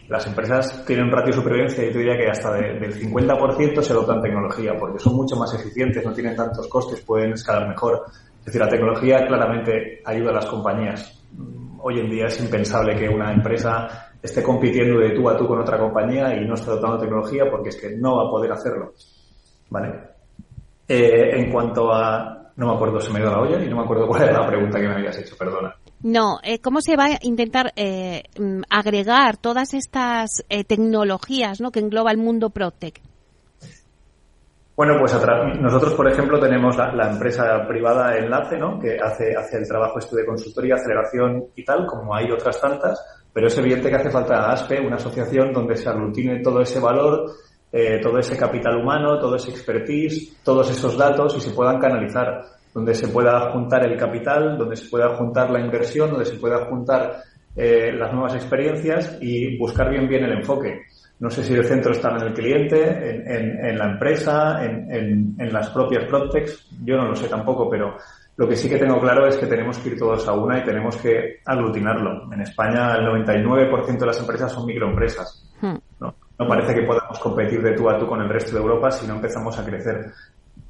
Las 0.08 0.28
empresas 0.28 0.86
tienen 0.86 1.06
un 1.06 1.12
ratio 1.12 1.34
de 1.34 1.40
supervivencia, 1.42 1.84
yo 1.84 1.98
diría 1.98 2.16
que 2.16 2.30
hasta 2.30 2.54
del 2.54 2.94
50% 2.94 3.82
se 3.82 3.94
dotan 3.94 4.22
tecnología, 4.22 4.74
porque 4.78 5.00
son 5.00 5.16
mucho 5.16 5.36
más 5.36 5.54
eficientes, 5.56 6.06
no 6.06 6.14
tienen 6.14 6.36
tantos 6.36 6.68
costes, 6.68 7.02
pueden 7.02 7.34
escalar 7.34 7.68
mejor. 7.68 8.04
Es 8.40 8.46
decir, 8.46 8.62
la 8.62 8.70
tecnología 8.70 9.26
claramente 9.26 10.02
ayuda 10.06 10.30
a 10.30 10.36
las 10.36 10.46
compañías. 10.46 11.24
Hoy 11.82 12.00
en 12.00 12.10
día 12.10 12.26
es 12.28 12.40
impensable 12.40 12.96
que 12.96 13.10
una 13.10 13.34
empresa 13.34 14.12
esté 14.22 14.44
compitiendo 14.44 15.00
de 15.00 15.12
tú 15.12 15.28
a 15.28 15.38
tú 15.38 15.48
con 15.48 15.60
otra 15.60 15.80
compañía 15.80 16.36
y 16.36 16.46
no 16.46 16.54
esté 16.54 16.72
dotando 16.72 17.00
tecnología 17.00 17.50
porque 17.50 17.70
es 17.70 17.76
que 17.76 17.96
no 17.96 18.18
va 18.18 18.28
a 18.28 18.30
poder 18.30 18.52
hacerlo. 18.52 18.94
¿Vale? 19.70 20.00
Eh, 20.88 21.32
en 21.34 21.52
cuanto 21.52 21.92
a... 21.92 22.52
No 22.56 22.68
me 22.68 22.76
acuerdo, 22.76 23.02
se 23.02 23.12
me 23.12 23.20
dio 23.20 23.32
la 23.32 23.40
olla 23.40 23.62
y 23.62 23.70
no 23.70 23.78
me 23.78 23.84
acuerdo 23.84 24.08
cuál 24.08 24.24
era 24.24 24.40
la 24.40 24.48
pregunta 24.48 24.80
que 24.80 24.88
me 24.88 24.94
habías 24.94 25.18
hecho, 25.18 25.36
perdona. 25.36 25.76
No, 26.04 26.40
eh, 26.44 26.60
¿cómo 26.60 26.82
se 26.82 26.96
va 26.96 27.06
a 27.06 27.20
intentar 27.22 27.74
eh, 27.76 28.24
mm, 28.38 28.62
agregar 28.70 29.38
todas 29.38 29.74
estas 29.74 30.44
tecnologías 30.68 31.62
¿no? 31.62 31.72
que 31.72 31.80
engloba 31.80 32.12
el 32.12 32.18
mundo 32.18 32.50
ProTech? 32.50 33.02
Bueno, 34.76 34.98
pues 35.00 35.14
nosotros, 35.62 35.94
por 35.94 36.12
ejemplo, 36.12 36.38
tenemos 36.38 36.76
la, 36.76 37.10
empresa 37.10 37.66
privada 37.66 38.18
Enlace, 38.18 38.58
¿no? 38.58 38.78
que 38.78 38.98
hace, 38.98 39.34
hace 39.34 39.58
el 39.58 39.68
trabajo 39.68 40.00
este 40.00 40.18
de 40.18 40.26
consultoría, 40.26 40.76
aceleración 40.76 41.46
y 41.56 41.64
tal, 41.64 41.86
como 41.88 42.14
hay 42.14 42.30
otras 42.30 42.60
tantas, 42.60 43.00
pero 43.32 43.48
es 43.48 43.58
evidente 43.58 43.90
que 43.90 43.96
hace 43.96 44.12
falta 44.12 44.52
ASPE, 44.52 44.82
una 44.82 44.98
asociación 44.98 45.54
donde 45.54 45.78
se 45.78 45.88
aglutine 45.88 46.42
todo 46.42 46.60
ese 46.60 46.82
valor, 46.82 47.32
eh, 47.78 48.00
todo 48.02 48.20
ese 48.20 48.38
capital 48.38 48.78
humano, 48.78 49.20
todo 49.20 49.36
ese 49.36 49.52
expertise, 49.52 50.38
todos 50.42 50.72
esos 50.72 50.98
datos 50.98 51.36
y 51.36 51.42
se 51.42 51.52
puedan 51.52 51.78
canalizar, 51.78 52.42
donde 52.74 52.94
se 52.94 53.10
pueda 53.10 53.52
juntar 53.52 53.86
el 53.86 53.98
capital, 53.98 54.58
donde 54.58 54.78
se 54.78 54.90
pueda 54.90 55.14
juntar 55.18 55.52
la 55.52 55.60
inversión, 55.60 56.10
donde 56.10 56.24
se 56.24 56.38
pueda 56.38 56.68
juntar 56.68 57.18
eh, 57.54 57.92
las 57.92 58.14
nuevas 58.14 58.34
experiencias 58.34 59.18
y 59.20 59.58
buscar 59.58 59.90
bien 59.90 60.08
bien 60.08 60.24
el 60.24 60.38
enfoque. 60.38 60.84
No 61.20 61.30
sé 61.30 61.44
si 61.44 61.54
el 61.54 61.66
centro 61.66 61.92
está 61.92 62.12
en 62.12 62.28
el 62.28 62.34
cliente, 62.34 62.80
en, 62.80 63.78
la 63.78 63.92
empresa, 63.92 64.64
en, 64.64 65.36
las 65.38 65.70
propias 65.72 66.06
Protex, 66.06 66.70
yo 66.82 66.96
no 66.96 67.10
lo 67.10 67.16
sé 67.16 67.28
tampoco, 67.28 67.70
pero 67.70 67.98
lo 68.38 68.48
que 68.48 68.56
sí 68.56 68.70
que 68.70 68.78
tengo 68.78 69.02
claro 69.02 69.28
es 69.28 69.36
que 69.36 69.48
tenemos 69.48 69.80
que 69.80 69.90
ir 69.90 70.00
todos 70.00 70.26
a 70.30 70.34
una 70.34 70.60
y 70.60 70.64
tenemos 70.64 70.96
que 70.96 71.42
aglutinarlo. 71.44 72.34
En 72.34 72.40
España 72.40 72.96
el 72.96 73.06
99% 73.06 73.98
de 73.98 74.06
las 74.06 74.20
empresas 74.22 74.54
son 74.54 74.66
microempresas. 74.66 75.54
Hmm. 75.60 75.76
¿no? 76.00 76.16
No 76.38 76.48
parece 76.48 76.74
que 76.74 76.84
podamos 76.84 77.18
competir 77.20 77.62
de 77.62 77.74
tú 77.74 77.90
a 77.90 77.98
tú 77.98 78.08
con 78.08 78.22
el 78.22 78.30
resto 78.30 78.56
de 78.56 78.62
Europa 78.62 78.92
si 78.92 79.08
no 79.08 79.16
empezamos 79.16 79.58
a 79.58 79.66
crecer. 79.66 80.12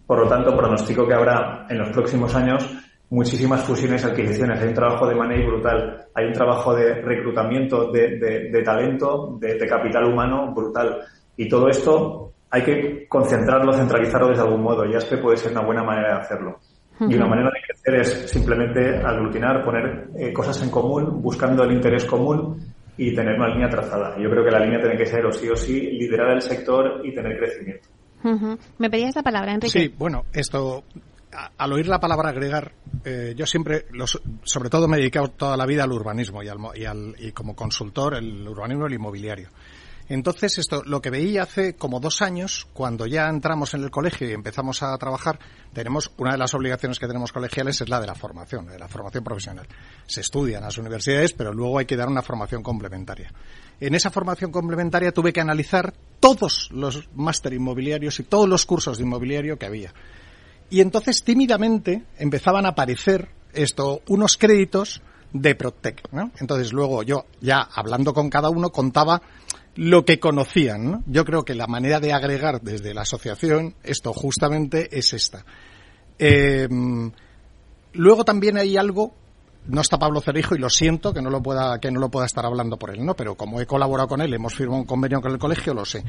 Por 0.06 0.20
lo 0.20 0.28
tanto, 0.28 0.56
pronostico 0.56 1.08
que 1.08 1.14
habrá 1.14 1.66
en 1.70 1.80
los 1.80 1.90
próximos 1.90 2.36
años 2.36 2.70
muchísimas 3.10 3.64
fusiones 3.64 4.04
y 4.04 4.08
adquisiciones. 4.08 4.62
Hay 4.62 4.68
un 4.68 4.74
trabajo 4.74 5.08
de 5.08 5.16
money 5.16 5.46
brutal, 5.46 6.06
hay 6.14 6.26
un 6.26 6.34
trabajo 6.34 6.76
de 6.76 7.02
reclutamiento 7.02 7.92
de, 7.92 8.62
talento, 8.64 9.38
de, 9.40 9.58
capital 9.68 10.06
humano 10.06 10.54
brutal. 10.54 11.02
Y 11.36 11.50
todo 11.50 11.68
esto 11.68 12.32
hay 12.52 12.64
que 12.64 13.08
concentrarlo, 13.08 13.74
centralizarlo 13.74 14.30
de 14.30 14.40
algún 14.40 14.62
modo. 14.62 14.86
Y 14.86 14.96
ASPE 14.96 15.18
puede 15.18 15.38
ser 15.38 15.52
una 15.52 15.66
buena 15.66 15.84
manera 15.84 16.16
de 16.16 16.22
hacerlo. 16.22 16.60
Y 17.00 17.16
una 17.16 17.28
manera 17.28 17.50
de 17.50 17.62
crecer 17.68 17.96
es 17.96 18.30
simplemente 18.30 18.98
aglutinar, 19.00 19.66
poner 19.66 20.08
eh, 20.18 20.32
cosas 20.32 20.62
en 20.64 20.70
común, 20.70 21.22
buscando 21.22 21.64
el 21.64 21.74
interés 21.74 22.06
común 22.06 22.75
y 22.98 23.14
tener 23.14 23.36
una 23.36 23.50
línea 23.50 23.70
trazada. 23.70 24.16
Yo 24.18 24.30
creo 24.30 24.44
que 24.44 24.52
la 24.52 24.60
línea 24.60 24.80
tiene 24.80 24.98
que 24.98 25.06
ser 25.06 25.26
o 25.26 25.32
sí 25.32 25.50
o 25.50 25.56
sí 25.56 25.80
liderar 25.80 26.32
el 26.32 26.42
sector 26.42 27.02
y 27.04 27.14
tener 27.14 27.38
crecimiento. 27.38 27.90
¿Me 28.80 28.90
pedías 28.90 29.16
la 29.16 29.22
palabra, 29.22 29.54
Enrique? 29.54 29.80
Sí, 29.80 29.94
bueno, 29.96 30.26
esto 30.34 30.84
al 31.58 31.74
oír 31.74 31.88
la 31.88 32.00
palabra 32.00 32.30
agregar, 32.30 32.72
eh, 33.04 33.34
yo 33.36 33.46
siempre, 33.46 33.86
sobre 34.44 34.70
todo 34.70 34.88
me 34.88 34.98
he 34.98 35.00
dedicado 35.00 35.30
toda 35.30 35.58
la 35.58 35.66
vida 35.66 35.84
al 35.84 35.92
urbanismo 35.92 36.42
y, 36.44 36.48
al, 36.48 37.16
y, 37.20 37.32
como 37.32 37.56
consultor 37.56 38.16
el 38.16 38.48
urbanismo 38.48 38.86
y 38.86 38.88
el 38.88 38.94
inmobiliario. 38.94 39.50
Entonces, 40.08 40.58
esto, 40.60 40.84
lo 40.86 41.02
que 41.02 41.10
veía 41.10 41.44
hace 41.44 41.76
como 41.76 42.00
dos 42.00 42.22
años, 42.22 42.68
cuando 42.74 43.08
ya 43.08 43.28
entramos 43.28 43.74
en 43.74 43.84
el 43.84 43.90
colegio 43.90 44.30
y 44.30 44.34
empezamos 44.34 44.84
a 44.84 44.96
trabajar, 44.98 45.40
tenemos, 45.74 46.12
una 46.18 46.34
de 46.34 46.38
las 46.38 46.54
obligaciones 46.54 47.00
que 47.00 47.08
tenemos 47.08 47.32
colegiales 47.32 47.82
es 47.82 47.90
la 47.90 48.00
de 48.00 48.08
la 48.08 48.16
formación, 48.16 48.68
de 48.68 48.78
la 48.78 48.88
formación 48.88 49.24
profesional. 49.24 49.68
Se 50.06 50.22
estudia 50.22 50.58
en 50.58 50.64
las 50.64 50.78
universidades, 50.78 51.34
pero 51.34 51.54
luego 51.54 51.80
hay 51.80 51.86
que 51.86 51.98
dar 51.98 52.08
una 52.08 52.22
formación 52.22 52.62
complementaria. 52.62 53.32
En 53.80 53.96
esa 53.96 54.12
formación 54.12 54.52
complementaria 54.52 55.12
tuve 55.12 55.34
que 55.34 55.42
analizar 55.42 55.94
todos 56.20 56.70
los 56.72 57.10
máster 57.16 57.54
inmobiliarios 57.54 58.20
y 58.20 58.24
todos 58.24 58.48
los 58.48 58.66
cursos 58.66 58.98
de 58.98 59.04
inmobiliario 59.04 59.58
que 59.58 59.66
había. 59.66 59.94
Y 60.70 60.82
entonces 60.82 61.24
tímidamente 61.24 62.04
empezaban 62.18 62.66
a 62.66 62.70
aparecer 62.70 63.30
esto, 63.54 64.02
unos 64.08 64.38
créditos 64.38 65.02
de 65.34 65.56
Protec. 65.56 66.08
Entonces 66.40 66.72
luego 66.72 67.04
yo, 67.04 67.26
ya 67.42 67.62
hablando 67.62 68.14
con 68.14 68.30
cada 68.30 68.50
uno, 68.50 68.70
contaba 68.70 69.22
lo 69.76 70.06
que 70.06 70.20
conocían. 70.20 71.04
Yo 71.08 71.26
creo 71.26 71.44
que 71.44 71.56
la 71.56 71.68
manera 71.68 72.00
de 72.00 72.14
agregar 72.14 72.62
desde 72.62 72.94
la 72.94 73.02
asociación 73.02 73.76
esto 73.84 74.14
justamente 74.14 74.98
es 74.98 75.14
esta. 75.14 75.46
Eh, 76.18 76.68
luego 77.94 78.24
también 78.24 78.58
hay 78.58 78.78
algo 78.78 79.14
no 79.68 79.82
está 79.82 79.98
Pablo 79.98 80.22
Cerijo 80.22 80.56
y 80.56 80.60
lo 80.60 80.70
siento 80.70 81.14
que 81.14 81.22
no 81.22 81.30
lo 81.30 81.42
pueda 81.42 81.80
que 81.80 81.90
no 81.90 82.00
lo 82.00 82.10
pueda 82.10 82.26
estar 82.26 82.46
hablando 82.46 82.78
por 82.78 82.92
él, 82.92 83.04
¿no? 83.04 83.16
Pero 83.16 83.36
como 83.36 83.60
he 83.60 83.66
colaborado 83.66 84.08
con 84.08 84.22
él, 84.22 84.34
hemos 84.34 84.54
firmado 84.54 84.82
un 84.82 84.86
convenio 84.86 85.22
con 85.22 85.32
el 85.32 85.40
colegio, 85.40 85.74
lo 85.74 85.86
sé. 85.86 86.04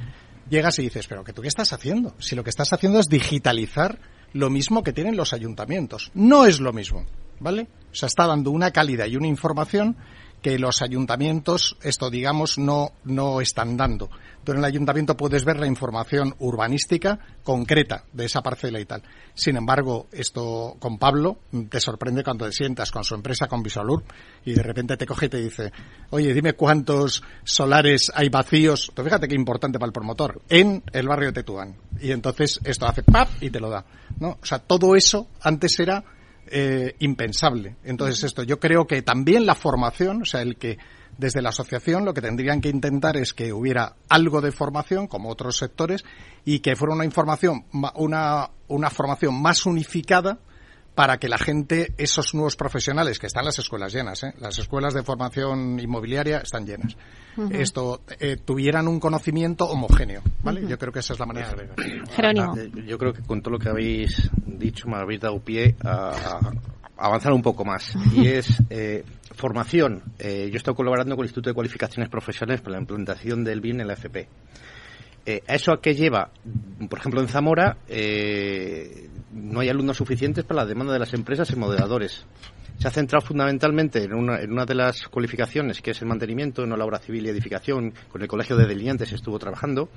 Llegas 0.50 0.78
y 0.78 0.82
dices, 0.82 1.06
"Pero 1.08 1.24
que 1.24 1.32
tú 1.32 1.42
qué 1.42 1.48
estás 1.48 1.72
haciendo? 1.72 2.14
Si 2.18 2.36
lo 2.36 2.44
que 2.44 2.50
estás 2.50 2.72
haciendo 2.72 3.00
es 3.00 3.08
digitalizar 3.08 3.98
lo 4.32 4.50
mismo 4.50 4.82
que 4.82 4.92
tienen 4.92 5.16
los 5.16 5.32
ayuntamientos. 5.32 6.10
No 6.14 6.44
es 6.44 6.60
lo 6.60 6.72
mismo, 6.72 7.06
¿vale? 7.40 7.68
O 7.90 7.94
sea, 7.94 8.08
está 8.08 8.26
dando 8.26 8.50
una 8.50 8.70
calidad 8.70 9.06
y 9.06 9.16
una 9.16 9.28
información 9.28 9.96
que 10.42 10.58
los 10.58 10.82
ayuntamientos, 10.82 11.76
esto 11.82 12.10
digamos, 12.10 12.58
no, 12.58 12.92
no 13.04 13.40
están 13.40 13.76
dando. 13.76 14.08
Tú 14.44 14.52
en 14.52 14.58
el 14.58 14.64
ayuntamiento 14.64 15.16
puedes 15.16 15.44
ver 15.44 15.58
la 15.58 15.66
información 15.66 16.36
urbanística 16.38 17.18
concreta 17.42 18.04
de 18.12 18.26
esa 18.26 18.42
parcela 18.42 18.78
y 18.78 18.84
tal. 18.84 19.02
Sin 19.34 19.56
embargo, 19.56 20.06
esto 20.12 20.76
con 20.78 20.98
Pablo 20.98 21.40
te 21.68 21.80
sorprende 21.80 22.22
cuando 22.22 22.46
te 22.46 22.52
sientas 22.52 22.92
con 22.92 23.02
su 23.02 23.16
empresa, 23.16 23.48
con 23.48 23.62
Visolur, 23.62 24.04
y 24.44 24.54
de 24.54 24.62
repente 24.62 24.96
te 24.96 25.04
coge 25.04 25.26
y 25.26 25.30
te 25.30 25.42
dice, 25.42 25.72
oye, 26.10 26.32
dime 26.32 26.52
cuántos 26.52 27.24
solares 27.42 28.12
hay 28.14 28.28
vacíos. 28.28 28.92
Tú 28.94 29.02
fíjate 29.02 29.26
qué 29.26 29.34
importante 29.34 29.80
para 29.80 29.88
el 29.88 29.92
promotor, 29.92 30.40
en 30.48 30.82
el 30.92 31.08
barrio 31.08 31.28
de 31.28 31.42
Tetuán. 31.42 31.76
Y 32.00 32.12
entonces 32.12 32.60
esto 32.62 32.86
hace 32.86 33.02
pap 33.02 33.28
y 33.40 33.50
te 33.50 33.58
lo 33.58 33.68
da. 33.68 33.84
¿no? 34.20 34.38
O 34.40 34.46
sea, 34.46 34.60
todo 34.60 34.94
eso 34.94 35.28
antes 35.42 35.78
era 35.80 36.04
eh, 36.48 36.94
impensable. 37.00 37.76
Entonces 37.84 38.22
esto, 38.24 38.42
yo 38.42 38.58
creo 38.60 38.86
que 38.86 39.02
también 39.02 39.46
la 39.46 39.54
formación, 39.54 40.22
o 40.22 40.24
sea, 40.24 40.42
el 40.42 40.56
que 40.56 40.78
desde 41.18 41.42
la 41.42 41.48
asociación 41.48 42.04
lo 42.04 42.14
que 42.14 42.20
tendrían 42.20 42.60
que 42.60 42.68
intentar 42.68 43.16
es 43.16 43.32
que 43.32 43.52
hubiera 43.52 43.96
algo 44.08 44.40
de 44.40 44.52
formación, 44.52 45.06
como 45.06 45.30
otros 45.30 45.56
sectores, 45.56 46.04
y 46.44 46.60
que 46.60 46.76
fuera 46.76 46.94
una 46.94 47.04
información, 47.04 47.64
una, 47.94 48.50
una 48.68 48.90
formación 48.90 49.40
más 49.40 49.66
unificada 49.66 50.38
para 50.96 51.18
que 51.18 51.28
la 51.28 51.36
gente, 51.36 51.92
esos 51.98 52.34
nuevos 52.34 52.56
profesionales 52.56 53.18
que 53.18 53.26
están 53.26 53.44
las 53.44 53.58
escuelas 53.58 53.92
llenas, 53.92 54.24
¿eh? 54.24 54.32
las 54.40 54.58
escuelas 54.58 54.94
de 54.94 55.02
formación 55.02 55.78
inmobiliaria 55.78 56.38
están 56.38 56.66
llenas, 56.66 56.96
esto 57.50 58.00
eh, 58.18 58.38
tuvieran 58.42 58.88
un 58.88 58.98
conocimiento 58.98 59.66
homogéneo, 59.66 60.22
¿vale? 60.42 60.66
Yo 60.66 60.78
creo 60.78 60.90
que 60.90 61.00
esa 61.00 61.12
es 61.12 61.20
la 61.20 61.26
manera 61.26 61.52
de 61.52 61.68
Jerónimo. 62.10 62.54
Ah, 62.56 62.80
yo 62.86 62.96
creo 62.96 63.12
que 63.12 63.22
con 63.22 63.42
todo 63.42 63.52
lo 63.52 63.58
que 63.58 63.68
habéis 63.68 64.30
dicho 64.46 64.88
me 64.88 64.96
habéis 64.96 65.20
dado 65.20 65.38
pie 65.38 65.76
a, 65.84 66.40
avanzar 66.96 67.34
un 67.34 67.42
poco 67.42 67.62
más. 67.66 67.94
Y 68.14 68.28
es 68.28 68.62
eh, 68.70 69.04
formación. 69.34 70.02
Eh, 70.18 70.48
yo 70.50 70.56
estoy 70.56 70.74
colaborando 70.74 71.14
con 71.14 71.24
el 71.24 71.28
Instituto 71.28 71.50
de 71.50 71.54
Cualificaciones 71.54 72.08
Profesionales 72.08 72.62
para 72.62 72.76
la 72.76 72.80
implementación 72.80 73.44
del 73.44 73.60
BIN 73.60 73.82
en 73.82 73.86
la 73.86 73.92
FP. 73.92 74.28
Eh, 75.26 75.42
¿Eso 75.46 75.72
a 75.72 75.80
qué 75.82 75.94
lleva? 75.94 76.30
Por 76.88 76.98
ejemplo, 76.98 77.20
en 77.20 77.28
Zamora 77.28 77.76
no 79.32 79.60
hay 79.60 79.68
alumnos 79.68 79.96
suficientes 79.96 80.44
para 80.44 80.62
la 80.62 80.66
demanda 80.66 80.92
de 80.92 80.98
las 80.98 81.14
empresas 81.14 81.50
en 81.50 81.58
moderadores 81.58 82.26
se 82.78 82.88
ha 82.88 82.90
centrado 82.90 83.24
fundamentalmente 83.24 84.02
en 84.02 84.14
una, 84.14 84.40
en 84.40 84.52
una 84.52 84.66
de 84.66 84.74
las 84.74 85.08
cualificaciones, 85.08 85.80
que 85.80 85.92
es 85.92 86.02
el 86.02 86.08
mantenimiento 86.08 86.62
en 86.62 86.70
la 86.70 86.84
obra 86.84 86.98
civil 86.98 87.26
y 87.26 87.30
edificación. 87.30 87.94
Con 88.10 88.22
el 88.22 88.28
Colegio 88.28 88.56
de 88.56 88.66
Delineantes 88.66 89.12
estuvo 89.12 89.38
trabajando. 89.38 89.88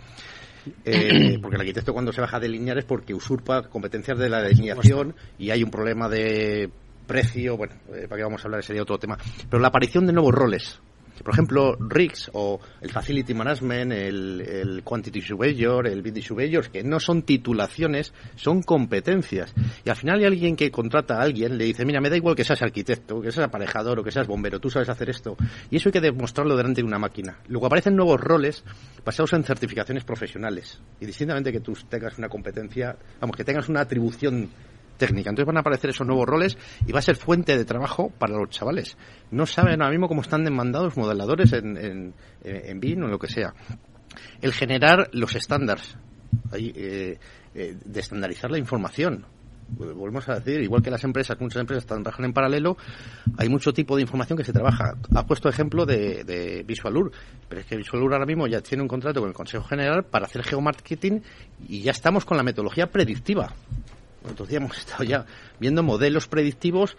Eh, 0.85 1.37
porque 1.41 1.55
el 1.55 1.61
arquitecto 1.61 1.93
cuando 1.93 2.11
se 2.11 2.21
baja 2.21 2.37
a 2.37 2.39
delinear 2.39 2.77
es 2.77 2.85
porque 2.85 3.13
usurpa 3.13 3.63
competencias 3.63 4.17
de 4.17 4.29
la 4.29 4.41
delineación 4.41 5.15
y 5.37 5.51
hay 5.51 5.63
un 5.63 5.71
problema 5.71 6.09
de 6.09 6.69
precio, 7.07 7.57
bueno, 7.57 7.73
eh, 7.93 8.07
para 8.07 8.17
qué 8.17 8.23
vamos 8.23 8.41
a 8.43 8.47
hablar, 8.47 8.63
sería 8.63 8.83
otro 8.83 8.97
tema. 8.97 9.17
Pero 9.49 9.61
la 9.61 9.69
aparición 9.69 10.05
de 10.05 10.13
nuevos 10.13 10.33
roles. 10.33 10.79
Por 11.23 11.33
ejemplo, 11.33 11.77
RIGS 11.79 12.31
o 12.33 12.59
el 12.81 12.91
Facility 12.91 13.33
Management, 13.33 13.91
el, 13.91 14.81
Quantity 14.83 15.21
Surveyor, 15.21 15.87
el 15.87 16.01
BD 16.01 16.21
Surveyor, 16.21 16.69
que 16.69 16.83
no 16.83 16.99
son 16.99 17.23
titulaciones, 17.23 18.13
son 18.35 18.63
competencias. 18.63 19.53
Y 19.83 19.89
al 19.89 19.95
final 19.95 20.19
hay 20.19 20.25
alguien 20.25 20.55
que 20.55 20.71
contrata 20.71 21.17
a 21.17 21.21
alguien, 21.21 21.57
le 21.57 21.65
dice, 21.65 21.85
mira, 21.85 22.01
me 22.01 22.09
da 22.09 22.17
igual 22.17 22.35
que 22.35 22.43
seas 22.43 22.61
arquitecto, 22.61 23.21
que 23.21 23.31
seas 23.31 23.47
aparejador 23.47 23.99
o 23.99 24.03
que 24.03 24.11
seas 24.11 24.27
bombero, 24.27 24.59
tú 24.59 24.69
sabes 24.69 24.89
hacer 24.89 25.09
esto. 25.09 25.35
Y 25.69 25.77
eso 25.77 25.89
hay 25.89 25.93
que 25.93 26.01
demostrarlo 26.01 26.55
delante 26.55 26.81
de 26.81 26.87
una 26.87 26.99
máquina. 26.99 27.37
Luego 27.47 27.67
aparecen 27.67 27.95
nuevos 27.95 28.19
roles 28.19 28.63
basados 29.05 29.33
en 29.33 29.43
certificaciones 29.43 30.03
profesionales. 30.03 30.79
Y 30.99 31.05
distintamente 31.05 31.51
que 31.51 31.59
tú 31.59 31.73
tengas 31.87 32.17
una 32.17 32.29
competencia, 32.29 32.95
vamos, 33.19 33.35
que 33.35 33.43
tengas 33.43 33.69
una 33.69 33.81
atribución 33.81 34.49
técnica. 34.99 35.31
Entonces 35.31 35.47
van 35.47 35.57
a 35.57 35.61
aparecer 35.61 35.89
esos 35.89 36.05
nuevos 36.05 36.27
roles 36.27 36.55
y 36.85 36.91
va 36.91 36.99
a 36.99 37.01
ser 37.01 37.15
fuente 37.15 37.57
de 37.57 37.65
trabajo 37.65 38.11
para 38.19 38.37
los 38.37 38.49
chavales. 38.49 38.97
No 39.31 39.47
saben 39.47 39.81
ahora 39.81 39.89
mismo 39.89 40.07
cómo 40.07 40.21
están 40.21 40.43
demandados 40.43 40.95
modeladores 40.95 41.53
en, 41.53 41.75
en, 41.77 42.13
en 42.43 43.03
o 43.03 43.07
lo 43.07 43.17
que 43.17 43.27
sea. 43.27 43.55
El 44.41 44.53
generar 44.53 45.09
los 45.13 45.35
estándares, 45.35 45.97
eh, 46.53 47.17
eh, 47.55 47.77
de 47.83 47.99
estandarizar 47.99 48.51
la 48.51 48.59
información. 48.59 49.25
Volvemos 49.71 50.27
a 50.27 50.39
decir, 50.39 50.61
igual 50.61 50.81
que 50.81 50.89
las 50.89 51.03
empresas, 51.03 51.39
muchas 51.39 51.61
empresas 51.61 51.85
trabajan 51.85 52.25
en 52.25 52.33
paralelo, 52.33 52.75
hay 53.37 53.49
mucho 53.49 53.71
tipo 53.71 53.95
de 53.95 54.01
información 54.01 54.35
que 54.35 54.43
se 54.43 54.51
trabaja. 54.51 54.95
Ha 55.15 55.25
puesto 55.27 55.47
ejemplo 55.47 55.85
de, 55.85 56.23
de 56.23 56.63
VisualUR, 56.63 57.11
pero 57.47 57.61
es 57.61 57.67
que 57.67 57.77
VisualUR 57.77 58.13
ahora 58.13 58.25
mismo 58.25 58.47
ya 58.47 58.61
tiene 58.61 58.81
un 58.81 58.87
contrato 58.87 59.19
con 59.19 59.29
el 59.29 59.35
Consejo 59.35 59.63
General 59.65 60.03
para 60.05 60.25
hacer 60.25 60.43
geomarketing 60.43 61.21
y 61.67 61.81
ya 61.81 61.91
estamos 61.91 62.25
con 62.25 62.37
la 62.37 62.43
metodología 62.43 62.87
predictiva. 62.87 63.53
Entonces 64.29 64.55
hemos 64.55 64.77
estado 64.77 65.03
ya 65.03 65.25
viendo 65.59 65.83
modelos 65.83 66.27
predictivos 66.27 66.97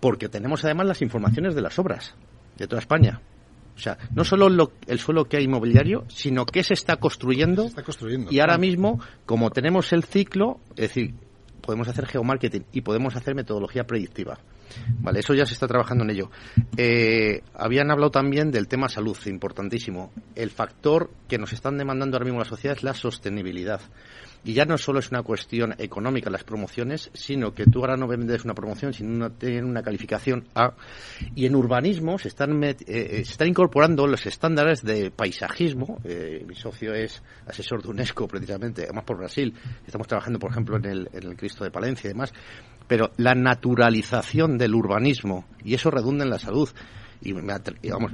porque 0.00 0.28
tenemos 0.28 0.64
además 0.64 0.86
las 0.86 1.02
informaciones 1.02 1.54
de 1.54 1.62
las 1.62 1.78
obras 1.78 2.14
de 2.56 2.66
toda 2.66 2.80
España. 2.80 3.20
O 3.76 3.78
sea, 3.78 3.98
no 4.14 4.24
solo 4.24 4.70
el 4.86 4.98
suelo 4.98 5.24
que 5.24 5.36
hay 5.36 5.44
inmobiliario, 5.44 6.04
sino 6.08 6.46
que 6.46 6.62
se 6.62 6.74
está 6.74 6.96
construyendo. 6.96 7.64
está 7.64 7.82
construyendo. 7.82 8.30
Y 8.30 8.38
ahora 8.38 8.56
mismo, 8.56 9.00
como 9.26 9.50
tenemos 9.50 9.92
el 9.92 10.04
ciclo, 10.04 10.60
es 10.70 10.88
decir, 10.88 11.14
podemos 11.60 11.88
hacer 11.88 12.06
geomarketing 12.06 12.66
y 12.72 12.82
podemos 12.82 13.16
hacer 13.16 13.34
metodología 13.34 13.84
predictiva. 13.84 14.38
Vale, 15.00 15.20
eso 15.20 15.34
ya 15.34 15.46
se 15.46 15.54
está 15.54 15.66
trabajando 15.66 16.04
en 16.04 16.10
ello. 16.10 16.30
Eh, 16.76 17.42
habían 17.54 17.90
hablado 17.90 18.10
también 18.10 18.50
del 18.50 18.68
tema 18.68 18.88
salud, 18.88 19.16
importantísimo. 19.26 20.12
El 20.34 20.50
factor 20.50 21.10
que 21.28 21.38
nos 21.38 21.52
están 21.52 21.78
demandando 21.78 22.16
ahora 22.16 22.24
mismo 22.24 22.40
la 22.40 22.44
sociedad 22.44 22.76
es 22.76 22.82
la 22.82 22.94
sostenibilidad. 22.94 23.80
Y 24.44 24.52
ya 24.52 24.66
no 24.66 24.76
solo 24.76 24.98
es 24.98 25.10
una 25.10 25.22
cuestión 25.22 25.74
económica 25.78 26.28
las 26.28 26.44
promociones, 26.44 27.10
sino 27.14 27.54
que 27.54 27.64
tú 27.64 27.80
ahora 27.80 27.96
no 27.96 28.06
vendes 28.06 28.44
una 28.44 28.54
promoción, 28.54 28.92
sino 28.92 29.32
tienen 29.32 29.64
una 29.64 29.82
calificación 29.82 30.46
A. 30.54 30.74
Y 31.34 31.46
en 31.46 31.54
urbanismo 31.54 32.18
se 32.18 32.28
están, 32.28 32.62
eh, 32.62 32.76
eh, 32.86 33.24
se 33.24 33.32
están 33.32 33.48
incorporando 33.48 34.06
los 34.06 34.26
estándares 34.26 34.82
de 34.82 35.10
paisajismo. 35.10 35.98
Eh, 36.04 36.44
mi 36.46 36.54
socio 36.54 36.92
es 36.92 37.22
asesor 37.46 37.82
de 37.82 37.88
UNESCO, 37.88 38.28
precisamente, 38.28 38.82
además 38.84 39.04
por 39.04 39.16
Brasil. 39.16 39.54
Estamos 39.86 40.06
trabajando, 40.06 40.38
por 40.38 40.50
ejemplo, 40.50 40.76
en 40.76 40.84
el, 40.84 41.08
en 41.14 41.22
el 41.22 41.36
Cristo 41.36 41.64
de 41.64 41.70
Palencia 41.70 42.08
y 42.08 42.12
demás. 42.12 42.34
Pero 42.86 43.12
la 43.16 43.34
naturalización 43.34 44.58
del 44.58 44.74
urbanismo, 44.74 45.46
y 45.64 45.74
eso 45.74 45.90
redunda 45.90 46.24
en 46.24 46.30
la 46.30 46.38
salud 46.38 46.68
y 47.24 47.32
no 47.32 47.40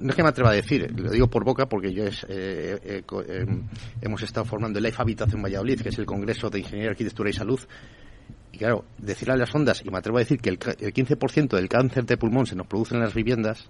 es 0.09 0.14
que 0.14 0.23
me 0.23 0.29
atreva 0.29 0.51
a 0.51 0.55
decir, 0.55 0.89
lo 0.97 1.11
digo 1.11 1.27
por 1.29 1.45
boca 1.45 1.66
porque 1.66 1.93
yo 1.93 2.05
es, 2.05 2.25
eh, 2.29 2.79
eh, 2.83 3.03
eh, 3.29 3.47
hemos 4.01 4.23
estado 4.23 4.47
formando 4.47 4.79
el 4.79 4.85
Life 4.85 5.03
Habitat 5.03 5.35
en 5.35 5.43
Valladolid, 5.43 5.81
que 5.81 5.89
es 5.89 5.99
el 5.99 6.07
Congreso 6.07 6.49
de 6.49 6.61
Ingeniería, 6.61 6.91
Arquitectura 6.91 7.29
y 7.29 7.33
Salud, 7.33 7.61
y 8.53 8.59
claro, 8.59 8.85
decirle 8.99 9.35
a 9.35 9.37
las 9.37 9.55
ondas, 9.55 9.83
y 9.85 9.91
me 9.91 9.99
atrevo 9.99 10.18
a 10.18 10.21
decir 10.21 10.39
que 10.41 10.51
el, 10.51 10.59
el 10.79 10.93
15% 10.93 11.57
del 11.57 11.68
cáncer 11.68 12.07
de 12.07 12.16
pulmón 12.16 12.47
se 12.47 12.55
nos 12.55 12.68
produce 12.68 12.95
en 12.95 13.01
las 13.01 13.12
viviendas, 13.12 13.68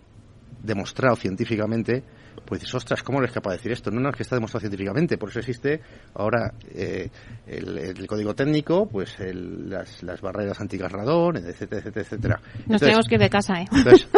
demostrado 0.63 1.17
científicamente, 1.17 2.03
pues 2.45 2.61
dices, 2.61 2.75
ostras, 2.75 3.03
¿cómo 3.03 3.19
eres 3.19 3.33
capaz 3.33 3.51
de 3.51 3.57
decir 3.59 3.73
esto? 3.73 3.91
No, 3.91 4.01
no, 4.01 4.11
es 4.11 4.17
que 4.17 4.23
está 4.23 4.37
demostrado 4.37 4.61
científicamente, 4.61 5.19
por 5.19 5.31
eso 5.31 5.39
existe 5.39 5.81
ahora 6.15 6.53
eh, 6.75 7.09
el, 7.47 8.07
código 8.07 8.35
técnico, 8.35 8.89
pues 8.89 9.17
las, 9.21 10.03
las, 10.03 10.21
barreras 10.21 10.61
antigarradón, 10.61 11.37
etcétera, 11.37 11.81
etcétera, 11.81 12.03
etcétera. 12.03 12.41
Nos 12.67 12.81
tenemos 12.81 13.07
que 13.07 13.15
ir 13.15 13.21
de 13.21 13.31
casa, 13.31 13.61
¿eh? 13.61 13.67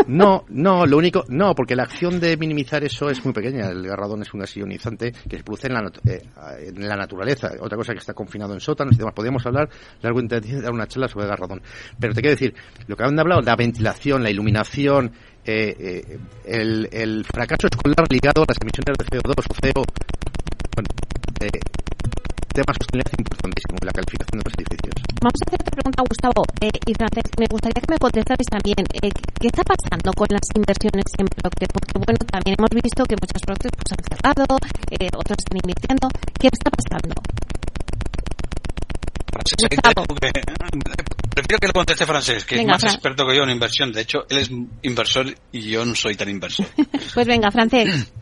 no, 0.06 0.44
no, 0.48 0.86
lo 0.86 0.96
único, 0.96 1.24
no, 1.28 1.54
porque 1.54 1.76
la 1.76 1.82
acción 1.82 2.20
de 2.20 2.36
minimizar 2.36 2.82
eso 2.84 3.10
es 3.10 3.24
muy 3.24 3.34
pequeña. 3.34 3.68
El 3.68 3.86
garradón 3.86 4.22
es 4.22 4.32
un 4.32 4.40
gas 4.40 4.56
ionizante 4.56 5.12
que 5.12 5.36
se 5.36 5.44
produce 5.44 5.66
en 5.66 5.74
la, 5.74 5.92
eh, 6.06 6.22
en 6.68 6.88
la 6.88 6.96
naturaleza. 6.96 7.50
Otra 7.60 7.76
cosa 7.76 7.92
que 7.92 7.98
está 7.98 8.14
confinado 8.14 8.54
en 8.54 8.60
sótanos 8.60 8.94
y 8.94 8.98
demás. 8.98 9.14
Podríamos 9.14 9.44
hablar 9.46 9.68
largo 10.00 10.20
y 10.20 10.26
dar 10.26 10.72
una 10.72 10.86
charla 10.86 11.08
sobre 11.08 11.24
el 11.24 11.30
garradón. 11.30 11.62
Pero 11.98 12.14
te 12.14 12.20
quiero 12.20 12.34
decir, 12.34 12.54
lo 12.86 12.96
que 12.96 13.04
han 13.04 13.18
hablado, 13.18 13.42
la 13.42 13.56
ventilación, 13.56 14.22
la 14.22 14.30
iluminación, 14.30 15.12
eh, 15.44 15.74
eh, 15.78 16.18
el, 16.46 16.88
el, 16.92 17.24
fracaso 17.24 17.66
escolar 17.66 18.06
ligado 18.10 18.42
a 18.42 18.46
las 18.48 18.58
emisiones 18.60 18.96
de 18.98 19.04
CO2 19.06 19.34
o 19.38 19.54
CO. 19.54 19.84
Bueno, 20.74 20.88
eh, 21.40 21.60
temas 22.52 22.76
sostenibilidad 22.78 23.18
importantísimo 23.18 23.74
la 23.82 23.92
calificación 23.92 24.36
de 24.38 24.44
los 24.44 24.54
edificios. 24.54 24.94
Vamos 25.18 25.38
a 25.40 25.44
hacer 25.48 25.58
otra 25.58 25.72
pregunta, 25.72 26.00
Gustavo. 26.06 26.42
Eh, 26.60 26.78
y 26.86 26.92
Francés, 26.94 27.26
me 27.40 27.46
gustaría 27.48 27.80
que 27.80 27.90
me 27.90 27.98
contestarais 27.98 28.50
también. 28.52 28.84
Eh, 29.02 29.10
¿Qué 29.40 29.46
está 29.48 29.62
pasando 29.64 30.12
con 30.12 30.28
las 30.30 30.46
inversiones 30.54 31.08
en 31.18 31.26
Procter? 31.26 31.68
Porque, 31.72 31.94
bueno, 31.98 32.20
también 32.28 32.54
hemos 32.58 32.72
visto 32.76 33.00
que 33.08 33.16
muchas 33.16 33.42
Procter 33.42 33.72
pues, 33.72 33.90
han 33.96 34.02
cerrado, 34.06 34.44
eh, 34.94 35.08
otros 35.16 35.36
están 35.40 35.58
invirtiendo. 35.58 36.06
¿Qué 36.38 36.48
está 36.52 36.68
pasando? 36.70 37.16
Prefiero 41.34 41.58
que 41.60 41.66
lo 41.66 41.72
conteste 41.72 42.06
francés, 42.06 42.44
que 42.44 42.60
es 42.60 42.66
más 42.66 42.84
experto 42.84 43.26
que 43.26 43.36
yo 43.36 43.42
en 43.42 43.50
inversión. 43.50 43.92
De 43.92 44.02
hecho, 44.02 44.24
él 44.28 44.38
es 44.38 44.50
inversor 44.82 45.26
y 45.50 45.70
yo 45.70 45.84
no 45.84 45.94
soy 45.94 46.14
tan 46.14 46.28
inversor. 46.28 46.66
pues 47.14 47.26
venga, 47.26 47.50
francés. 47.50 48.12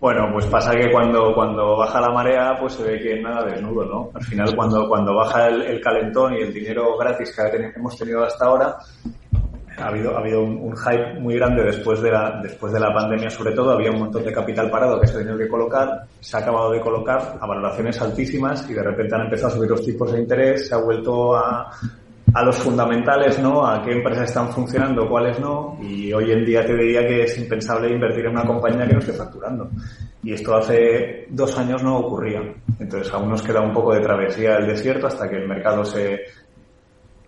Bueno, 0.00 0.28
pues 0.34 0.44
pasa 0.46 0.72
que 0.72 0.90
cuando, 0.92 1.32
cuando 1.34 1.78
baja 1.78 1.98
la 1.98 2.10
marea, 2.10 2.52
pues 2.60 2.74
se 2.74 2.82
ve 2.82 3.00
que 3.00 3.22
nada 3.22 3.46
desnudo, 3.46 3.86
¿no? 3.86 4.10
Al 4.14 4.22
final, 4.22 4.54
cuando, 4.54 4.86
cuando 4.86 5.14
baja 5.14 5.46
el, 5.46 5.80
calentón 5.80 6.34
y 6.34 6.42
el 6.42 6.52
dinero 6.52 6.98
gratis 6.98 7.34
que 7.34 7.72
hemos 7.74 7.96
tenido 7.96 8.22
hasta 8.22 8.44
ahora, 8.44 8.76
ha 9.78 9.88
habido, 9.88 10.16
ha 10.16 10.20
habido 10.20 10.42
un, 10.42 10.76
hype 10.76 11.20
muy 11.20 11.34
grande 11.34 11.64
después 11.64 12.00
de, 12.00 12.10
la, 12.10 12.40
después 12.42 12.72
de 12.72 12.80
la 12.80 12.92
pandemia, 12.92 13.30
sobre 13.30 13.52
todo. 13.52 13.72
Había 13.72 13.90
un 13.90 14.00
montón 14.00 14.24
de 14.24 14.32
capital 14.32 14.70
parado 14.70 15.00
que 15.00 15.06
se 15.06 15.14
ha 15.14 15.18
tenido 15.18 15.38
que 15.38 15.48
colocar, 15.48 16.06
se 16.20 16.36
ha 16.36 16.40
acabado 16.40 16.70
de 16.72 16.80
colocar 16.80 17.36
a 17.40 17.46
valoraciones 17.46 18.00
altísimas 18.00 18.68
y 18.68 18.74
de 18.74 18.82
repente 18.82 19.14
han 19.14 19.22
empezado 19.22 19.48
a 19.48 19.56
subir 19.56 19.70
los 19.70 19.84
tipos 19.84 20.12
de 20.12 20.20
interés, 20.20 20.68
se 20.68 20.74
ha 20.74 20.78
vuelto 20.78 21.36
a, 21.36 21.70
a 22.34 22.42
los 22.42 22.56
fundamentales, 22.56 23.38
¿no? 23.38 23.66
A 23.66 23.82
qué 23.82 23.92
empresas 23.92 24.28
están 24.28 24.50
funcionando, 24.50 25.08
cuáles 25.08 25.38
no. 25.38 25.78
Y 25.80 26.12
hoy 26.12 26.32
en 26.32 26.44
día 26.44 26.64
te 26.64 26.74
diría 26.74 27.06
que 27.06 27.22
es 27.22 27.38
impensable 27.38 27.92
invertir 27.92 28.26
en 28.26 28.32
una 28.32 28.44
compañía 28.44 28.86
que 28.86 28.94
no 28.94 28.98
esté 28.98 29.12
facturando. 29.12 29.70
Y 30.22 30.32
esto 30.32 30.56
hace 30.56 31.26
dos 31.30 31.56
años 31.58 31.82
no 31.82 31.98
ocurría. 31.98 32.40
Entonces 32.78 33.12
aún 33.12 33.28
nos 33.28 33.42
queda 33.42 33.60
un 33.60 33.72
poco 33.72 33.94
de 33.94 34.00
travesía 34.00 34.56
del 34.56 34.68
desierto 34.68 35.06
hasta 35.06 35.28
que 35.28 35.36
el 35.36 35.46
mercado 35.46 35.84
se, 35.84 36.22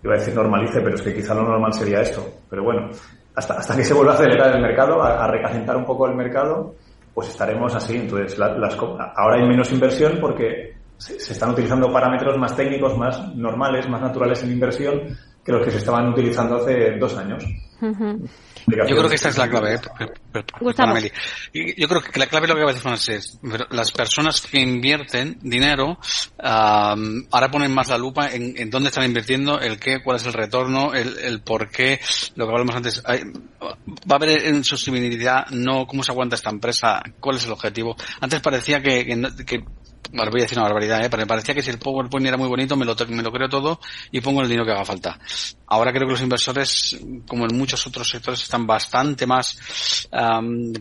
iba 0.03 0.15
a 0.15 0.19
decir 0.19 0.35
normalice, 0.35 0.81
pero 0.81 0.95
es 0.95 1.03
que 1.03 1.15
quizá 1.15 1.35
lo 1.35 1.43
normal 1.43 1.73
sería 1.73 2.01
esto. 2.01 2.27
Pero 2.49 2.63
bueno, 2.65 2.91
hasta, 3.35 3.55
hasta 3.55 3.77
que 3.77 3.85
se 3.85 3.95
vuelva 3.95 4.13
a 4.13 4.15
acelerar 4.17 4.55
el 4.55 4.63
mercado, 4.63 5.03
a, 5.03 5.25
a 5.25 5.29
recacentar 5.29 5.77
un 5.77 5.85
poco 5.85 6.07
el 6.07 6.15
mercado, 6.15 6.75
pues 7.15 7.29
estaremos 7.29 7.75
así. 7.75 7.97
Entonces, 7.97 8.39
las, 8.39 8.77
ahora 9.17 9.37
hay 9.37 9.49
menos 9.49 9.73
inversión 9.73 10.19
porque 10.21 10.75
se, 10.99 11.17
están 11.17 11.51
utilizando 11.51 11.91
parámetros 11.93 12.37
más 12.39 12.55
técnicos, 12.55 12.97
más 12.97 13.35
normales, 13.35 13.89
más 13.89 14.01
naturales 14.01 14.43
en 14.43 14.53
inversión 14.53 15.17
que 15.47 15.53
los 15.53 15.65
que 15.65 15.71
se 15.71 15.79
estaban 15.79 16.09
utilizando 16.09 16.57
hace 16.57 16.99
dos 16.99 17.17
años. 17.17 17.45
Yo 17.81 18.97
creo 18.97 19.09
que 19.09 19.15
esta 19.15 19.29
es 19.29 19.39
la 19.39 19.49
clave. 19.49 19.75
Eh, 19.75 21.75
Yo 21.77 21.87
creo 21.87 22.03
que 22.03 22.19
la 22.19 22.27
clave 22.27 22.47
es 22.47 22.51
lo 22.51 22.57
que 22.57 22.65
va 22.65 22.71
a 22.71 22.73
decir 22.73 22.83
Francés. 22.83 23.39
Las 23.71 23.93
personas 23.93 24.41
que 24.41 24.59
invierten 24.59 25.39
dinero 25.41 25.99
ahora 26.39 27.51
ponen 27.51 27.73
más 27.73 27.89
la 27.89 27.99
lupa 27.99 28.31
en, 28.33 28.71
dónde 28.71 28.89
están 28.89 29.05
invirtiendo, 29.05 29.61
el 29.61 29.79
qué, 29.79 30.03
cuál 30.03 30.17
es 30.17 30.27
el 30.27 30.33
retorno, 30.33 30.95
el, 30.95 31.17
el 31.19 31.41
por 31.43 31.71
qué, 31.71 32.01
lo 32.35 32.47
que 32.47 32.53
hablamos 32.53 32.75
antes. 32.75 33.05
va 33.07 33.77
a 34.11 34.17
haber 34.17 34.47
en 34.47 34.65
sostenibilidad, 34.65 35.47
no 35.51 35.87
cómo 35.87 36.03
se 36.03 36.11
aguanta 36.11 36.35
esta 36.35 36.51
empresa, 36.51 37.01
cuál 37.21 37.37
es 37.37 37.47
el 37.47 37.53
objetivo. 37.53 37.95
Antes 38.21 38.41
parecía 38.41 38.83
que, 38.83 39.07
que 39.47 39.65
Vale, 40.13 40.31
voy 40.31 40.41
a 40.41 40.45
decir 40.45 40.59
una 40.59 40.67
barbaridad, 40.67 41.05
¿eh? 41.05 41.11
pero 41.11 41.23
me 41.23 41.27
parecía 41.27 41.55
que 41.55 41.63
si 41.63 41.71
el 41.71 41.79
PowerPoint 41.79 42.27
era 42.27 42.37
muy 42.37 42.49
bonito, 42.49 42.77
me 42.77 42.85
lo, 42.85 42.95
me 43.09 43.23
lo 43.23 43.33
creo 43.33 43.49
todo 43.49 43.81
y 44.11 44.21
pongo 44.21 44.43
el 44.43 44.49
dinero 44.49 44.65
que 44.65 44.73
haga 44.73 44.85
falta. 44.85 45.19
Ahora 45.67 45.93
creo 45.93 46.07
que 46.07 46.13
los 46.13 46.23
inversores, 46.23 46.99
como 47.27 47.45
en 47.45 47.57
muchos 47.57 47.87
otros 47.87 48.09
sectores, 48.09 48.43
están 48.43 48.67
bastante 48.67 49.27
más 49.27 49.59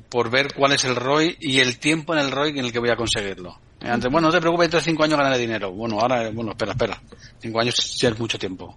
por 0.10 0.30
ver 0.30 0.54
cuál 0.54 0.74
es 0.74 0.86
el 0.86 0.96
ROI 0.96 1.38
y 1.40 1.60
el 1.60 1.80
tiempo 1.80 2.14
en 2.14 2.20
el 2.20 2.32
ROI 2.32 2.52
en 2.52 2.66
el 2.66 2.72
que 2.72 2.80
voy 2.80 2.90
a 2.90 2.96
conseguirlo. 2.96 3.60
Antes, 3.86 4.12
bueno, 4.12 4.28
no 4.28 4.34
te 4.34 4.42
preocupes, 4.42 4.72
de 4.72 4.82
cinco 4.82 5.04
años 5.04 5.18
ganaré 5.18 5.38
dinero. 5.38 5.72
Bueno, 5.72 6.00
ahora, 6.00 6.30
bueno, 6.32 6.52
espera, 6.52 6.72
espera. 6.72 7.02
Cinco 7.40 7.60
años 7.60 7.76
ya 8.00 8.10
es 8.10 8.20
mucho 8.20 8.38
tiempo. 8.40 8.76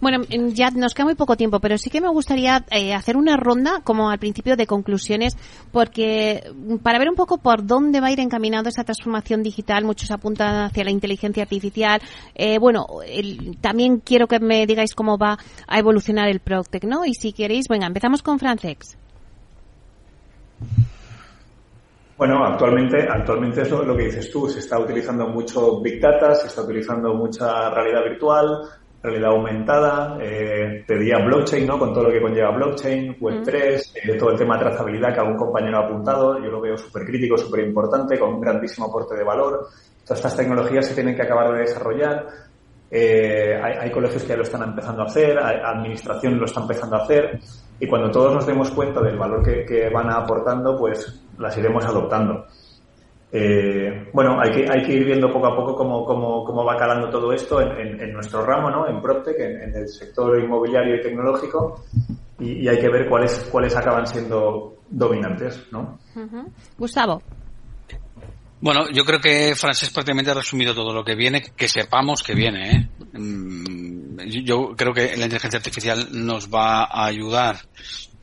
Bueno, 0.00 0.22
ya 0.52 0.70
nos 0.70 0.94
queda 0.94 1.06
muy 1.06 1.14
poco 1.14 1.36
tiempo, 1.36 1.60
pero 1.60 1.78
sí 1.78 1.90
que 1.90 2.00
me 2.00 2.08
gustaría 2.08 2.64
eh, 2.70 2.94
hacer 2.94 3.16
una 3.16 3.36
ronda, 3.36 3.80
como 3.84 4.10
al 4.10 4.18
principio, 4.18 4.56
de 4.56 4.66
conclusiones, 4.66 5.36
porque 5.70 6.42
mm, 6.54 6.76
para 6.78 6.98
ver 6.98 7.08
un 7.08 7.14
poco 7.14 7.38
por 7.38 7.64
dónde 7.64 8.00
va 8.00 8.08
a 8.08 8.12
ir 8.12 8.20
encaminando 8.20 8.68
esa 8.68 8.84
transformación 8.84 9.42
digital, 9.42 9.84
muchos 9.84 10.10
apuntan 10.10 10.64
hacia 10.64 10.84
la 10.84 10.90
inteligencia 10.90 11.44
artificial. 11.44 12.00
Eh, 12.34 12.58
bueno, 12.58 12.86
también 13.60 14.00
quiero 14.00 14.26
que 14.26 14.40
me 14.40 14.66
digáis 14.66 14.94
cómo 14.94 15.18
va 15.18 15.38
a 15.66 15.78
evolucionar 15.78 16.28
el 16.28 16.40
Proctec, 16.40 16.84
¿no? 16.84 17.04
Y 17.04 17.14
si 17.14 17.32
queréis, 17.32 17.68
venga, 17.68 17.86
empezamos 17.86 18.22
con 18.22 18.38
Francex. 18.38 18.96
Bueno, 22.16 22.46
actualmente, 22.46 23.06
actualmente 23.10 23.60
es 23.60 23.70
lo, 23.70 23.94
que 23.94 24.04
dices 24.04 24.30
tú, 24.30 24.48
se 24.48 24.60
está 24.60 24.78
utilizando 24.78 25.28
mucho 25.28 25.82
Big 25.82 26.00
Data, 26.00 26.34
se 26.34 26.46
está 26.46 26.62
utilizando 26.62 27.12
mucha 27.12 27.68
realidad 27.68 28.04
virtual, 28.04 28.62
realidad 29.02 29.32
aumentada, 29.32 30.16
eh, 30.22 30.82
te 30.86 30.96
diría 30.96 31.18
blockchain, 31.18 31.66
¿no? 31.66 31.78
Con 31.78 31.92
todo 31.92 32.04
lo 32.04 32.10
que 32.10 32.22
conlleva 32.22 32.52
blockchain, 32.52 33.18
Web3, 33.18 33.92
eh, 34.02 34.16
todo 34.18 34.30
el 34.30 34.38
tema 34.38 34.56
de 34.56 34.64
trazabilidad 34.64 35.12
que 35.12 35.20
algún 35.20 35.36
compañero 35.36 35.76
ha 35.76 35.84
apuntado, 35.84 36.42
yo 36.42 36.50
lo 36.50 36.60
veo 36.62 36.78
súper 36.78 37.04
crítico, 37.04 37.36
súper 37.36 37.66
importante, 37.66 38.18
con 38.18 38.34
un 38.34 38.40
grandísimo 38.40 38.86
aporte 38.86 39.14
de 39.14 39.22
valor. 39.22 39.68
Todas 40.02 40.18
estas 40.18 40.36
tecnologías 40.38 40.86
se 40.86 40.94
tienen 40.94 41.14
que 41.14 41.22
acabar 41.22 41.52
de 41.52 41.60
desarrollar. 41.60 42.26
Eh, 42.90 43.60
hay, 43.62 43.74
hay, 43.78 43.90
colegios 43.90 44.22
que 44.22 44.30
ya 44.30 44.36
lo 44.36 44.42
están 44.42 44.62
empezando 44.62 45.02
a 45.02 45.06
hacer, 45.06 45.38
hay, 45.38 45.56
administración 45.62 46.38
lo 46.38 46.46
está 46.46 46.60
empezando 46.62 46.96
a 46.96 47.02
hacer, 47.02 47.40
y 47.78 47.86
cuando 47.86 48.10
todos 48.10 48.32
nos 48.32 48.46
demos 48.46 48.70
cuenta 48.70 49.00
del 49.00 49.18
valor 49.18 49.42
que, 49.42 49.64
que 49.64 49.88
van 49.90 50.10
aportando, 50.10 50.76
pues 50.76 51.22
las 51.38 51.56
iremos 51.58 51.84
adoptando. 51.84 52.46
Eh, 53.32 54.08
bueno, 54.12 54.40
hay 54.40 54.50
que, 54.50 54.70
hay 54.70 54.82
que 54.82 54.92
ir 54.94 55.04
viendo 55.04 55.30
poco 55.32 55.48
a 55.48 55.56
poco 55.56 55.74
cómo, 55.74 56.04
cómo, 56.04 56.44
cómo 56.44 56.64
va 56.64 56.76
calando 56.76 57.10
todo 57.10 57.32
esto 57.32 57.60
en, 57.60 58.00
en, 58.00 58.12
nuestro 58.12 58.44
ramo, 58.46 58.70
¿no? 58.70 58.88
En 58.88 59.02
PropTech, 59.02 59.38
en, 59.38 59.62
en, 59.62 59.76
el 59.76 59.88
sector 59.88 60.40
inmobiliario 60.40 60.96
y 60.96 61.00
tecnológico, 61.02 61.84
y, 62.38 62.64
y, 62.64 62.68
hay 62.68 62.78
que 62.78 62.88
ver 62.88 63.08
cuáles, 63.08 63.48
cuáles 63.50 63.76
acaban 63.76 64.06
siendo 64.06 64.76
dominantes, 64.88 65.66
¿no? 65.72 65.98
Gustavo. 66.78 67.20
Bueno, 68.60 68.88
yo 68.90 69.04
creo 69.04 69.20
que 69.20 69.54
Francés 69.54 69.90
prácticamente 69.90 70.30
ha 70.30 70.34
resumido 70.34 70.74
todo 70.74 70.94
lo 70.94 71.04
que 71.04 71.14
viene, 71.14 71.42
que 71.54 71.68
sepamos 71.68 72.22
que 72.22 72.34
viene. 72.34 72.70
¿eh? 72.70 72.88
Yo 74.26 74.74
creo 74.76 74.92
que 74.92 75.16
la 75.16 75.24
inteligencia 75.24 75.58
artificial 75.58 76.08
nos 76.12 76.48
va 76.48 76.84
a 76.84 77.06
ayudar 77.06 77.60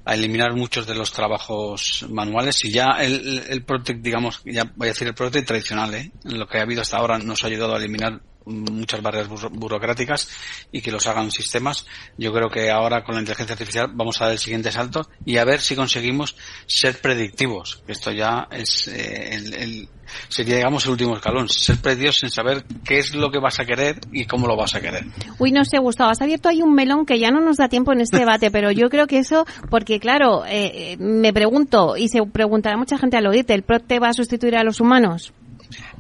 a 0.06 0.16
eliminar 0.16 0.54
muchos 0.54 0.86
de 0.86 0.96
los 0.96 1.12
trabajos 1.14 2.06
manuales 2.10 2.64
y 2.66 2.72
ya 2.72 2.98
el, 3.00 3.44
el 3.48 3.64
Protect, 3.64 4.02
digamos, 4.02 4.42
ya 4.46 4.66
voy 4.76 4.88
a 4.88 4.92
decir 4.92 5.08
el 5.08 5.14
Protect 5.14 5.48
tradicional, 5.48 5.94
¿eh? 5.94 6.12
lo 6.24 6.46
que 6.48 6.58
ha 6.58 6.64
habido 6.64 6.82
hasta 6.82 6.98
ahora 6.98 7.18
nos 7.20 7.44
ha 7.44 7.48
ayudado 7.48 7.76
a 7.76 7.78
eliminar 7.78 8.22
muchas 8.46 9.02
barreras 9.02 9.30
burocráticas 9.52 10.30
y 10.72 10.82
que 10.82 10.92
los 10.92 11.08
hagan 11.08 11.32
sistemas. 11.32 11.86
Yo 12.18 12.32
creo 12.34 12.50
que 12.50 12.70
ahora 12.70 13.04
con 13.04 13.16
la 13.16 13.22
inteligencia 13.22 13.54
artificial 13.54 13.92
vamos 13.94 14.22
a 14.22 14.26
dar 14.26 14.34
el 14.34 14.40
siguiente 14.40 14.72
salto 14.72 15.10
y 15.26 15.38
a 15.38 15.46
ver 15.46 15.62
si 15.62 15.76
conseguimos 15.76 16.36
ser 16.66 17.00
predictivos. 17.00 17.84
Esto 17.88 18.12
ya 18.12 18.48
es 18.52 18.88
eh, 18.88 19.36
el, 19.36 19.54
el, 19.54 19.90
sería, 20.30 20.58
digamos, 20.58 20.86
el 20.86 20.92
último 20.92 21.16
escalón. 21.16 21.50
Ser 21.50 21.78
predictivos 21.78 22.24
en 22.24 22.30
saber 22.30 22.64
qué 22.84 23.00
es 23.00 23.14
lo 23.16 23.32
que 23.32 23.40
vas 23.40 23.60
a 23.60 23.66
querer 23.66 24.00
y 24.12 24.26
cómo 24.26 24.48
lo 24.48 24.56
vas 24.56 24.76
a 24.76 24.82
querer. 24.82 25.06
Uy, 25.40 25.52
no 25.52 25.66
sé, 25.66 25.78
Gustavo, 25.80 26.12
has 26.12 26.22
abierto 26.22 26.50
ahí 26.50 26.62
un 26.62 26.74
melón 26.74 27.06
que 27.06 27.20
ya 27.20 27.32
no 27.32 27.42
nos 27.42 27.58
da 27.58 27.70
tiempo 27.70 27.94
en 27.94 28.02
este 28.02 28.20
debate, 28.20 28.52
pero 28.52 28.72
yo 28.72 28.90
creo 28.90 29.08
que 29.08 29.20
eso, 29.20 29.46
porque 29.70 30.00
claro, 30.00 30.44
eh, 30.48 30.98
me 31.00 31.34
pregunto, 31.34 31.98
y 31.98 32.10
se 32.10 32.22
preguntará 32.24 32.78
mucha 32.78 32.98
gente 32.98 33.18
al 33.18 33.28
oírte, 33.28 33.54
¿el 33.54 33.64
PROT 33.64 33.88
te 33.88 34.00
va 34.00 34.10
a 34.10 34.14
sustituir 34.14 34.56
a 34.56 34.64
los 34.64 34.80
humanos? 34.80 35.34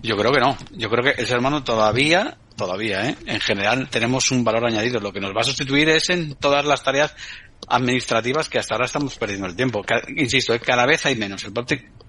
Yo 0.01 0.15
creo 0.17 0.31
que 0.31 0.39
no. 0.39 0.57
Yo 0.71 0.89
creo 0.89 1.03
que 1.03 1.21
el 1.21 1.27
ser 1.27 1.39
humano 1.39 1.63
todavía, 1.63 2.37
todavía, 2.55 3.09
¿eh? 3.09 3.15
en 3.25 3.39
general, 3.39 3.89
tenemos 3.89 4.31
un 4.31 4.43
valor 4.43 4.65
añadido. 4.65 4.99
Lo 4.99 5.13
que 5.13 5.19
nos 5.19 5.35
va 5.35 5.41
a 5.41 5.45
sustituir 5.45 5.89
es 5.89 6.09
en 6.09 6.35
todas 6.35 6.65
las 6.65 6.83
tareas 6.83 7.15
administrativas 7.67 8.49
que 8.49 8.59
hasta 8.59 8.75
ahora 8.75 8.85
estamos 8.85 9.15
perdiendo 9.15 9.47
el 9.47 9.55
tiempo. 9.55 9.83
insisto, 10.15 10.53
¿eh? 10.53 10.59
cada 10.59 10.85
vez 10.85 11.05
hay 11.05 11.15
menos. 11.15 11.43
El 11.43 11.53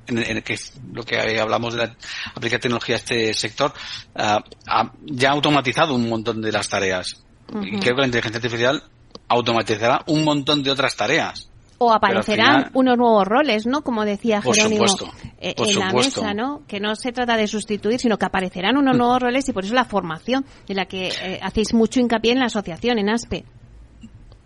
en, 0.07 0.19
en 0.19 0.43
que 0.43 0.59
lo 0.93 1.03
que 1.03 1.41
hablamos 1.41 1.75
de 1.75 1.87
la, 1.87 1.97
aplicar 2.35 2.61
tecnología 2.61 2.97
a 2.97 2.99
este 2.99 3.33
sector, 3.35 3.73
uh, 4.15 4.39
ha, 4.67 4.93
ya 5.05 5.31
ha 5.31 5.33
automatizado 5.33 5.95
un 5.95 6.09
montón 6.09 6.43
de 6.43 6.53
las 6.53 6.69
tareas. 6.69 7.23
Uh 7.53 7.59
-huh. 7.59 7.69
Y 7.69 7.81
creo 7.81 7.95
que 7.95 8.01
la 8.01 8.07
inteligencia 8.07 8.39
artificial 8.39 8.83
automatizará 9.29 10.03
un 10.07 10.25
montón 10.25 10.63
de 10.63 10.71
otras 10.71 10.97
tareas 10.97 11.49
o 11.79 11.93
aparecerán 11.93 12.57
final, 12.57 12.71
unos 12.75 12.97
nuevos 12.97 13.27
roles, 13.27 13.67
¿no? 13.67 13.83
Como 13.83 14.05
decía 14.05 14.41
Jerónimo 14.43 14.85
eh, 15.39 15.55
en 15.57 15.67
supuesto. 15.67 15.81
la 15.81 15.93
mesa, 15.93 16.35
¿no? 16.35 16.63
Que 16.67 16.81
no 16.81 16.95
se 16.97 17.13
trata 17.13 17.37
de 17.37 17.47
sustituir, 17.47 17.99
sino 17.99 18.19
que 18.19 18.27
aparecerán 18.27 18.77
unos 18.77 18.97
nuevos 18.97 19.21
roles 19.21 19.49
y 19.49 19.53
por 19.53 19.65
eso 19.65 19.75
la 19.75 19.85
formación 19.85 20.45
de 20.67 20.75
la 20.75 20.87
que 20.87 21.09
eh, 21.09 21.41
hacéis 21.43 21.75
mucho 21.75 22.01
hincapié 22.01 22.33
en 22.33 22.41
la 22.41 22.47
asociación, 22.47 22.99
en 22.99 23.11
ASPE. 23.11 23.45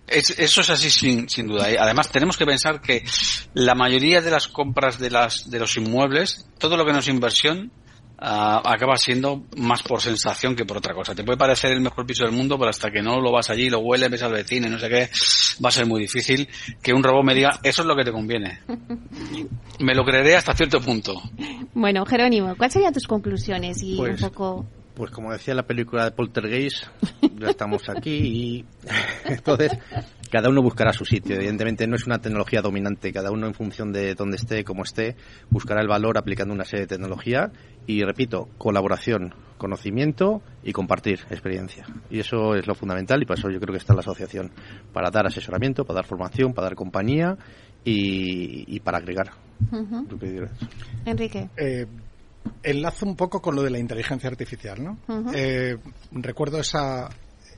Es, 0.06 0.30
eso 0.38 0.62
es 0.62 0.70
así 0.70 0.90
sin, 0.90 1.28
sin 1.28 1.46
duda. 1.46 1.66
Además 1.78 2.10
tenemos 2.10 2.38
que 2.38 2.46
pensar 2.46 2.80
que 2.80 3.04
la 3.52 3.74
mayoría 3.74 4.22
de 4.22 4.30
las 4.30 4.48
compras 4.48 4.98
de 4.98 5.10
las 5.10 5.50
de 5.50 5.58
los 5.58 5.76
inmuebles, 5.76 6.48
todo 6.58 6.78
lo 6.78 6.86
que 6.86 6.92
no 6.92 7.00
es 7.00 7.08
inversión, 7.08 7.70
acaba 8.20 8.96
siendo 8.96 9.44
más 9.56 9.82
por 9.82 10.00
sensación 10.00 10.56
que 10.56 10.64
por 10.64 10.78
otra 10.78 10.94
cosa. 10.94 11.14
Te 11.14 11.24
puede 11.24 11.38
parecer 11.38 11.72
el 11.72 11.80
mejor 11.80 12.04
piso 12.04 12.24
del 12.24 12.32
mundo, 12.32 12.58
pero 12.58 12.70
hasta 12.70 12.90
que 12.90 13.00
no 13.00 13.20
lo 13.20 13.30
vas 13.30 13.50
allí, 13.50 13.70
lo 13.70 13.78
hueles, 13.78 14.10
ves 14.10 14.22
al 14.22 14.32
vecino 14.32 14.66
y 14.66 14.70
no 14.70 14.78
sé 14.78 14.88
qué, 14.88 15.08
va 15.64 15.68
a 15.68 15.72
ser 15.72 15.86
muy 15.86 16.00
difícil 16.00 16.48
que 16.82 16.92
un 16.92 17.02
robot 17.02 17.24
me 17.24 17.34
diga, 17.34 17.60
eso 17.62 17.82
es 17.82 17.88
lo 17.88 17.94
que 17.94 18.04
te 18.04 18.12
conviene. 18.12 18.60
me 19.80 19.94
lo 19.94 20.04
creeré 20.04 20.36
hasta 20.36 20.54
cierto 20.54 20.80
punto. 20.80 21.14
Bueno, 21.74 22.04
Jerónimo, 22.04 22.56
¿cuáles 22.56 22.72
serían 22.72 22.92
tus 22.92 23.06
conclusiones? 23.06 23.82
Y 23.82 23.96
pues, 23.96 24.20
un 24.20 24.28
poco... 24.30 24.66
Pues 24.94 25.12
como 25.12 25.32
decía 25.32 25.54
la 25.54 25.62
película 25.62 26.04
de 26.04 26.10
Poltergeist, 26.10 26.86
ya 27.38 27.50
estamos 27.50 27.88
aquí 27.88 28.10
y 28.10 28.64
entonces 29.26 29.78
cada 30.30 30.48
uno 30.48 30.62
buscará 30.62 30.92
su 30.92 31.04
sitio. 31.04 31.36
Evidentemente 31.36 31.86
no 31.86 31.96
es 31.96 32.06
una 32.06 32.18
tecnología 32.18 32.62
dominante, 32.62 33.12
cada 33.12 33.30
uno 33.30 33.46
en 33.46 33.54
función 33.54 33.92
de 33.92 34.14
dónde 34.14 34.36
esté, 34.36 34.64
cómo 34.64 34.82
esté, 34.82 35.16
buscará 35.50 35.80
el 35.80 35.88
valor 35.88 36.18
aplicando 36.18 36.54
una 36.54 36.64
serie 36.64 36.86
de 36.86 36.94
tecnología 36.96 37.50
y, 37.86 38.02
repito, 38.02 38.48
colaboración, 38.58 39.34
conocimiento 39.56 40.42
y 40.62 40.72
compartir 40.72 41.20
experiencia. 41.30 41.86
Y 42.10 42.20
eso 42.20 42.54
es 42.54 42.66
lo 42.66 42.74
fundamental 42.74 43.22
y 43.22 43.26
por 43.26 43.38
eso 43.38 43.50
yo 43.50 43.60
creo 43.60 43.72
que 43.72 43.78
está 43.78 43.94
la 43.94 44.00
asociación, 44.00 44.52
para 44.92 45.10
dar 45.10 45.26
asesoramiento, 45.26 45.84
para 45.84 45.96
dar 45.96 46.06
formación, 46.06 46.52
para 46.52 46.68
dar 46.68 46.74
compañía 46.74 47.36
y, 47.84 48.76
y 48.76 48.80
para 48.80 48.98
agregar. 48.98 49.30
Uh 49.72 49.76
-huh. 49.76 50.48
Enrique. 51.04 51.48
Eh, 51.56 51.86
enlazo 52.62 53.06
un 53.06 53.16
poco 53.16 53.40
con 53.40 53.54
lo 53.54 53.62
de 53.62 53.70
la 53.70 53.78
inteligencia 53.78 54.28
artificial, 54.28 54.82
¿no? 54.82 54.98
Uh 55.08 55.24
-huh. 55.24 55.32
eh, 55.34 55.76
recuerdo 56.12 56.60
esa, 56.60 57.08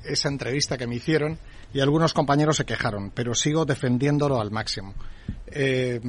esa 0.05 0.29
entrevista 0.29 0.79
que 0.79 0.87
me 0.87 0.97
hicieron 0.97 1.39
y 1.73 1.81
algunos 1.81 2.15
compañeros 2.15 2.57
se 2.57 2.65
quejaron, 2.65 3.11
pero 3.11 3.35
sigo 3.35 3.65
defendiéndolo 3.65 4.41
al 4.41 4.51
máximo. 4.51 4.95
Eh, 5.47 6.01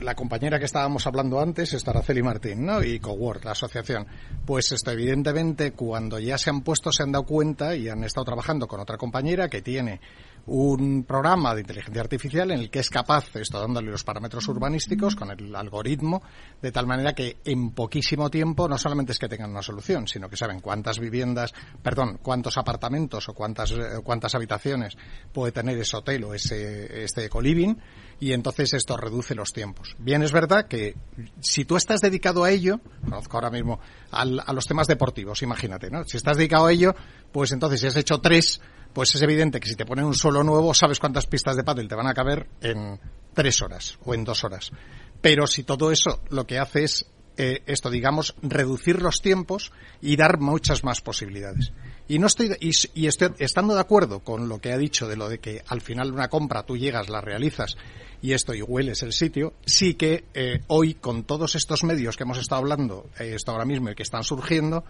la 0.00 0.14
compañera 0.14 0.58
que 0.58 0.66
estábamos 0.66 1.06
hablando 1.06 1.40
antes 1.40 1.72
es 1.72 1.86
Araceli 1.88 2.22
Martín, 2.22 2.66
¿no? 2.66 2.82
Y 2.82 3.00
Cowork, 3.00 3.44
la 3.44 3.52
asociación. 3.52 4.06
Pues 4.44 4.70
esto, 4.72 4.90
evidentemente, 4.90 5.72
cuando 5.72 6.18
ya 6.18 6.38
se 6.38 6.50
han 6.50 6.60
puesto, 6.62 6.92
se 6.92 7.02
han 7.02 7.12
dado 7.12 7.24
cuenta 7.24 7.74
y 7.74 7.88
han 7.88 8.04
estado 8.04 8.26
trabajando 8.26 8.68
con 8.68 8.80
otra 8.80 8.96
compañera 8.96 9.48
que 9.48 9.62
tiene 9.62 10.00
un 10.48 11.04
programa 11.04 11.54
de 11.54 11.60
inteligencia 11.60 12.00
artificial 12.00 12.50
en 12.50 12.60
el 12.60 12.70
que 12.70 12.78
es 12.78 12.88
capaz, 12.88 13.36
esto 13.36 13.60
dándole 13.60 13.90
los 13.90 14.04
parámetros 14.04 14.48
urbanísticos 14.48 15.14
con 15.14 15.30
el 15.30 15.54
algoritmo, 15.54 16.22
de 16.60 16.72
tal 16.72 16.86
manera 16.86 17.12
que 17.12 17.36
en 17.44 17.72
poquísimo 17.72 18.30
tiempo 18.30 18.68
no 18.68 18.78
solamente 18.78 19.12
es 19.12 19.18
que 19.18 19.28
tengan 19.28 19.50
una 19.50 19.62
solución, 19.62 20.08
sino 20.08 20.28
que 20.28 20.36
saben 20.36 20.60
cuántas 20.60 20.98
viviendas, 20.98 21.52
perdón, 21.82 22.18
cuántos 22.22 22.56
apartamentos 22.56 23.28
o 23.28 23.34
cuántas, 23.34 23.72
eh, 23.72 24.00
cuántas 24.02 24.34
habitaciones 24.34 24.96
puede 25.32 25.52
tener 25.52 25.78
ese 25.78 25.96
hotel 25.96 26.24
o 26.24 26.34
ese, 26.34 27.04
este 27.04 27.26
ecoliving 27.26 27.78
y 28.20 28.32
entonces 28.32 28.72
esto 28.74 28.96
reduce 28.96 29.34
los 29.34 29.52
tiempos. 29.52 29.94
Bien, 29.98 30.22
es 30.22 30.32
verdad 30.32 30.66
que 30.66 30.96
si 31.40 31.64
tú 31.64 31.76
estás 31.76 32.00
dedicado 32.00 32.44
a 32.44 32.50
ello, 32.50 32.80
conozco 33.04 33.36
ahora 33.36 33.50
mismo 33.50 33.80
a 34.10 34.24
los 34.24 34.66
temas 34.66 34.86
deportivos, 34.86 35.42
imagínate, 35.42 35.90
¿no? 35.90 36.04
Si 36.04 36.16
estás 36.16 36.36
dedicado 36.36 36.66
a 36.66 36.72
ello, 36.72 36.94
pues 37.32 37.52
entonces 37.52 37.80
si 37.80 37.86
has 37.86 37.96
hecho 37.96 38.20
tres, 38.20 38.60
pues 38.92 39.14
es 39.14 39.22
evidente 39.22 39.60
que 39.60 39.68
si 39.68 39.76
te 39.76 39.86
ponen 39.86 40.04
un 40.04 40.14
solo 40.14 40.42
nuevo, 40.42 40.74
sabes 40.74 40.98
cuántas 40.98 41.26
pistas 41.26 41.56
de 41.56 41.64
pádel 41.64 41.88
te 41.88 41.94
van 41.94 42.08
a 42.08 42.14
caber 42.14 42.48
en 42.60 42.98
tres 43.34 43.62
horas 43.62 43.98
o 44.04 44.14
en 44.14 44.24
dos 44.24 44.42
horas. 44.44 44.72
Pero 45.20 45.46
si 45.46 45.62
todo 45.62 45.92
eso 45.92 46.22
lo 46.30 46.46
que 46.46 46.58
hace 46.58 46.84
es 46.84 47.06
eh, 47.40 47.62
esto, 47.66 47.88
digamos, 47.88 48.34
reducir 48.42 49.00
los 49.00 49.20
tiempos 49.20 49.70
y 50.00 50.16
dar 50.16 50.40
muchas 50.40 50.82
más 50.82 51.00
posibilidades. 51.00 51.72
Y 52.08 52.18
no 52.18 52.26
estoy, 52.26 52.56
y, 52.60 52.70
y 52.94 53.06
estoy 53.06 53.34
estando 53.38 53.74
de 53.74 53.80
acuerdo 53.80 54.20
con 54.20 54.48
lo 54.48 54.60
que 54.60 54.72
ha 54.72 54.78
dicho 54.78 55.06
de 55.06 55.16
lo 55.16 55.28
de 55.28 55.38
que 55.38 55.62
al 55.68 55.80
final 55.80 56.12
una 56.12 56.28
compra 56.28 56.64
tú 56.64 56.76
llegas, 56.76 57.08
la 57.08 57.20
realizas 57.20 57.76
y 58.22 58.32
esto 58.32 58.54
y 58.54 58.62
hueles 58.62 59.02
el 59.02 59.12
sitio, 59.12 59.54
sí 59.64 59.94
que 59.94 60.24
eh, 60.34 60.62
hoy 60.68 60.94
con 60.94 61.24
todos 61.24 61.54
estos 61.54 61.84
medios 61.84 62.16
que 62.16 62.24
hemos 62.24 62.38
estado 62.38 62.60
hablando, 62.60 63.10
eh, 63.18 63.34
esto 63.34 63.52
ahora 63.52 63.66
mismo 63.66 63.90
y 63.90 63.94
que 63.94 64.02
están 64.02 64.24
surgiendo, 64.24 64.84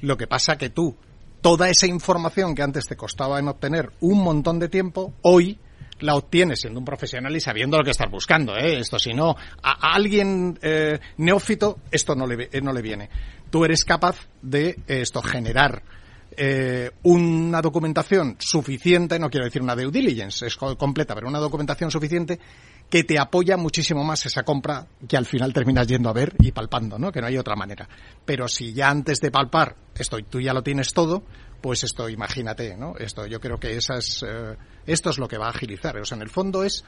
lo 0.00 0.16
que 0.16 0.26
pasa 0.26 0.58
que 0.58 0.70
tú 0.70 0.96
toda 1.44 1.68
esa 1.68 1.86
información 1.86 2.54
que 2.54 2.62
antes 2.62 2.86
te 2.86 2.96
costaba 2.96 3.38
en 3.38 3.48
obtener 3.48 3.90
un 4.00 4.22
montón 4.24 4.58
de 4.58 4.70
tiempo, 4.70 5.12
hoy 5.20 5.58
la 6.00 6.14
obtienes 6.14 6.60
siendo 6.60 6.78
un 6.78 6.86
profesional 6.86 7.36
y 7.36 7.40
sabiendo 7.40 7.76
lo 7.76 7.84
que 7.84 7.90
estás 7.90 8.10
buscando. 8.10 8.56
¿eh? 8.56 8.78
Esto, 8.78 8.98
si 8.98 9.12
no, 9.12 9.36
a, 9.62 9.94
alguien 9.94 10.58
eh, 10.62 10.98
neófito, 11.18 11.80
esto 11.90 12.14
no 12.14 12.26
le, 12.26 12.48
eh, 12.50 12.62
no 12.62 12.72
le 12.72 12.80
viene. 12.80 13.10
Tú 13.50 13.62
eres 13.62 13.84
capaz 13.84 14.16
de 14.40 14.78
esto 14.86 15.20
generar 15.20 15.82
eh, 16.36 16.90
una 17.02 17.60
documentación 17.62 18.36
suficiente, 18.38 19.18
no 19.18 19.30
quiero 19.30 19.46
decir 19.46 19.62
una 19.62 19.74
due 19.74 19.90
diligence, 19.90 20.46
es 20.46 20.56
completa, 20.56 21.14
pero 21.14 21.28
una 21.28 21.38
documentación 21.38 21.90
suficiente 21.90 22.38
que 22.90 23.04
te 23.04 23.18
apoya 23.18 23.56
muchísimo 23.56 24.04
más 24.04 24.26
esa 24.26 24.42
compra 24.42 24.86
que 25.08 25.16
al 25.16 25.26
final 25.26 25.52
terminas 25.52 25.86
yendo 25.86 26.08
a 26.08 26.12
ver 26.12 26.34
y 26.38 26.52
palpando, 26.52 26.98
¿no? 26.98 27.10
Que 27.10 27.20
no 27.20 27.26
hay 27.26 27.38
otra 27.38 27.56
manera. 27.56 27.88
Pero 28.24 28.46
si 28.48 28.72
ya 28.72 28.90
antes 28.90 29.20
de 29.20 29.30
palpar 29.30 29.76
esto 29.96 30.18
tú 30.28 30.40
ya 30.40 30.52
lo 30.52 30.62
tienes 30.62 30.92
todo, 30.92 31.24
pues 31.64 31.82
esto, 31.82 32.10
imagínate, 32.10 32.76
¿no? 32.76 32.94
Esto, 32.98 33.24
yo 33.24 33.40
creo 33.40 33.56
que 33.56 33.74
esas, 33.74 34.22
eh, 34.22 34.54
esto 34.84 35.08
es 35.08 35.16
lo 35.16 35.26
que 35.26 35.38
va 35.38 35.46
a 35.46 35.48
agilizar. 35.48 35.96
O 35.96 36.04
sea, 36.04 36.16
en 36.16 36.20
el 36.20 36.28
fondo 36.28 36.62
es 36.62 36.84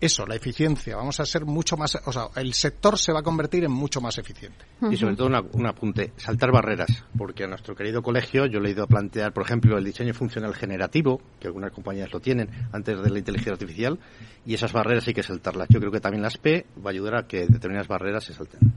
eso, 0.00 0.26
la 0.26 0.34
eficiencia. 0.34 0.96
Vamos 0.96 1.20
a 1.20 1.24
ser 1.24 1.44
mucho 1.46 1.76
más, 1.76 1.96
o 2.04 2.12
sea, 2.12 2.28
el 2.36 2.52
sector 2.52 2.98
se 2.98 3.12
va 3.12 3.20
a 3.20 3.22
convertir 3.22 3.64
en 3.64 3.72
mucho 3.72 4.00
más 4.00 4.18
eficiente. 4.18 4.64
Y 4.90 4.96
sobre 4.96 5.16
todo 5.16 5.28
un 5.52 5.66
apunte, 5.66 6.12
saltar 6.16 6.52
barreras, 6.52 7.04
porque 7.16 7.44
a 7.44 7.46
nuestro 7.46 7.74
querido 7.74 8.02
colegio 8.02 8.46
yo 8.46 8.60
le 8.60 8.68
he 8.68 8.72
ido 8.72 8.84
a 8.84 8.86
plantear, 8.86 9.32
por 9.32 9.44
ejemplo, 9.44 9.78
el 9.78 9.84
diseño 9.84 10.12
funcional 10.12 10.54
generativo, 10.54 11.20
que 11.40 11.46
algunas 11.46 11.72
compañías 11.72 12.12
lo 12.12 12.20
tienen 12.20 12.50
antes 12.72 13.00
de 13.00 13.10
la 13.10 13.18
inteligencia 13.18 13.52
artificial, 13.52 13.98
y 14.44 14.54
esas 14.54 14.72
barreras 14.72 15.06
hay 15.08 15.14
que 15.14 15.22
saltarlas. 15.22 15.68
Yo 15.70 15.80
creo 15.80 15.90
que 15.90 16.00
también 16.00 16.22
la 16.22 16.30
SPE 16.30 16.66
va 16.84 16.90
a 16.90 16.92
ayudar 16.92 17.16
a 17.16 17.26
que 17.26 17.46
determinadas 17.46 17.88
barreras 17.88 18.24
se 18.24 18.34
salten. 18.34 18.74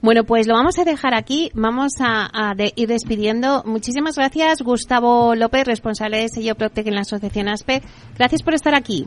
Bueno, 0.00 0.24
pues 0.24 0.46
lo 0.46 0.54
vamos 0.54 0.78
a 0.78 0.84
dejar 0.84 1.14
aquí, 1.14 1.50
vamos 1.54 1.92
a, 2.00 2.54
ir 2.76 2.88
despidiendo. 2.88 3.62
Muchísimas 3.66 4.16
gracias, 4.16 4.59
Gustavo 4.62 5.34
López, 5.34 5.66
responsable 5.66 6.18
de 6.18 6.28
sello 6.28 6.54
Protec 6.54 6.86
en 6.86 6.94
la 6.94 7.02
Asociación 7.02 7.48
ASPE. 7.48 7.82
Gracias 8.16 8.42
por 8.42 8.54
estar 8.54 8.74
aquí. 8.74 9.06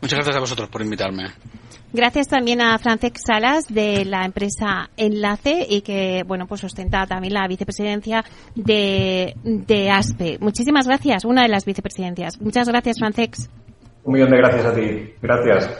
Muchas 0.00 0.18
gracias 0.18 0.36
a 0.36 0.40
vosotros 0.40 0.68
por 0.68 0.82
invitarme. 0.82 1.24
Gracias 1.92 2.26
también 2.26 2.60
a 2.60 2.76
Francesc 2.78 3.18
Salas 3.24 3.66
de 3.68 4.04
la 4.04 4.24
empresa 4.24 4.90
Enlace 4.96 5.64
y 5.68 5.82
que, 5.82 6.24
bueno, 6.26 6.46
pues 6.48 6.64
ostenta 6.64 7.06
también 7.06 7.34
la 7.34 7.46
vicepresidencia 7.46 8.24
de, 8.56 9.34
de 9.44 9.90
ASPE. 9.90 10.38
Muchísimas 10.40 10.88
gracias, 10.88 11.24
una 11.24 11.42
de 11.42 11.48
las 11.48 11.64
vicepresidencias. 11.64 12.40
Muchas 12.40 12.68
gracias, 12.68 12.98
Francesc. 12.98 13.48
Un 14.02 14.12
millón 14.12 14.30
de 14.30 14.38
gracias 14.38 14.64
a 14.66 14.74
ti. 14.74 15.14
Gracias. 15.22 15.70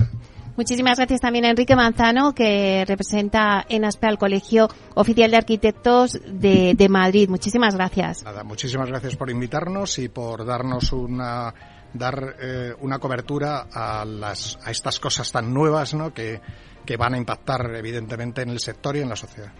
Muchísimas 0.56 0.98
gracias 0.98 1.20
también 1.20 1.44
a 1.44 1.50
Enrique 1.50 1.74
Manzano, 1.74 2.34
que 2.34 2.84
representa 2.86 3.64
en 3.68 3.84
ASPE 3.84 4.06
al 4.06 4.18
Colegio 4.18 4.68
Oficial 4.94 5.30
de 5.30 5.36
Arquitectos 5.36 6.18
de, 6.26 6.74
de 6.74 6.88
Madrid. 6.88 7.28
Muchísimas 7.28 7.74
gracias. 7.74 8.22
Nada, 8.22 8.44
muchísimas 8.44 8.88
gracias 8.88 9.16
por 9.16 9.30
invitarnos 9.30 9.98
y 9.98 10.08
por 10.08 10.44
darnos 10.44 10.92
una 10.92 11.52
dar 11.94 12.36
eh, 12.40 12.74
una 12.80 12.98
cobertura 12.98 13.68
a, 13.72 14.04
las, 14.04 14.58
a 14.64 14.70
estas 14.70 14.98
cosas 14.98 15.30
tan 15.30 15.54
nuevas 15.54 15.94
¿no? 15.94 16.12
que, 16.12 16.40
que 16.84 16.96
van 16.96 17.14
a 17.14 17.18
impactar 17.18 17.74
evidentemente 17.74 18.42
en 18.42 18.50
el 18.50 18.60
sector 18.60 18.96
y 18.96 19.00
en 19.00 19.08
la 19.08 19.16
sociedad. 19.16 19.52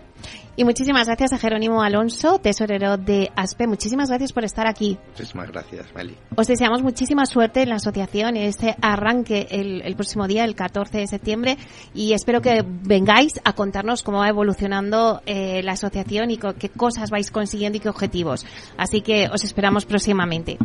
Y 0.57 0.65
muchísimas 0.65 1.07
gracias 1.07 1.33
a 1.33 1.39
Jerónimo 1.39 1.83
Alonso, 1.83 2.39
tesorero 2.39 2.97
de 2.97 3.31
ASPE. 3.35 3.67
Muchísimas 3.67 4.09
gracias 4.09 4.33
por 4.33 4.45
estar 4.45 4.69
aquí. 4.69 4.97
Muchísimas 5.09 5.51
gracias, 5.51 5.93
Meli. 5.95 6.17
Os 6.37 6.47
deseamos 6.47 6.83
muchísima 6.83 7.27
suerte 7.27 7.63
en 7.63 7.71
la 7.71 7.77
asociación, 7.77 8.37
en 8.37 8.45
este 8.45 8.77
arranque 8.81 9.49
el, 9.51 9.83
el, 9.83 9.97
próximo 9.97 10.29
día, 10.29 10.45
el 10.45 10.55
14 10.55 10.99
de 10.99 11.07
septiembre, 11.09 11.59
y 11.93 12.13
espero 12.13 12.41
que 12.41 12.65
vengáis 12.65 13.41
a 13.45 13.55
contarnos 13.55 14.05
cómo 14.05 14.19
va 14.19 14.29
evolucionando 14.29 15.23
eh, 15.27 15.63
la 15.65 15.73
asociación 15.73 16.31
y 16.31 16.39
qué 16.39 16.69
cosas 16.69 17.11
vais 17.11 17.33
consiguiendo 17.33 17.79
y 17.79 17.81
qué 17.81 17.89
objetivos. 17.89 18.47
Así 18.77 19.01
que 19.01 19.29
os 19.33 19.43
esperamos 19.43 19.85
próximamente. 19.85 20.59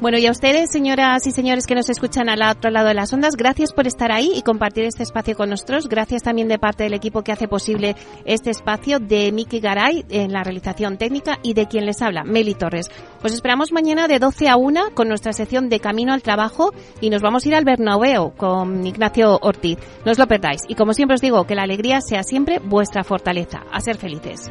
Bueno, 0.00 0.18
y 0.18 0.26
a 0.26 0.30
ustedes, 0.30 0.70
señoras 0.70 1.26
y 1.26 1.32
señores 1.32 1.66
que 1.66 1.74
nos 1.74 1.88
escuchan 1.88 2.28
al 2.28 2.42
otro 2.42 2.70
lado 2.70 2.88
de 2.88 2.94
las 2.94 3.12
ondas, 3.12 3.36
gracias 3.36 3.72
por 3.72 3.86
estar 3.86 4.12
ahí 4.12 4.32
y 4.34 4.42
compartir 4.42 4.84
este 4.84 5.02
espacio 5.02 5.36
con 5.36 5.50
nosotros. 5.50 5.88
Gracias 5.88 6.22
también 6.22 6.48
de 6.48 6.58
parte 6.58 6.84
del 6.84 6.94
equipo 6.94 7.22
que 7.22 7.32
hace 7.32 7.48
posible 7.48 7.96
este 8.24 8.50
espacio 8.50 8.98
de 8.98 9.32
Miki 9.32 9.60
Garay 9.60 10.04
en 10.10 10.32
la 10.32 10.42
realización 10.42 10.98
técnica 10.98 11.38
y 11.42 11.54
de 11.54 11.66
quien 11.66 11.86
les 11.86 12.02
habla, 12.02 12.24
Meli 12.24 12.54
Torres. 12.54 12.90
Os 13.22 13.32
esperamos 13.32 13.72
mañana 13.72 14.08
de 14.08 14.18
12 14.18 14.48
a 14.48 14.56
1 14.56 14.90
con 14.94 15.08
nuestra 15.08 15.32
sección 15.32 15.68
de 15.68 15.80
Camino 15.80 16.12
al 16.12 16.22
Trabajo 16.22 16.72
y 17.00 17.10
nos 17.10 17.22
vamos 17.22 17.44
a 17.44 17.48
ir 17.48 17.54
al 17.54 17.64
Bernabéu 17.64 18.32
con 18.36 18.86
Ignacio 18.86 19.38
Ortiz. 19.40 19.78
No 20.04 20.12
os 20.12 20.18
lo 20.18 20.26
perdáis. 20.26 20.62
Y 20.68 20.74
como 20.74 20.92
siempre 20.92 21.14
os 21.14 21.20
digo, 21.20 21.44
que 21.44 21.54
la 21.54 21.62
alegría 21.62 22.00
sea 22.00 22.22
siempre 22.22 22.58
vuestra 22.58 23.04
fortaleza. 23.04 23.62
A 23.72 23.80
ser 23.80 23.96
felices. 23.96 24.50